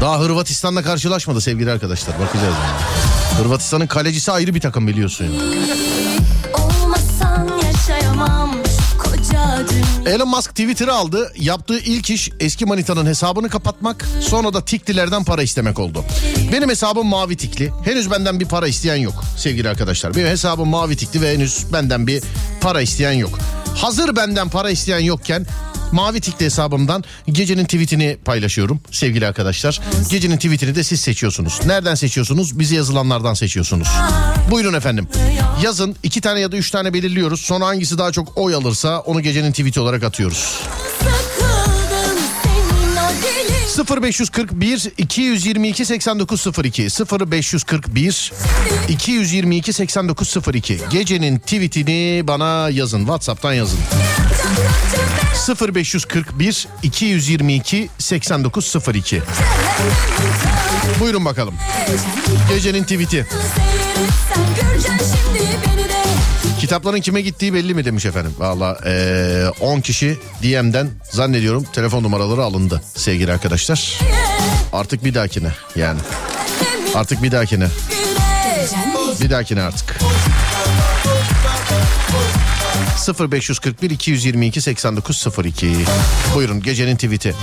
Daha 0.00 0.20
Hırvatistan'la 0.20 0.82
karşılaşmadı 0.82 1.40
sevgili 1.40 1.70
arkadaşlar 1.70 2.18
bakacağız 2.20 2.54
yani. 2.64 3.42
Hırvatistan'ın 3.42 3.86
kalecisi 3.86 4.32
ayrı 4.32 4.54
bir 4.54 4.60
takım 4.60 4.86
biliyorsun 4.88 5.24
yani. 5.24 5.38
Elon 10.08 10.28
Musk 10.28 10.50
Twitter'ı 10.50 10.94
aldı. 10.94 11.32
Yaptığı 11.36 11.78
ilk 11.78 12.10
iş 12.10 12.30
eski 12.40 12.66
manitanın 12.66 13.06
hesabını 13.06 13.48
kapatmak. 13.48 14.08
Sonra 14.20 14.54
da 14.54 14.64
tiklilerden 14.64 15.24
para 15.24 15.42
istemek 15.42 15.78
oldu. 15.78 16.04
Benim 16.52 16.68
hesabım 16.68 17.06
mavi 17.06 17.36
tikli. 17.36 17.72
Henüz 17.84 18.10
benden 18.10 18.40
bir 18.40 18.48
para 18.48 18.68
isteyen 18.68 18.96
yok 18.96 19.24
sevgili 19.36 19.68
arkadaşlar. 19.68 20.14
Benim 20.14 20.26
hesabım 20.26 20.68
mavi 20.68 20.96
tikli 20.96 21.20
ve 21.20 21.34
henüz 21.34 21.72
benden 21.72 22.06
bir 22.06 22.22
para 22.60 22.80
isteyen 22.80 23.12
yok. 23.12 23.38
Hazır 23.76 24.16
benden 24.16 24.48
para 24.48 24.70
isteyen 24.70 24.98
yokken 24.98 25.46
mavi 25.92 26.20
tikli 26.20 26.44
hesabımdan 26.44 27.04
gecenin 27.28 27.64
tweetini 27.64 28.16
paylaşıyorum 28.24 28.80
sevgili 28.90 29.26
arkadaşlar. 29.26 29.80
Gecenin 30.10 30.36
tweetini 30.36 30.74
de 30.74 30.84
siz 30.84 31.00
seçiyorsunuz. 31.00 31.60
Nereden 31.66 31.94
seçiyorsunuz? 31.94 32.58
Bize 32.58 32.76
yazılanlardan 32.76 33.34
seçiyorsunuz. 33.34 33.88
Buyurun 34.50 34.74
efendim. 34.74 35.08
Yazın 35.62 35.96
iki 36.02 36.20
tane 36.20 36.40
ya 36.40 36.52
da 36.52 36.56
üç 36.56 36.70
tane 36.70 36.92
belirliyoruz. 36.94 37.40
Sonra 37.40 37.66
hangisi 37.66 37.98
daha 37.98 38.12
çok 38.12 38.38
oy 38.38 38.54
alırsa 38.54 39.00
onu 39.00 39.20
gecenin 39.20 39.50
tweeti 39.52 39.80
olarak 39.80 40.02
atıyoruz. 40.02 40.60
0541 43.86 44.92
222 44.98 45.84
8902 45.84 46.88
0541 47.30 48.32
222 48.88 49.72
8902 49.72 50.78
Gecenin 50.90 51.38
tweetini 51.38 52.26
bana 52.26 52.70
yazın. 52.70 52.98
WhatsApp'tan 52.98 53.52
yazın. 53.52 53.78
0541 55.74 56.68
222 56.82 57.88
8902 57.98 59.22
Buyurun 61.00 61.24
bakalım. 61.24 61.54
Gecenin 62.48 62.82
tweeti. 62.82 63.26
Sen 64.82 64.98
şimdi 64.98 65.47
Kitapların 66.60 67.00
kime 67.00 67.20
gittiği 67.20 67.54
belli 67.54 67.74
mi 67.74 67.84
demiş 67.84 68.06
efendim. 68.06 68.34
Valla 68.38 68.78
eee, 68.86 69.50
10 69.60 69.80
kişi 69.80 70.18
DM'den 70.42 70.90
zannediyorum 71.10 71.64
telefon 71.72 72.02
numaraları 72.02 72.42
alındı 72.44 72.82
sevgili 72.96 73.32
arkadaşlar. 73.32 73.98
Artık 74.72 75.04
bir 75.04 75.14
dahakine 75.14 75.52
yani. 75.76 76.00
Artık 76.94 77.22
bir 77.22 77.32
dahakine. 77.32 77.68
Bir 79.20 79.30
dahakine 79.30 79.62
artık. 79.62 79.98
0541 83.30 83.90
222 83.90 84.60
8902 84.60 85.76
Buyurun 86.34 86.62
gecenin 86.62 86.96
tweet'i. 86.96 87.34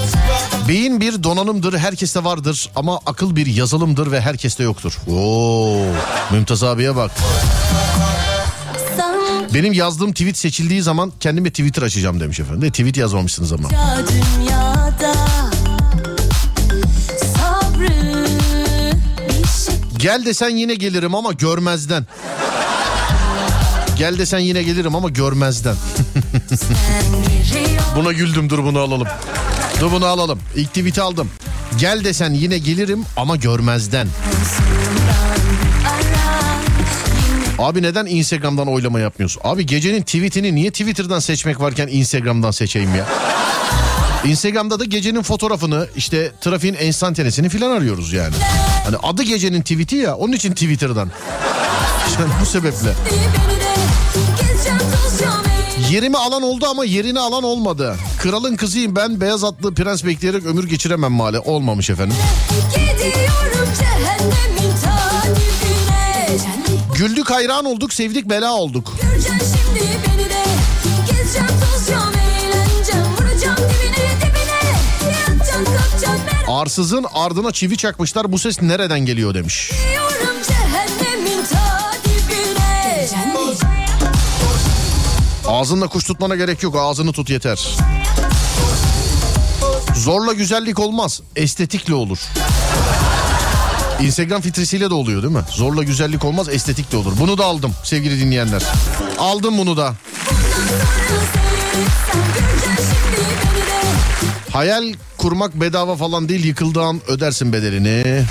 Beyin 0.68 1.02
bir 1.02 1.24
donanımdır, 1.24 1.78
herkeste 1.78 2.24
vardır 2.24 2.70
ama 2.76 3.00
akıl 3.06 3.36
bir 3.36 3.46
yazılımdır 3.46 4.12
ve 4.12 4.22
herkeste 4.22 4.64
yoktur. 4.64 4.98
Oo, 5.12 5.78
Mümtaz 6.32 6.64
abiye 6.64 6.96
bak. 6.96 7.12
Benim 9.56 9.74
yazdığım 9.74 10.12
tweet 10.12 10.38
seçildiği 10.38 10.82
zaman 10.82 11.12
kendime 11.20 11.50
Twitter 11.50 11.82
açacağım 11.82 12.20
demiş 12.20 12.40
efendim. 12.40 12.62
De, 12.62 12.70
tweet 12.70 12.98
yazmamışsınız 12.98 13.54
ama. 13.54 13.70
dünyada 13.70 15.14
Sabrı 17.38 18.28
Gel 19.98 20.26
desen 20.26 20.50
yine 20.50 20.76
gelirim 20.76 21.16
ama 21.16 21.32
görmezden. 21.34 22.06
Gel 23.98 24.18
desen 24.18 24.40
yine 24.40 24.64
gelirim 24.64 24.96
ama 24.96 25.10
görmezden. 25.10 25.76
Buna 27.96 28.12
güldüm 28.12 28.50
dur 28.50 28.64
bunu 28.64 28.80
alalım. 28.80 29.08
Dur 29.80 29.92
bunu 29.92 30.06
alalım. 30.06 30.40
İlk 30.56 30.70
tweet'i 30.70 31.02
aldım. 31.02 31.30
Gel 31.80 32.04
desen 32.04 32.34
yine 32.34 32.58
gelirim 32.58 33.06
ama 33.18 33.36
görmezden. 33.36 34.08
Abi 37.60 37.82
neden 37.82 38.06
Instagram'dan 38.06 38.68
oylama 38.68 39.00
yapmıyorsun? 39.00 39.42
Abi 39.44 39.66
gecenin 39.66 40.02
tweetini 40.02 40.56
niye 40.56 40.72
Twitter'dan 40.72 41.20
seçmek 41.20 41.60
varken 41.60 41.88
Instagram'dan 41.88 42.52
seçeyim 42.52 42.96
ya? 42.96 43.06
Instagram'da 44.26 44.80
da 44.80 44.86
gecenin 44.86 45.22
fotoğrafını 45.22 45.88
işte 45.96 46.32
trafiğin 46.42 46.74
enstantanesini 46.74 47.50
filan 47.50 47.72
arıyoruz 47.72 48.14
yani. 48.14 48.34
Hani 48.86 48.96
adı 49.04 49.24
gecenin 49.24 49.62
tweet'i 49.62 49.96
ya 49.96 50.16
onun 50.16 50.34
için 50.34 50.52
Twitter'dan. 50.54 51.12
İşte 52.08 52.24
bu 52.42 52.46
sebeple. 52.46 52.94
Yerimi 55.92 56.18
alan 56.18 56.42
oldu 56.44 56.66
ama 56.70 56.86
yerini 56.86 57.20
alan 57.20 57.44
olmadı. 57.44 57.96
Kralın 58.20 58.56
kızıyım 58.56 58.96
ben 58.96 59.22
beyaz 59.22 59.44
atlı 59.44 59.74
prens 59.74 60.04
bekleyerek 60.06 60.46
ömür 60.46 60.70
geçiremem 60.70 61.12
mali. 61.12 61.40
Olmamış 61.40 61.90
efendim. 61.90 62.18
Gidiyorum 62.72 63.70
cehennemin 63.80 64.76
ta 64.84 65.06
Güldük 66.98 67.30
hayran 67.30 67.66
olduk 67.66 67.94
sevdik 67.94 68.30
bela 68.30 68.54
olduk. 68.54 68.94
Arsızın 76.48 77.06
ardına 77.14 77.52
çivi 77.52 77.78
çakmışlar 77.78 78.32
bu 78.32 78.40
ses 78.40 78.62
nereden 78.62 79.00
geliyor 79.00 79.34
demiş. 79.34 79.72
Ağzınla 85.48 85.88
kuş 85.88 86.04
tutmana 86.04 86.36
gerek 86.36 86.64
yok 86.64 86.76
ağzını 86.80 87.12
tut 87.12 87.30
yeter. 87.30 87.68
Zorla 89.96 90.34
güzellik 90.34 90.80
olmaz 90.80 91.22
estetikle 91.36 91.94
olur. 91.94 92.20
Instagram 94.02 94.42
filtresiyle 94.42 94.90
de 94.90 94.94
oluyor 94.94 95.24
değil 95.24 95.34
mi? 95.34 95.44
Zorla 95.52 95.84
güzellik 95.84 96.26
olmaz 96.26 96.50
estetikle 96.50 96.98
olur. 96.98 97.14
Bunu 97.20 97.38
da 97.38 97.46
aldım 97.46 97.72
sevgili 97.84 98.20
dinleyenler. 98.20 98.64
Aldım 99.20 99.58
bunu 99.58 99.78
da. 99.78 99.92
De 99.92 99.96
Hayal 104.52 104.94
kurmak 105.18 105.56
bedava 105.56 105.96
falan 105.96 106.30
değil 106.30 106.46
yıkıldığın 106.46 107.02
ödersin 107.08 107.54
bedelini. 107.54 108.24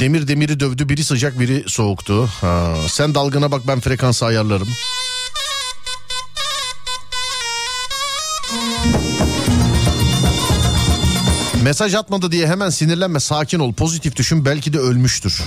Demir 0.00 0.28
demiri 0.28 0.60
dövdü 0.60 0.88
biri 0.88 1.04
sıcak 1.04 1.40
biri 1.40 1.64
soğuktu. 1.66 2.26
Ha, 2.40 2.74
sen 2.88 3.14
dalgana 3.14 3.50
bak 3.50 3.62
ben 3.68 3.80
frekansı 3.80 4.26
ayarlarım. 4.26 4.68
Mesaj 11.66 11.94
atmadı 11.94 12.32
diye 12.32 12.46
hemen 12.46 12.70
sinirlenme 12.70 13.20
sakin 13.20 13.58
ol 13.58 13.72
pozitif 13.72 14.16
düşün 14.16 14.44
belki 14.44 14.72
de 14.72 14.78
ölmüştür. 14.78 15.42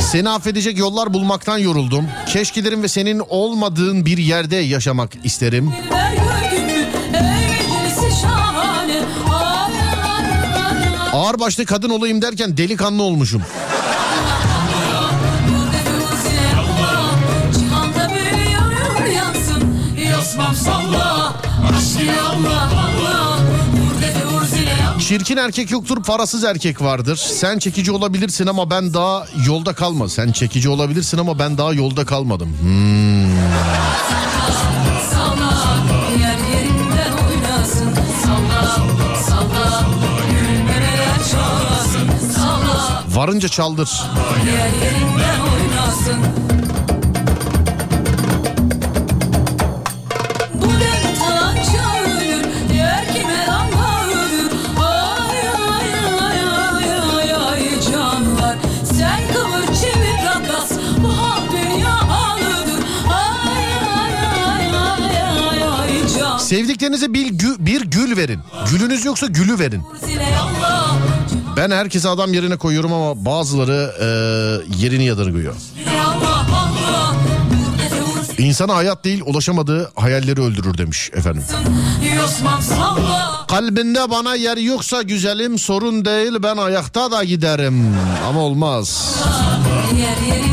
Seni 0.00 0.28
affedecek 0.28 0.78
yollar 0.78 1.14
bulmaktan 1.14 1.58
yoruldum. 1.58 2.06
Keşkelerin 2.26 2.82
ve 2.82 2.88
senin 2.88 3.22
olmadığın 3.28 4.06
bir 4.06 4.18
yerde 4.18 4.56
yaşamak 4.56 5.10
isterim. 5.24 5.72
Ağır 11.12 11.38
başlı 11.38 11.66
kadın 11.66 11.90
olayım 11.90 12.22
derken 12.22 12.56
delikanlı 12.56 13.02
olmuşum. 13.02 13.42
Çirkin 25.08 25.36
erkek 25.36 25.70
yoktur 25.70 26.02
parasız 26.02 26.44
erkek 26.44 26.82
vardır. 26.82 27.16
Sen 27.16 27.58
çekici 27.58 27.92
olabilirsin 27.92 28.46
ama 28.46 28.70
ben 28.70 28.94
daha 28.94 29.26
yolda 29.46 29.72
kalma. 29.72 30.08
Sen 30.08 30.32
çekici 30.32 30.68
olabilirsin 30.68 31.18
ama 31.18 31.38
ben 31.38 31.58
daha 31.58 31.72
yolda 31.72 32.04
kalmadım. 32.04 32.56
Hmm. 32.60 33.36
varınca 43.22 43.48
çaldır. 43.48 44.02
Sevdiklerinize 66.38 67.14
bir, 67.14 67.26
gü, 67.26 67.56
bir 67.58 67.80
gül 67.80 68.16
verin. 68.16 68.40
Gülünüz 68.70 69.04
yoksa 69.04 69.26
gülü 69.26 69.58
verin. 69.58 69.82
Ben 71.56 71.70
herkese 71.70 72.08
adam 72.08 72.34
yerine 72.34 72.56
koyuyorum 72.56 72.92
ama 72.92 73.24
bazıları 73.24 73.92
e, 74.00 74.06
yerini 74.84 75.04
yadırgıyor. 75.04 75.54
İnsana 78.38 78.74
hayat 78.76 79.04
değil 79.04 79.22
ulaşamadığı 79.26 79.90
hayalleri 79.94 80.40
öldürür 80.40 80.78
demiş 80.78 81.10
efendim. 81.14 81.44
Kalbinde 83.48 84.10
bana 84.10 84.34
yer 84.34 84.56
yoksa 84.56 85.02
güzelim 85.02 85.58
sorun 85.58 86.04
değil 86.04 86.32
ben 86.42 86.56
ayakta 86.56 87.10
da 87.10 87.24
giderim. 87.24 87.96
Ama 88.28 88.40
olmaz. 88.40 89.14
Yer 89.98 90.36
yerinden 90.36 90.51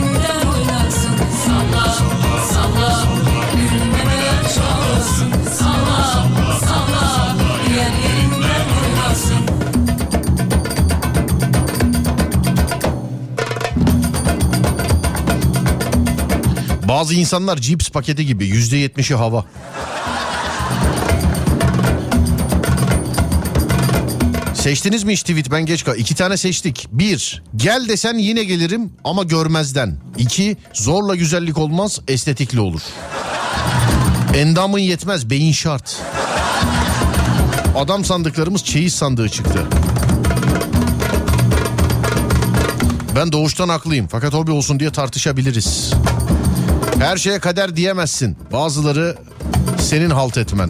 Bazı 16.90 17.14
insanlar 17.14 17.58
cips 17.58 17.90
paketi 17.90 18.26
gibi 18.26 18.46
yüzde 18.46 18.78
yetmişi 18.78 19.16
hava. 19.16 19.46
Seçtiniz 24.54 25.04
mi 25.04 25.14
hiç 25.14 25.22
tweet 25.22 25.52
ben 25.52 25.66
geç 25.66 25.84
kal. 25.84 25.98
İki 25.98 26.16
tane 26.16 26.38
seçtik. 26.38 26.88
Bir, 26.92 27.44
gel 27.56 27.90
desen 27.90 28.18
yine 28.18 28.44
gelirim 28.44 28.94
ama 29.04 29.24
görmezden. 29.24 29.98
İki, 30.18 30.58
zorla 30.74 31.16
güzellik 31.16 31.58
olmaz 31.58 32.00
estetikli 32.08 32.60
olur. 32.60 32.82
Endamın 34.36 34.80
yetmez 34.80 35.30
beyin 35.30 35.52
şart. 35.52 35.98
Adam 37.76 38.06
sandıklarımız 38.06 38.64
çeyiz 38.64 38.96
sandığı 38.96 39.30
çıktı. 39.30 39.66
Ben 43.16 43.32
doğuştan 43.32 43.70
haklıyım 43.70 44.08
fakat 44.08 44.34
hobi 44.34 44.52
olsun 44.52 44.80
diye 44.80 44.92
tartışabiliriz. 44.92 45.94
Her 47.00 47.18
şeye 47.18 47.40
kader 47.40 47.76
diyemezsin. 47.76 48.38
Bazıları 48.54 49.18
senin 49.82 50.10
halt 50.10 50.38
etmen. 50.38 50.70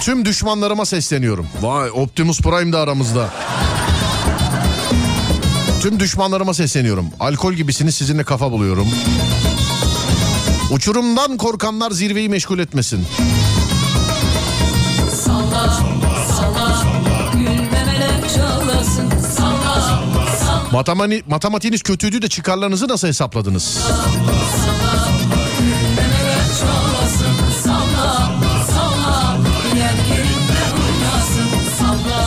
Tüm 0.00 0.24
düşmanlarıma 0.24 0.86
sesleniyorum. 0.86 1.46
Vay 1.60 1.90
Optimus 1.90 2.40
Prime 2.40 2.72
de 2.72 2.76
aramızda. 2.76 3.28
Tüm 5.82 6.00
düşmanlarıma 6.00 6.54
sesleniyorum. 6.54 7.06
Alkol 7.20 7.52
gibisiniz 7.52 7.94
sizinle 7.94 8.24
kafa 8.24 8.52
buluyorum. 8.52 8.88
Uçurumdan 10.70 11.36
korkanlar 11.36 11.90
zirveyi 11.90 12.28
meşgul 12.28 12.58
etmesin. 12.58 13.06
Salla 15.24 15.91
Matemani, 20.72 21.22
matematiğiniz 21.26 21.82
kötüydü 21.82 22.22
de 22.22 22.28
çıkarlarınızı 22.28 22.88
nasıl 22.88 23.08
hesapladınız? 23.08 23.78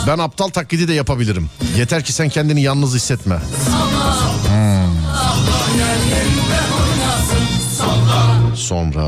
Ben 0.06 0.18
aptal 0.18 0.48
taklidi 0.48 0.88
de 0.88 0.92
yapabilirim. 0.92 1.50
Yeter 1.78 2.04
ki 2.04 2.12
sen 2.12 2.28
kendini 2.28 2.62
yalnız 2.62 2.94
hissetme. 2.94 3.38
Sonra 8.54 9.04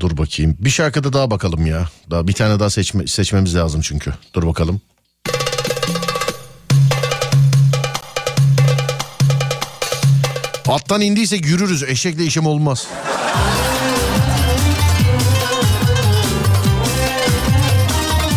dur 0.00 0.16
bakayım. 0.16 0.56
Bir 0.60 0.70
şarkıda 0.70 1.12
daha 1.12 1.30
bakalım 1.30 1.66
ya. 1.66 1.88
Daha 2.10 2.28
bir 2.28 2.32
tane 2.32 2.60
daha 2.60 2.70
seçme, 2.70 3.06
seçmemiz 3.06 3.56
lazım 3.56 3.80
çünkü. 3.80 4.14
Dur 4.34 4.46
bakalım. 4.46 4.80
Attan 10.68 11.00
indiysek 11.00 11.46
yürürüz. 11.46 11.82
Eşekle 11.82 12.24
işim 12.24 12.46
olmaz. 12.46 12.86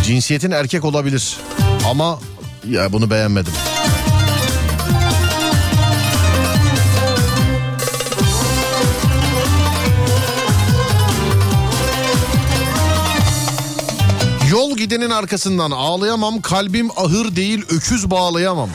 Cinsiyetin 0.04 0.52
erkek 0.52 0.86
olabilir. 0.86 1.38
Ama 1.90 2.20
ya 2.70 2.94
bunu 2.94 3.10
beğenmedim. 3.10 3.54
Yol 14.52 14.78
gidenin 14.78 15.10
arkasından 15.10 15.72
ağlayamam, 15.72 16.42
kalbim 16.42 16.92
ahır 16.92 17.36
değil 17.36 17.66
öküz 17.70 18.12
bağlayamam. 18.12 18.70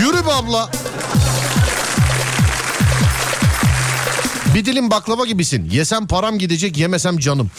Yürü 0.00 0.26
be 0.26 0.32
abla. 0.32 0.70
Bir 4.54 4.64
dilim 4.64 4.90
baklava 4.90 5.26
gibisin. 5.26 5.70
Yesem 5.70 6.06
param 6.06 6.38
gidecek, 6.38 6.76
yemesem 6.76 7.18
canım. 7.18 7.50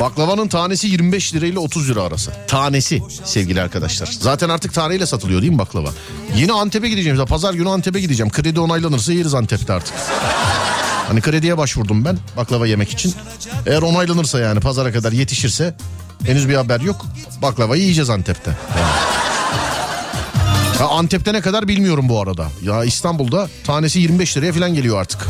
Baklavanın 0.00 0.48
tanesi 0.48 0.86
25 0.86 1.34
lira 1.34 1.46
ile 1.46 1.58
30 1.58 1.90
lira 1.90 2.02
arası. 2.02 2.32
Tanesi 2.48 3.02
sevgili 3.24 3.62
arkadaşlar. 3.62 4.06
Zaten 4.20 4.48
artık 4.48 4.74
taneyle 4.74 5.06
satılıyor 5.06 5.40
değil 5.42 5.52
mi 5.52 5.58
baklava? 5.58 5.88
Yine 6.36 6.52
Antep'e 6.52 6.88
gideceğim. 6.88 7.26
Pazar 7.26 7.54
günü 7.54 7.68
Antep'e 7.68 8.00
gideceğim. 8.00 8.32
Kredi 8.32 8.60
onaylanırsa 8.60 9.12
yeriz 9.12 9.34
Antep'te 9.34 9.72
artık. 9.72 9.94
Hani 11.08 11.20
krediye 11.20 11.58
başvurdum 11.58 12.04
ben 12.04 12.18
baklava 12.36 12.66
yemek 12.66 12.90
için. 12.90 13.14
Eğer 13.66 13.82
onaylanırsa 13.82 14.40
yani 14.40 14.60
pazara 14.60 14.92
kadar 14.92 15.12
yetişirse 15.12 15.74
henüz 16.26 16.48
bir 16.48 16.54
haber 16.54 16.80
yok. 16.80 17.06
Baklavayı 17.42 17.82
yiyeceğiz 17.82 18.10
Antep'te. 18.10 18.50
Yani. 18.78 19.09
Ha, 20.80 20.88
Antep'te 20.88 21.32
ne 21.32 21.40
kadar 21.40 21.68
bilmiyorum 21.68 22.08
bu 22.08 22.20
arada. 22.20 22.46
Ya 22.62 22.84
İstanbul'da 22.84 23.48
tanesi 23.64 23.98
25 24.00 24.36
liraya 24.36 24.52
falan 24.52 24.74
geliyor 24.74 25.00
artık. 25.00 25.26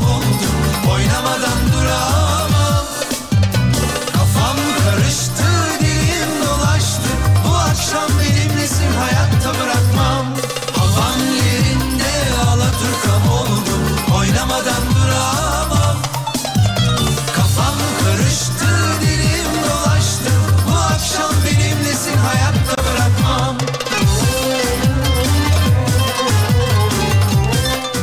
Oynamadan 0.93 1.59
duramam 1.73 2.20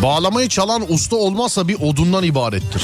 Bağlamayı 0.03 0.49
çalan 0.49 0.93
usta 0.93 1.17
olmazsa 1.17 1.69
bir 1.69 1.75
odundan 1.81 2.25
ibarettir. 2.25 2.83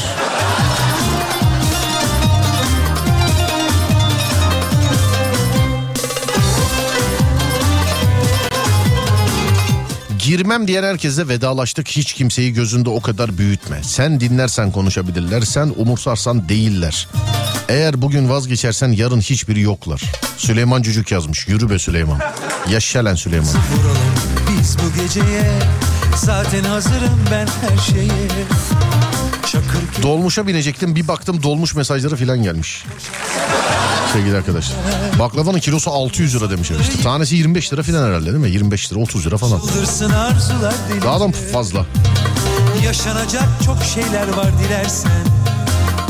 Girmem 10.18 10.68
diyen 10.68 10.82
herkese 10.82 11.28
vedalaştık. 11.28 11.88
Hiç 11.88 12.12
kimseyi 12.12 12.52
gözünde 12.52 12.90
o 12.90 13.00
kadar 13.00 13.38
büyütme. 13.38 13.82
Sen 13.82 14.20
dinlersen 14.20 14.72
konuşabilirler. 14.72 15.40
Sen 15.40 15.72
umursarsan 15.76 16.48
değiller. 16.48 17.08
Eğer 17.68 18.02
bugün 18.02 18.28
vazgeçersen 18.28 18.92
yarın 18.92 19.20
hiçbiri 19.20 19.60
yoklar. 19.60 20.02
Süleyman 20.36 20.82
Cücük 20.82 21.12
yazmış. 21.12 21.48
Yürü 21.48 21.70
be 21.70 21.78
Süleyman. 21.78 22.18
Yaşa 22.70 23.16
Süleyman. 23.16 23.54
biz 24.48 24.76
bu 24.78 25.02
geceye 25.02 25.84
Zaten 26.16 26.64
hazırım 26.64 27.20
ben 27.30 27.46
her 27.46 27.78
şeye 27.78 28.28
Çakır 29.46 30.02
Dolmuşa 30.02 30.46
binecektim 30.46 30.96
bir 30.96 31.08
baktım 31.08 31.42
dolmuş 31.42 31.74
mesajları 31.74 32.16
filan 32.16 32.42
gelmiş. 32.42 32.84
Sevgili 34.12 34.36
arkadaşlar. 34.36 34.76
Baklavanın 35.18 35.58
kilosu 35.58 35.90
600 35.90 36.36
lira 36.36 36.50
demiş 36.50 36.70
işte. 36.70 37.02
Tanesi 37.02 37.36
25 37.36 37.72
lira 37.72 37.82
filan 37.82 38.08
herhalde 38.08 38.26
değil 38.26 38.36
mi? 38.36 38.50
25 38.50 38.92
lira 38.92 39.00
30 39.00 39.26
lira 39.26 39.36
falan. 39.38 39.60
Daha 41.04 41.20
da 41.20 41.32
fazla. 41.52 41.86
Yaşanacak 42.84 43.48
çok 43.64 43.78
şeyler 43.94 44.28
var 44.36 44.46
dilersen 44.58 45.10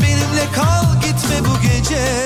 Benimle 0.01 0.51
kal 0.55 1.01
gitme 1.01 1.39
bu 1.39 1.61
gece 1.61 2.25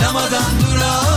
Oynamadan 0.00 0.60
duramam 0.60 1.09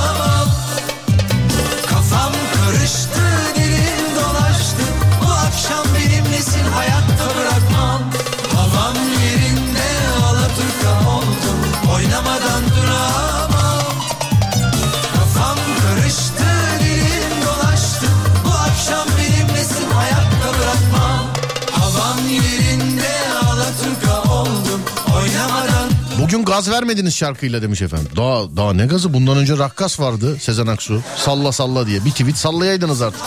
gün 26.38 26.46
gaz 26.46 26.70
vermediniz 26.70 27.16
şarkıyla 27.16 27.62
demiş 27.62 27.82
efendim. 27.82 28.10
Daha 28.16 28.58
daha 28.58 28.74
ne 28.74 28.86
gazı? 28.86 29.14
Bundan 29.14 29.38
önce 29.38 29.58
rakkas 29.58 30.00
vardı 30.00 30.38
Sezen 30.40 30.68
Aksu. 30.68 31.02
Salla 31.18 31.52
salla 31.52 31.88
diye. 31.88 32.06
Bir 32.06 32.12
tweet 32.12 32.38
sallayaydınız 32.38 33.02
artık. 33.02 33.22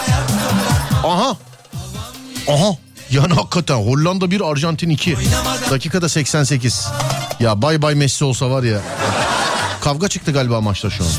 Aha. 1.05 1.37
Aha. 2.49 2.77
Yani 3.11 3.35
hakikaten 3.35 3.75
Hollanda 3.75 4.31
1 4.31 4.41
Arjantin 4.41 4.91
2. 4.91 5.17
Dakikada 5.71 6.09
88. 6.09 6.87
Ya 7.41 7.63
bay 7.63 7.83
bay 7.83 7.95
Messi 7.95 8.25
olsa 8.25 8.51
var 8.51 8.63
ya. 8.63 8.81
Kavga 9.81 10.09
çıktı 10.09 10.33
galiba 10.33 10.61
maçta 10.61 10.91
şu 10.91 11.05
an. 11.05 11.11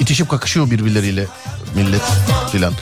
İtişip 0.00 0.28
kakışıyor 0.28 0.70
birbirleriyle 0.70 1.26
millet 1.74 2.02
filan. 2.52 2.72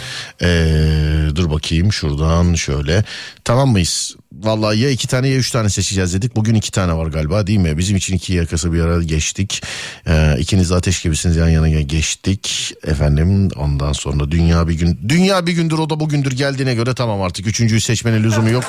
Ee, 0.43 1.37
dur 1.37 1.51
bakayım 1.51 1.93
şuradan 1.93 2.55
şöyle. 2.55 3.05
Tamam 3.45 3.69
mıyız? 3.69 4.17
Vallahi 4.43 4.79
ya 4.79 4.91
iki 4.91 5.09
tane 5.09 5.29
ya 5.29 5.37
üç 5.37 5.51
tane 5.51 5.69
seçeceğiz 5.69 6.15
dedik. 6.15 6.37
Bugün 6.37 6.55
iki 6.55 6.71
tane 6.71 6.93
var 6.93 7.07
galiba 7.07 7.47
değil 7.47 7.59
mi? 7.59 7.79
Bizim 7.79 7.97
için 7.97 8.15
iki 8.17 8.33
yakası 8.33 8.73
bir 8.73 8.81
ara 8.81 9.03
geçtik. 9.03 9.63
Ee, 10.07 10.37
ikiniz 10.39 10.71
de 10.71 10.75
ateş 10.75 11.03
gibisiniz 11.03 11.37
yan 11.37 11.49
yana 11.49 11.69
geçtik. 11.69 12.75
Efendim 12.85 13.49
ondan 13.57 13.93
sonra 13.93 14.31
dünya 14.31 14.69
bir 14.69 14.75
gün. 14.75 14.99
Dünya 15.09 15.47
bir 15.47 15.53
gündür 15.53 15.79
o 15.79 15.91
da 15.91 16.01
bugündür 16.01 16.33
geldiğine 16.33 16.75
göre 16.75 16.95
tamam 16.95 17.23
artık. 17.23 17.47
Üçüncüyü 17.47 17.81
seçmenin 17.81 18.25
lüzumu 18.25 18.51
yok. 18.51 18.65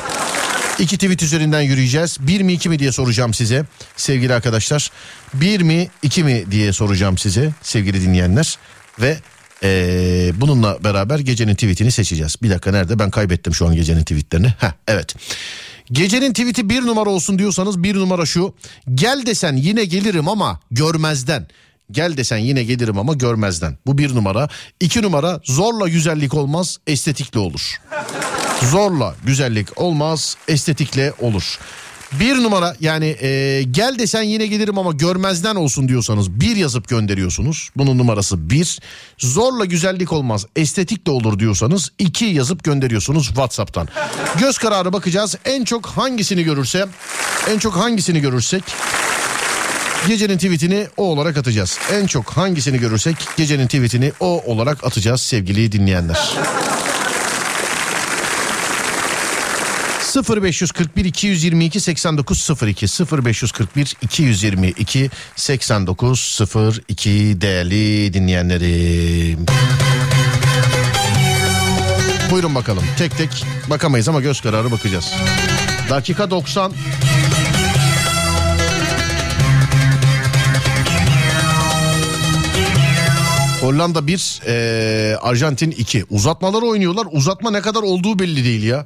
İki 0.79 0.97
tweet 0.97 1.23
üzerinden 1.23 1.61
yürüyeceğiz. 1.61 2.17
Bir 2.19 2.41
mi 2.41 2.53
iki 2.53 2.69
mi 2.69 2.79
diye 2.79 2.91
soracağım 2.91 3.33
size 3.33 3.65
sevgili 3.95 4.33
arkadaşlar. 4.33 4.91
Bir 5.33 5.61
mi 5.61 5.87
iki 6.03 6.23
mi 6.23 6.45
diye 6.51 6.73
soracağım 6.73 7.17
size 7.17 7.51
sevgili 7.61 8.01
dinleyenler. 8.01 8.57
Ve 9.01 9.17
ee, 9.63 10.31
bununla 10.35 10.83
beraber 10.83 11.19
gecenin 11.19 11.53
tweetini 11.53 11.91
seçeceğiz. 11.91 12.35
Bir 12.43 12.49
dakika 12.49 12.71
nerede 12.71 12.99
ben 12.99 13.09
kaybettim 13.09 13.53
şu 13.53 13.67
an 13.67 13.75
gecenin 13.75 14.01
tweetlerini. 14.01 14.47
Heh, 14.47 14.71
evet. 14.87 15.15
Gecenin 15.91 16.33
tweeti 16.33 16.69
bir 16.69 16.81
numara 16.81 17.09
olsun 17.09 17.39
diyorsanız 17.39 17.83
bir 17.83 17.95
numara 17.95 18.25
şu. 18.25 18.53
Gel 18.95 19.25
desen 19.25 19.55
yine 19.55 19.85
gelirim 19.85 20.27
ama 20.27 20.59
görmezden. 20.71 21.47
Gel 21.91 22.17
desen 22.17 22.37
yine 22.37 22.63
gelirim 22.63 22.97
ama 22.97 23.13
görmezden. 23.13 23.77
Bu 23.85 23.97
bir 23.97 24.15
numara. 24.15 24.49
İki 24.79 25.01
numara 25.01 25.39
zorla 25.43 25.87
güzellik 25.87 26.33
olmaz 26.33 26.77
estetikle 26.87 27.39
olur. 27.39 27.79
Zorla 28.71 29.15
güzellik 29.25 29.81
olmaz 29.81 30.37
estetikle 30.47 31.13
olur. 31.19 31.59
Bir 32.11 32.35
numara 32.35 32.75
yani 32.79 33.05
e, 33.21 33.63
gel 33.71 33.99
desen 33.99 34.21
yine 34.23 34.47
gelirim 34.47 34.77
ama 34.77 34.91
görmezden 34.91 35.55
olsun 35.55 35.87
diyorsanız 35.87 36.31
bir 36.31 36.55
yazıp 36.55 36.87
gönderiyorsunuz. 36.87 37.69
Bunun 37.75 37.97
numarası 37.97 38.49
bir. 38.49 38.79
Zorla 39.17 39.65
güzellik 39.65 40.13
olmaz 40.13 40.45
estetik 40.55 41.07
de 41.07 41.11
olur 41.11 41.39
diyorsanız 41.39 41.91
iki 41.99 42.25
yazıp 42.25 42.63
gönderiyorsunuz 42.63 43.27
Whatsapp'tan. 43.27 43.87
Göz 44.39 44.57
kararı 44.57 44.93
bakacağız 44.93 45.35
en 45.45 45.63
çok 45.63 45.85
hangisini 45.85 46.43
görürse 46.43 46.85
en 47.49 47.59
çok 47.59 47.75
hangisini 47.75 48.21
görürsek 48.21 48.63
Gecenin 50.07 50.37
tweetini 50.37 50.87
o 50.97 51.03
olarak 51.03 51.37
atacağız. 51.37 51.79
En 51.93 52.07
çok 52.07 52.29
hangisini 52.29 52.79
görürsek 52.79 53.15
gecenin 53.37 53.67
tweetini 53.67 54.11
o 54.19 54.43
olarak 54.45 54.83
atacağız 54.83 55.21
sevgili 55.21 55.71
dinleyenler. 55.71 56.37
0541 60.15 61.05
222 61.05 61.79
8902 61.79 62.87
0541 63.23 63.95
222 64.01 65.09
8902 65.35 67.09
değerli 67.41 68.13
dinleyenlerim. 68.13 69.45
Buyurun 72.31 72.55
bakalım. 72.55 72.83
Tek 72.97 73.17
tek 73.17 73.45
bakamayız 73.69 74.09
ama 74.09 74.21
göz 74.21 74.41
kararı 74.41 74.71
bakacağız. 74.71 75.13
Dakika 75.89 76.31
90. 76.31 76.73
Hollanda 83.61 84.07
1, 84.07 84.41
eee, 84.47 85.15
Arjantin 85.21 85.71
2. 85.71 86.05
Uzatmaları 86.09 86.65
oynuyorlar. 86.65 87.07
Uzatma 87.11 87.51
ne 87.51 87.61
kadar 87.61 87.81
olduğu 87.81 88.19
belli 88.19 88.43
değil 88.45 88.63
ya. 88.63 88.85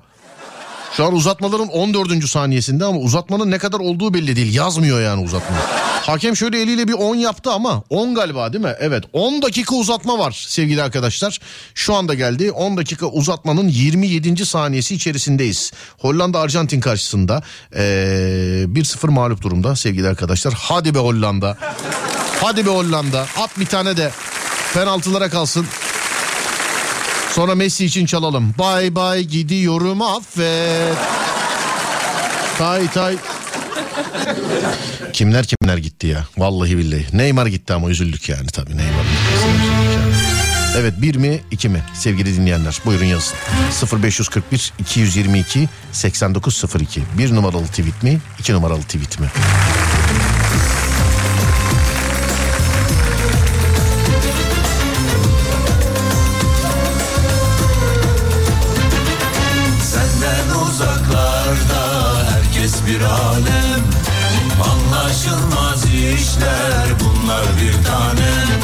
Şu 0.98 1.06
an 1.06 1.14
uzatmaların 1.14 1.68
14. 1.68 2.30
saniyesinde 2.30 2.86
ama 2.86 3.00
uzatmanın 3.00 3.52
ne 3.52 3.58
kadar 3.58 3.80
olduğu 3.80 4.14
belli 4.14 4.36
değil. 4.36 4.56
Yazmıyor 4.56 5.02
yani 5.02 5.24
uzatma. 5.24 5.58
Hakem 6.06 6.36
şöyle 6.36 6.62
eliyle 6.62 6.88
bir 6.88 6.94
10 6.94 7.16
yaptı 7.16 7.52
ama 7.52 7.84
10 7.90 8.16
galiba 8.16 8.54
değil 8.54 8.64
mi? 8.64 8.76
Evet 8.80 9.04
10 9.14 9.42
dakika 9.42 9.76
uzatma 9.76 10.20
var 10.20 10.46
sevgili 10.48 10.84
arkadaşlar. 10.84 11.40
Şu 11.76 11.96
anda 11.96 12.14
geldi 12.14 12.52
10 12.52 12.78
dakika 12.78 13.06
uzatmanın 13.06 13.68
27. 13.68 14.46
saniyesi 14.46 14.96
içerisindeyiz. 14.96 15.72
Hollanda 15.98 16.40
Arjantin 16.40 16.80
karşısında 16.80 17.42
ee, 17.76 17.80
1-0 18.68 19.10
mağlup 19.12 19.42
durumda 19.42 19.76
sevgili 19.76 20.08
arkadaşlar. 20.08 20.54
Hadi 20.54 20.96
be 20.96 21.00
Hollanda. 21.00 21.58
Hadi 22.42 22.66
be 22.66 22.70
Hollanda. 22.70 23.22
At 23.38 23.60
bir 23.60 23.66
tane 23.66 23.98
de 23.98 24.12
penaltılara 24.74 25.30
kalsın. 25.30 25.66
Sonra 27.36 27.56
Messi 27.56 27.86
için 27.86 28.06
çalalım. 28.06 28.56
Bay 28.60 28.96
bay 28.96 29.24
gidiyorum 29.24 30.02
affet. 30.02 30.98
Tay 32.58 32.88
tay. 32.88 33.16
Kimler 35.14 35.46
kimler 35.46 35.78
gitti 35.78 36.08
ya. 36.08 36.26
Vallahi 36.38 36.78
billahi. 36.78 37.06
Neymar 37.14 37.46
gitti 37.46 37.74
ama 37.74 37.90
üzüldük 37.90 38.30
yani 38.30 38.48
tabii 38.48 38.78
Neymar. 38.78 39.06
Evet 40.78 40.94
bir 41.02 41.16
mi 41.16 41.42
iki 41.52 41.70
mi 41.70 41.84
sevgili 41.94 42.38
dinleyenler 42.38 42.80
buyurun 42.86 43.06
yazın 43.06 43.38
0541 44.04 44.74
222 44.80 45.70
8902 45.92 47.02
bir 47.18 47.36
numaralı 47.36 47.68
tweet 47.68 48.04
mi 48.04 48.20
iki 48.40 48.54
numaralı 48.54 48.82
tweet 48.82 49.20
mi 49.20 49.28
bir 62.88 63.02
alem. 63.02 63.84
Anlaşılmaz 64.72 65.86
işler 65.86 66.86
bunlar 67.00 67.44
bir 67.62 67.84
tanem 67.84 68.62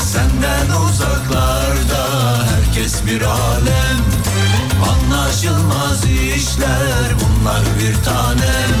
Senden 0.00 0.80
uzaklarda 0.80 2.04
herkes 2.50 3.06
bir 3.06 3.22
alem. 3.22 4.02
Anlaşılmaz 4.90 6.04
işler 6.04 7.14
bunlar 7.20 7.62
bir 7.78 8.04
tanem 8.04 8.72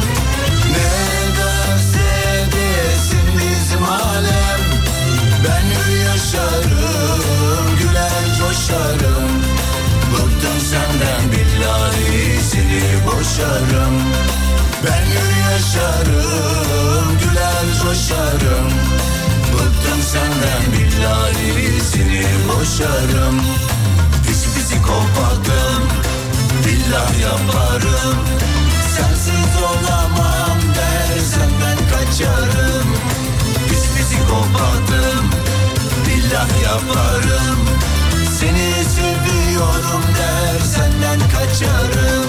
Ne 0.70 1.36
derse 1.38 2.46
desin 2.52 3.28
bizim 3.38 3.84
alem. 3.84 4.60
Ben 5.44 5.64
hür 5.64 6.04
yaşarım 6.04 7.76
güler 7.78 8.36
coşarım. 8.38 9.32
Bıktım 10.12 10.60
senden 10.70 11.32
billahi 11.32 12.40
seni 12.50 13.06
boşarım 13.06 14.21
Ben 14.86 15.04
hür 15.04 15.52
yaşarım 15.52 17.18
güler 17.18 17.66
coşarım. 17.82 18.70
Bıktım 19.52 20.02
senden 20.12 20.62
billahi 20.72 21.80
seni 21.92 22.24
boşarım. 22.48 23.40
Pis 24.26 24.46
psikopatım 24.46 25.82
billah 26.66 27.20
yaparım. 27.20 28.16
Sensiz 28.96 29.62
olamam 29.62 30.58
dersen 30.76 31.50
ben 31.62 31.78
kaçarım. 31.90 32.88
Pis 33.68 33.84
psikopatım 33.94 35.30
billah 36.06 36.48
yaparım. 36.64 37.58
Seni 38.40 38.84
seviyorum 38.84 40.02
der 40.18 40.60
senden 40.60 41.20
kaçarım 41.20 42.26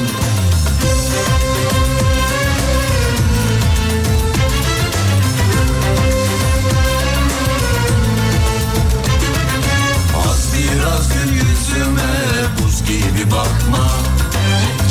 yüzüme 11.73 12.13
buz 12.59 12.83
gibi 12.83 13.31
bakma. 13.31 13.87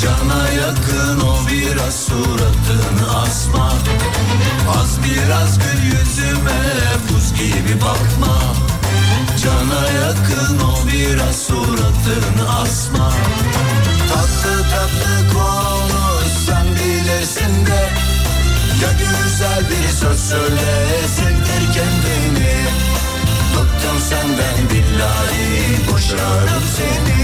Cana 0.03 0.49
yakın 0.49 1.21
o 1.21 1.37
biraz 1.51 1.95
suratını 1.95 3.19
asma. 3.19 3.73
Az 4.69 4.99
biraz 5.05 5.59
gül 5.59 5.83
yüzüme 5.85 6.61
buz 7.09 7.35
gibi 7.35 7.81
bakma. 7.81 8.39
Cana 9.43 10.05
yakın 10.05 10.59
o 10.59 10.87
biraz 10.87 11.37
suratını 11.37 12.59
asma. 12.63 13.13
Tatlı 14.09 14.63
tatlı 14.71 15.35
konuşsan 15.35 16.67
bilirsin 16.67 17.67
de. 17.67 17.91
Ya 18.83 18.93
güzel 18.93 19.65
bir 19.71 19.89
söz 19.89 20.21
söyle 20.29 20.83
kendini 21.75 22.63
Bıktım 23.83 24.01
senden 24.01 24.71
billahi 24.71 25.93
boşarım 25.93 26.63
seni. 26.77 27.23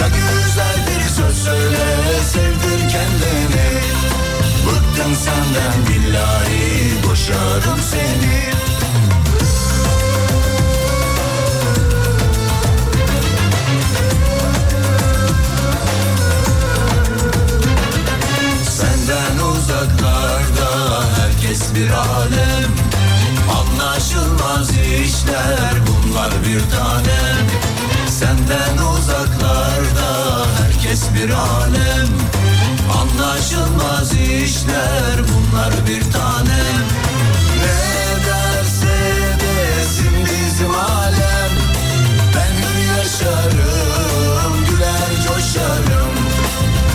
Ya 0.00 0.08
güzel 0.08 0.86
bir 0.86 1.08
söz 1.08 1.44
söyle 1.44 1.84
sevdir 2.32 2.88
kendini. 2.90 3.80
Bıktım 4.66 5.14
senden 5.14 5.86
billahi 5.88 7.08
boşarım 7.08 7.80
seni. 7.90 8.52
Senden 18.64 19.44
uzaklarda 19.44 21.02
herkes 21.16 21.74
bir 21.74 21.90
alem 21.90 22.55
işler 25.04 25.74
bunlar 25.86 26.30
bir 26.30 26.60
tanem 26.70 27.46
Senden 28.10 28.86
uzaklarda 28.86 30.46
herkes 30.58 31.02
bir 31.14 31.30
alem. 31.30 32.08
Anlaşılmaz 33.00 34.12
işler 34.12 35.16
bunlar 35.18 35.72
bir 35.86 36.12
tanem 36.12 36.84
Ne 37.58 38.26
derse 38.26 38.96
desin 39.40 40.14
bizim 40.24 40.74
alem. 40.74 41.52
Ben 42.34 42.52
hür 42.56 42.98
yaşarım 42.98 44.66
güler 44.70 45.10
coşarım. 45.26 46.14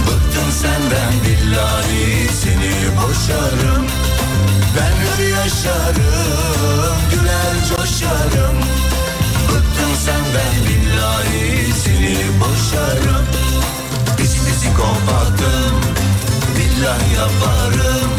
Bıktım 0.08 0.52
senden 0.62 1.14
billahi 1.26 2.30
seni 2.41 2.97
boşarım. 2.97 3.86
Ben 4.78 4.93
hür 5.02 5.30
yaşarım 5.30 6.97
güler 7.12 7.56
coşarım 7.70 7.80
Bıktım 9.49 9.91
senden 10.05 10.55
billahi 10.68 11.74
seni 11.84 12.18
boşarım. 12.39 13.26
Pis 14.18 14.34
psikopatım 14.36 15.76
billah 16.57 17.14
yaparım. 17.16 18.12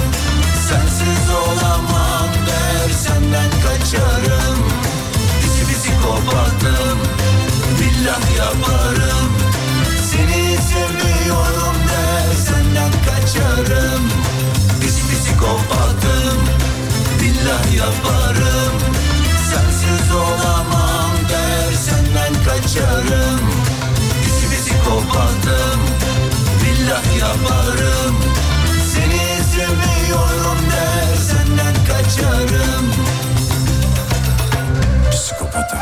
Sensiz 0.69 1.31
olamam 1.31 2.29
der 2.47 2.91
senden 2.91 3.51
kaçarım. 3.51 4.59
Pis 5.41 5.79
psikopatım 5.79 6.99
billah 7.81 8.37
yaparım. 8.39 9.29
Seni 10.11 10.57
sevmiyorum 10.57 11.77
der 11.89 12.37
senden 12.47 12.93
kaçarım. 13.07 14.09
Pis 14.81 14.95
psikopatım 14.95 16.39
billah 17.21 17.77
yaparım 17.77 18.92
Sensiz 19.53 20.15
olamam 20.15 21.11
der 21.31 21.73
senden 21.73 22.35
kaçarım. 22.45 23.41
Pis 24.25 24.61
psikopatım 24.61 25.81
billah 26.63 27.19
yaparım. 27.21 28.17
Seni 28.93 29.45
sevmiyorum 29.55 30.59
der 30.71 31.17
senden 31.17 31.75
kaçarım. 31.75 32.93
Psikopatım. 35.11 35.79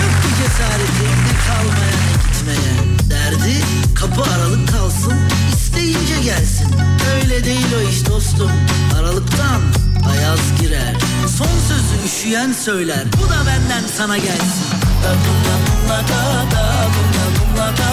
Yok 0.00 0.22
ki 0.22 0.28
cesareti 0.38 1.06
ne 1.26 1.34
kalmaya 1.46 1.96
ne 2.02 2.12
gitmeye. 2.22 2.76
Derdi 3.10 3.64
kapı 3.94 4.30
aralık 4.30 4.72
kalsın 4.72 5.35
isteyince 5.76 6.20
gelsin. 6.20 6.68
Öyle 7.14 7.44
değil 7.44 7.66
o 7.78 7.90
iş 7.90 8.06
dostum. 8.06 8.50
Aralıktan 8.98 9.62
ayaz 10.10 10.40
girer. 10.60 10.94
Son 11.38 11.58
sözü 11.68 12.06
üşüyen 12.06 12.52
söyler. 12.52 13.04
Bu 13.16 13.28
da 13.30 13.38
benden 13.46 13.84
sana 13.96 14.16
gelsin. 14.16 14.66
Da 15.02 15.12
dumla 15.24 15.56
dumla 15.66 15.98
da 15.98 16.22
da 16.56 16.64
dumla 16.94 17.24
dumla 17.36 17.66
da. 17.66 17.90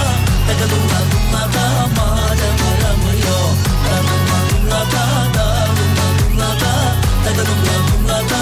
Da 0.47 0.65
dumla 0.71 0.99
dumla 1.11 1.53
da 1.53 1.87
madem 1.95 2.57
aramıyor. 2.69 3.49
Da 3.85 3.97
dumla 4.07 4.39
dumla 4.49 4.81
da 4.91 5.05
da 5.25 5.55
dumla 6.27 6.47
dumla 6.47 6.59
da. 6.59 6.73
Da 8.29 8.41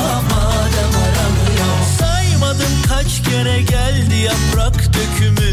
aramıyor. 0.98 1.76
Saymadım 2.00 2.74
kaç 2.90 3.24
kere 3.24 3.62
geldi 3.62 4.16
yaprak 4.16 4.94
dökümü 4.94 5.51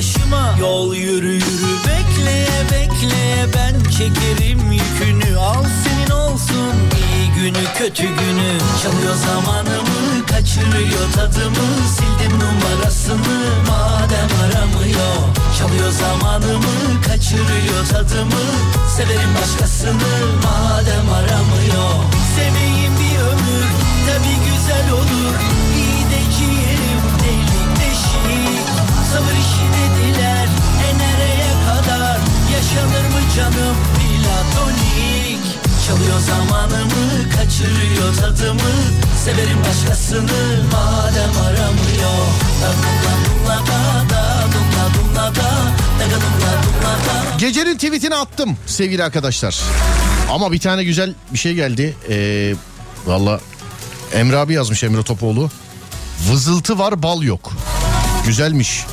başıma. 0.00 0.56
Yol 0.60 0.94
yürü 0.94 1.32
yürü 1.32 1.72
bekleye 1.88 2.60
bekleye 2.72 3.46
ben 3.54 3.90
çekerim 3.90 4.72
yükünü. 4.72 5.38
Al 5.38 5.64
senin 5.84 6.10
olsun 6.10 6.74
iyi 7.00 7.42
günü 7.42 7.64
kötü 7.78 8.02
günü. 8.02 8.50
Çalıyor 8.82 9.14
zamanımı 9.14 10.26
kaçırıyor 10.26 11.06
tadımı. 11.14 11.68
Sildim 11.96 12.38
numarasını 12.40 13.38
madem 13.68 14.30
aramıyor. 14.44 15.20
Çalıyor 15.58 15.90
zamanımı 15.90 17.02
kaçırıyor 17.06 17.86
tadımı. 17.92 18.44
Severim 18.96 19.34
başkasını 19.40 20.12
madem 20.44 21.12
aramıyor. 21.12 21.92
Seveyim 22.36 22.92
bir 23.00 23.18
ömür 23.18 23.66
tabi 24.06 24.32
güzel 24.46 24.92
olur 24.92 25.69
canım 33.36 33.76
platonik 33.94 35.44
Çalıyor 35.86 36.18
zamanımı 36.20 37.30
kaçırıyor 37.36 38.14
tadımı 38.14 38.70
Severim 39.24 39.58
başkasını 39.64 40.62
madem 40.72 41.42
aramıyor 41.46 41.90
Gecenin 47.38 47.74
tweetini 47.74 48.14
attım 48.14 48.56
sevgili 48.66 49.04
arkadaşlar. 49.04 49.60
Ama 50.30 50.52
bir 50.52 50.60
tane 50.60 50.84
güzel 50.84 51.14
bir 51.32 51.38
şey 51.38 51.54
geldi. 51.54 51.96
Ee, 52.08 52.54
Valla 53.06 53.40
Emre 54.14 54.36
abi 54.36 54.52
yazmış 54.54 54.82
Emre 54.84 55.02
Topoğlu. 55.02 55.50
Vızıltı 56.30 56.78
var 56.78 57.02
bal 57.02 57.22
yok. 57.22 57.52
Güzelmiş. 58.26 58.84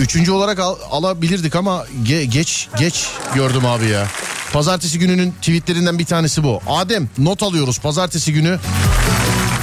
Üçüncü 0.00 0.32
olarak 0.32 0.58
al- 0.58 0.76
alabilirdik 0.90 1.56
ama 1.56 1.84
ge- 2.04 2.24
geç 2.24 2.68
geç 2.78 3.06
gördüm 3.34 3.66
abi 3.66 3.86
ya. 3.88 4.06
Pazartesi 4.52 4.98
gününün 4.98 5.30
tweetlerinden 5.42 5.98
bir 5.98 6.04
tanesi 6.04 6.44
bu. 6.44 6.60
Adem 6.66 7.08
not 7.18 7.42
alıyoruz 7.42 7.78
pazartesi 7.78 8.32
günü. 8.32 8.58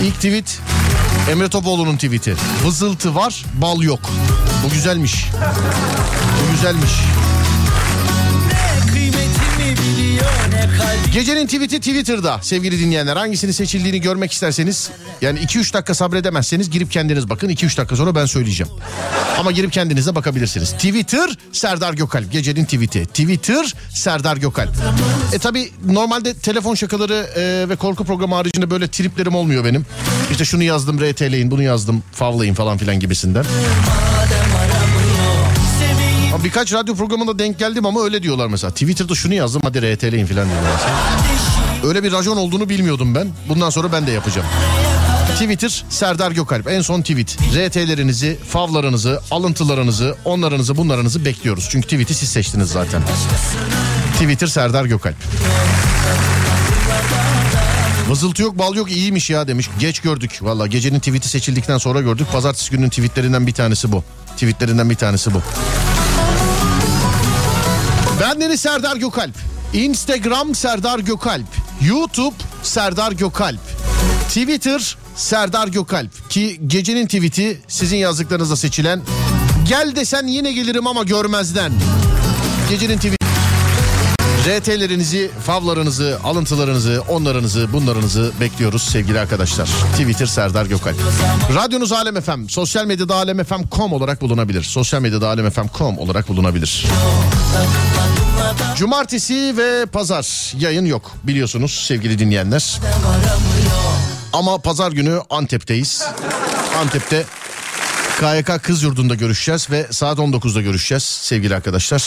İlk 0.02 0.16
tweet 0.16 0.60
Emre 1.32 1.49
Topoğlu'nun 1.49 1.95
tweeti. 1.95 2.36
Vızıltı 2.66 3.16
var 3.16 3.45
bal 3.62 3.82
yok. 3.82 3.99
Bu 4.66 4.70
güzelmiş. 4.74 5.26
Bu 6.48 6.52
güzelmiş. 6.52 6.91
Gecenin 11.14 11.45
tweet'i 11.45 11.80
Twitter'da 11.80 12.39
sevgili 12.41 12.80
dinleyenler. 12.80 13.18
Hangisini 13.18 13.53
seçildiğini 13.53 14.02
görmek 14.02 14.31
isterseniz 14.31 14.89
yani 15.22 15.39
2-3 15.39 15.73
dakika 15.73 15.93
sabredemezseniz 15.95 16.69
girip 16.69 16.91
kendiniz 16.91 17.30
bakın. 17.30 17.49
2-3 17.49 17.77
dakika 17.77 17.95
sonra 17.95 18.15
ben 18.15 18.26
söyleyeceğim. 18.26 18.73
Ama 19.39 19.52
girip 19.52 19.72
kendinize 19.72 20.15
bakabilirsiniz. 20.15 20.72
Twitter 20.72 21.30
Serdar 21.52 21.93
Gökalp. 21.93 22.31
Gecenin 22.31 22.65
tweet'i. 22.65 23.06
Twitter 23.06 23.73
Serdar 23.93 24.38
Gökalp. 24.38 24.72
E 25.34 25.39
tabi 25.39 25.72
normalde 25.85 26.34
telefon 26.34 26.76
şakaları 26.76 27.30
e, 27.35 27.69
ve 27.69 27.76
korku 27.76 28.06
programı 28.06 28.35
haricinde 28.35 28.69
böyle 28.69 28.88
triplerim 28.88 29.35
olmuyor 29.35 29.65
benim. 29.65 29.85
İşte 30.31 30.45
şunu 30.45 30.64
yazdım 30.64 30.99
RT'leyin 31.02 31.52
bunu 31.52 31.64
yazdım 31.64 32.03
favlayın 32.11 32.53
falan 32.53 32.77
filan 32.77 32.99
gibisinden. 32.99 33.45
Birkaç 36.44 36.74
radyo 36.74 36.96
programında 36.96 37.40
denk 37.40 37.60
geldim 37.60 37.86
ama 37.86 38.04
öyle 38.04 38.24
diyorlar 38.24 38.48
mesela. 38.48 38.72
Twitter'da 38.72 39.16
şunu 39.16 39.34
yazdım 39.34 39.62
hadi 39.66 39.96
RT'leyin 39.96 40.26
filan 40.26 40.50
diyorlar. 40.50 40.72
Öyle 41.84 42.04
bir 42.04 42.12
rajon 42.12 42.38
olduğunu 42.38 42.70
bilmiyordum 42.70 43.16
ben. 43.16 43.30
Bundan 43.50 43.70
sonra 43.70 43.92
ben 43.92 44.08
de 44.08 44.12
yapacağım. 44.12 44.48
Twitter 45.34 45.84
Serdar 45.90 46.32
Gökalp. 46.32 46.68
En 46.68 46.82
son 46.82 47.02
tweet. 47.02 47.38
RT'lerinizi, 47.56 48.38
favlarınızı, 48.48 49.22
alıntılarınızı, 49.32 50.16
onlarınızı, 50.26 50.78
bunlarınızı 50.78 51.26
bekliyoruz. 51.26 51.68
Çünkü 51.72 51.88
tweet'i 51.88 52.14
siz 52.14 52.30
seçtiniz 52.30 52.70
zaten. 52.70 53.02
Twitter 54.14 54.48
Serdar 54.48 54.86
Gökalp. 54.86 55.16
Vızıltı 58.10 58.42
yok 58.42 58.58
bal 58.58 58.76
yok 58.76 58.92
iyiymiş 58.92 59.30
ya 59.30 59.48
demiş. 59.48 59.70
Geç 59.80 60.00
gördük 60.00 60.40
valla 60.42 60.68
gecenin 60.68 61.00
tweet'i 61.00 61.30
seçildikten 61.30 61.78
sonra 61.78 62.02
gördük. 62.02 62.28
Pazartesi 62.32 62.72
gününün 62.72 62.90
tweetlerinden 62.90 63.48
bir 63.48 63.54
tanesi 63.54 63.92
bu. 63.92 64.04
Tweetlerinden 64.36 64.90
bir 64.90 64.96
tanesi 64.96 65.34
bu. 65.34 65.42
Bendeniz 68.22 68.61
Serdar 68.61 68.95
Gökalp. 68.95 69.35
Instagram 69.73 70.56
Serdar 70.56 70.99
Gökalp. 70.99 71.45
YouTube 71.88 72.35
Serdar 72.64 73.11
Gökalp. 73.11 73.60
Twitter 74.27 74.98
Serdar 75.15 75.68
Gökalp. 75.68 76.30
Ki 76.30 76.61
gecenin 76.68 77.06
tweet'i 77.06 77.61
sizin 77.68 77.98
yazdıklarınızla 77.98 78.56
seçilen. 78.56 79.02
Gel 79.68 79.95
desen 79.95 80.27
yine 80.27 80.52
gelirim 80.52 80.88
ama 80.88 81.03
görmezden. 81.03 81.72
Gecenin 82.69 82.98
tweet. 82.98 83.20
RT'lerinizi, 84.42 85.32
favlarınızı, 85.46 86.20
alıntılarınızı, 86.24 87.04
onlarınızı, 87.08 87.74
bunlarınızı 87.74 88.32
bekliyoruz 88.42 88.84
sevgili 88.84 89.20
arkadaşlar. 89.20 89.70
Twitter 89.92 90.26
Serdar 90.26 90.66
Gökalp. 90.66 90.96
Radyonuz 91.56 91.92
Alem 91.92 92.22
FM, 92.22 92.48
sosyal 92.48 92.86
medyada 92.86 93.16
alemfm.com 93.16 93.94
olarak 93.94 94.22
bulunabilir. 94.22 94.64
Sosyal 94.64 95.02
medyada 95.02 95.28
alemfm.com 95.28 95.98
olarak 95.98 96.28
bulunabilir. 96.30 96.86
Cumartesi 98.76 99.54
ve 99.58 99.86
pazar 99.86 100.54
yayın 100.60 100.86
yok 100.86 101.12
biliyorsunuz 101.24 101.84
sevgili 101.88 102.20
dinleyenler. 102.20 102.80
Ama 104.34 104.58
pazar 104.58 104.92
günü 104.92 105.22
Antep'teyiz. 105.30 106.04
Antep'te 106.80 107.24
KYK 108.20 108.64
Kız 108.64 108.84
Yurdu'nda 108.84 109.16
görüşeceğiz 109.16 109.70
ve 109.72 109.88
saat 109.92 110.18
19'da 110.18 110.62
görüşeceğiz 110.62 111.04
sevgili 111.04 111.56
arkadaşlar. 111.56 112.02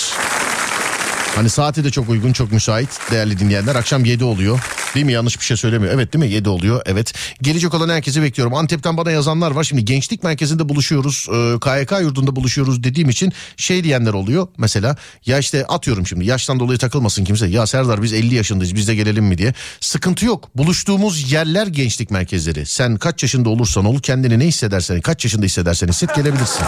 Hani 1.35 1.51
saati 1.51 1.85
de 1.85 1.91
çok 1.91 2.09
uygun 2.09 2.33
çok 2.33 2.53
müsait 2.53 2.89
değerli 3.11 3.39
dinleyenler. 3.39 3.75
Akşam 3.75 4.05
7 4.05 4.25
oluyor. 4.25 4.61
Değil 4.95 5.07
mi 5.07 5.13
yanlış 5.13 5.41
bir 5.41 5.45
şey 5.45 5.57
söylemiyor. 5.57 5.95
Evet 5.95 6.13
değil 6.13 6.25
mi 6.25 6.31
7 6.31 6.49
oluyor 6.49 6.83
evet. 6.87 7.13
Gelecek 7.43 7.75
olan 7.75 7.89
herkesi 7.89 8.23
bekliyorum. 8.23 8.55
Antep'ten 8.55 8.97
bana 8.97 9.11
yazanlar 9.11 9.51
var. 9.51 9.65
Şimdi 9.65 9.85
gençlik 9.85 10.23
merkezinde 10.25 10.69
buluşuyoruz. 10.69 11.27
KYK 11.61 11.93
yurdunda 12.01 12.37
buluşuyoruz 12.37 12.85
dediğim 12.85 13.09
için 13.09 13.33
şey 13.57 13.85
diyenler 13.85 14.13
oluyor. 14.13 14.49
Mesela 14.59 14.97
ya 15.27 15.39
işte 15.39 15.67
atıyorum 15.67 16.07
şimdi 16.07 16.27
yaştan 16.27 16.61
dolayı 16.61 16.79
takılmasın 16.79 17.25
kimse. 17.25 17.47
Ya 17.47 17.67
Serdar 17.67 18.03
biz 18.03 18.13
50 18.13 18.35
yaşındayız 18.35 18.75
biz 18.75 18.89
de 18.89 18.95
gelelim 18.95 19.25
mi 19.25 19.39
diye. 19.39 19.55
Sıkıntı 19.81 20.27
yok. 20.27 20.49
Buluştuğumuz 20.55 21.33
yerler 21.33 21.67
gençlik 21.67 22.11
merkezleri. 22.11 22.67
Sen 22.67 22.97
kaç 22.97 23.23
yaşında 23.23 23.49
olursan 23.49 23.85
ol 23.85 24.01
kendini 24.01 24.39
ne 24.39 24.47
hissedersen 24.47 25.01
kaç 25.01 25.25
yaşında 25.25 25.47
hissedersen 25.47 25.89
hisset 25.89 26.15
gelebilirsin. 26.15 26.65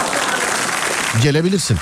Gelebilirsin. 1.23 1.77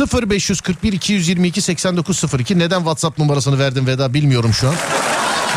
0541 0.00 0.92
222 0.92 1.60
8902 1.60 2.58
neden 2.58 2.78
WhatsApp 2.78 3.18
numarasını 3.18 3.58
verdim 3.58 3.86
Veda 3.86 4.14
bilmiyorum 4.14 4.52
şu 4.52 4.68
an. 4.68 4.74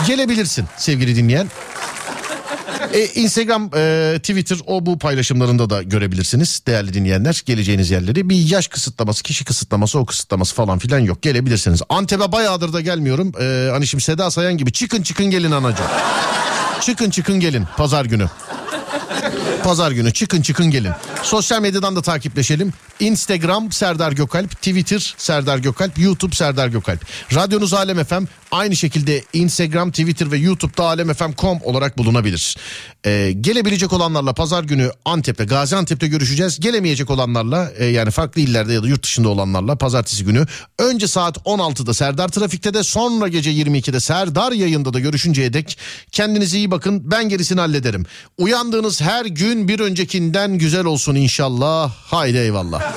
Gelebilirsin 0.07 0.65
sevgili 0.77 1.15
dinleyen. 1.15 1.47
E, 2.93 3.05
Instagram, 3.05 3.69
e, 3.75 4.13
Twitter 4.19 4.57
o 4.65 4.85
bu 4.85 4.99
paylaşımlarında 4.99 5.69
da 5.69 5.83
görebilirsiniz 5.83 6.61
değerli 6.67 6.93
dinleyenler. 6.93 7.43
Geleceğiniz 7.45 7.91
yerleri 7.91 8.29
bir 8.29 8.35
yaş 8.35 8.67
kısıtlaması, 8.67 9.23
kişi 9.23 9.45
kısıtlaması, 9.45 9.99
o 9.99 10.05
kısıtlaması 10.05 10.55
falan 10.55 10.79
filan 10.79 10.99
yok. 10.99 11.21
Gelebilirsiniz. 11.21 11.81
Antep'e 11.89 12.31
bayağıdır 12.31 12.73
da 12.73 12.81
gelmiyorum. 12.81 13.31
E, 13.41 13.69
hani 13.71 13.87
şimdi 13.87 14.03
Seda 14.03 14.31
Sayan 14.31 14.57
gibi 14.57 14.71
çıkın 14.71 15.01
çıkın 15.01 15.25
gelin 15.25 15.51
anacığım. 15.51 15.85
çıkın 16.81 17.09
çıkın 17.09 17.39
gelin 17.39 17.63
pazar 17.77 18.05
günü. 18.05 18.27
Pazar 19.63 19.91
günü 19.91 20.13
çıkın 20.13 20.41
çıkın 20.41 20.71
gelin. 20.71 20.91
Sosyal 21.23 21.61
medyadan 21.61 21.95
da 21.95 22.01
takipleşelim. 22.01 22.73
Instagram 22.99 23.71
Serdar 23.71 24.11
Gökalp, 24.11 24.51
Twitter 24.51 25.15
Serdar 25.17 25.57
Gökalp, 25.57 25.99
YouTube 25.99 26.35
Serdar 26.35 26.67
Gökalp. 26.67 27.05
Radyonuz 27.35 27.73
Alem 27.73 28.03
FM 28.03 28.23
aynı 28.51 28.75
şekilde 28.75 29.23
Instagram, 29.33 29.91
Twitter 29.91 30.31
ve 30.31 30.37
YouTube'da 30.37 30.83
alemfm.com 30.83 31.59
olarak 31.63 31.97
bulunabilir. 31.97 32.57
Ee, 33.05 33.31
gelebilecek 33.41 33.93
olanlarla 33.93 34.33
pazar 34.33 34.63
günü 34.63 34.91
Antep'te, 35.05 35.45
Gaziantep'te 35.45 36.07
görüşeceğiz. 36.07 36.59
Gelemeyecek 36.59 37.09
olanlarla 37.09 37.71
e, 37.77 37.85
yani 37.85 38.11
farklı 38.11 38.41
illerde 38.41 38.73
ya 38.73 38.83
da 38.83 38.87
yurt 38.87 39.03
dışında 39.03 39.29
olanlarla 39.29 39.75
pazartesi 39.75 40.23
günü 40.25 40.45
önce 40.79 41.07
saat 41.07 41.37
16'da 41.37 41.93
Serdar 41.93 42.27
Trafik'te 42.27 42.73
de 42.73 42.83
sonra 42.83 43.27
gece 43.27 43.51
22'de 43.51 43.99
Serdar 43.99 44.51
yayında 44.51 44.93
da 44.93 44.99
görüşünceye 44.99 45.53
dek 45.53 45.77
kendinize 46.11 46.57
iyi 46.57 46.71
bakın. 46.71 47.11
Ben 47.11 47.29
gerisini 47.29 47.59
hallederim. 47.59 48.05
Uyandığınız 48.37 49.01
her 49.01 49.25
gün 49.25 49.67
bir 49.67 49.79
öncekinden 49.79 50.57
güzel 50.57 50.85
olsun 51.07 51.15
inşallah. 51.21 51.91
Haydi 52.07 52.37
eyvallah. 52.37 52.95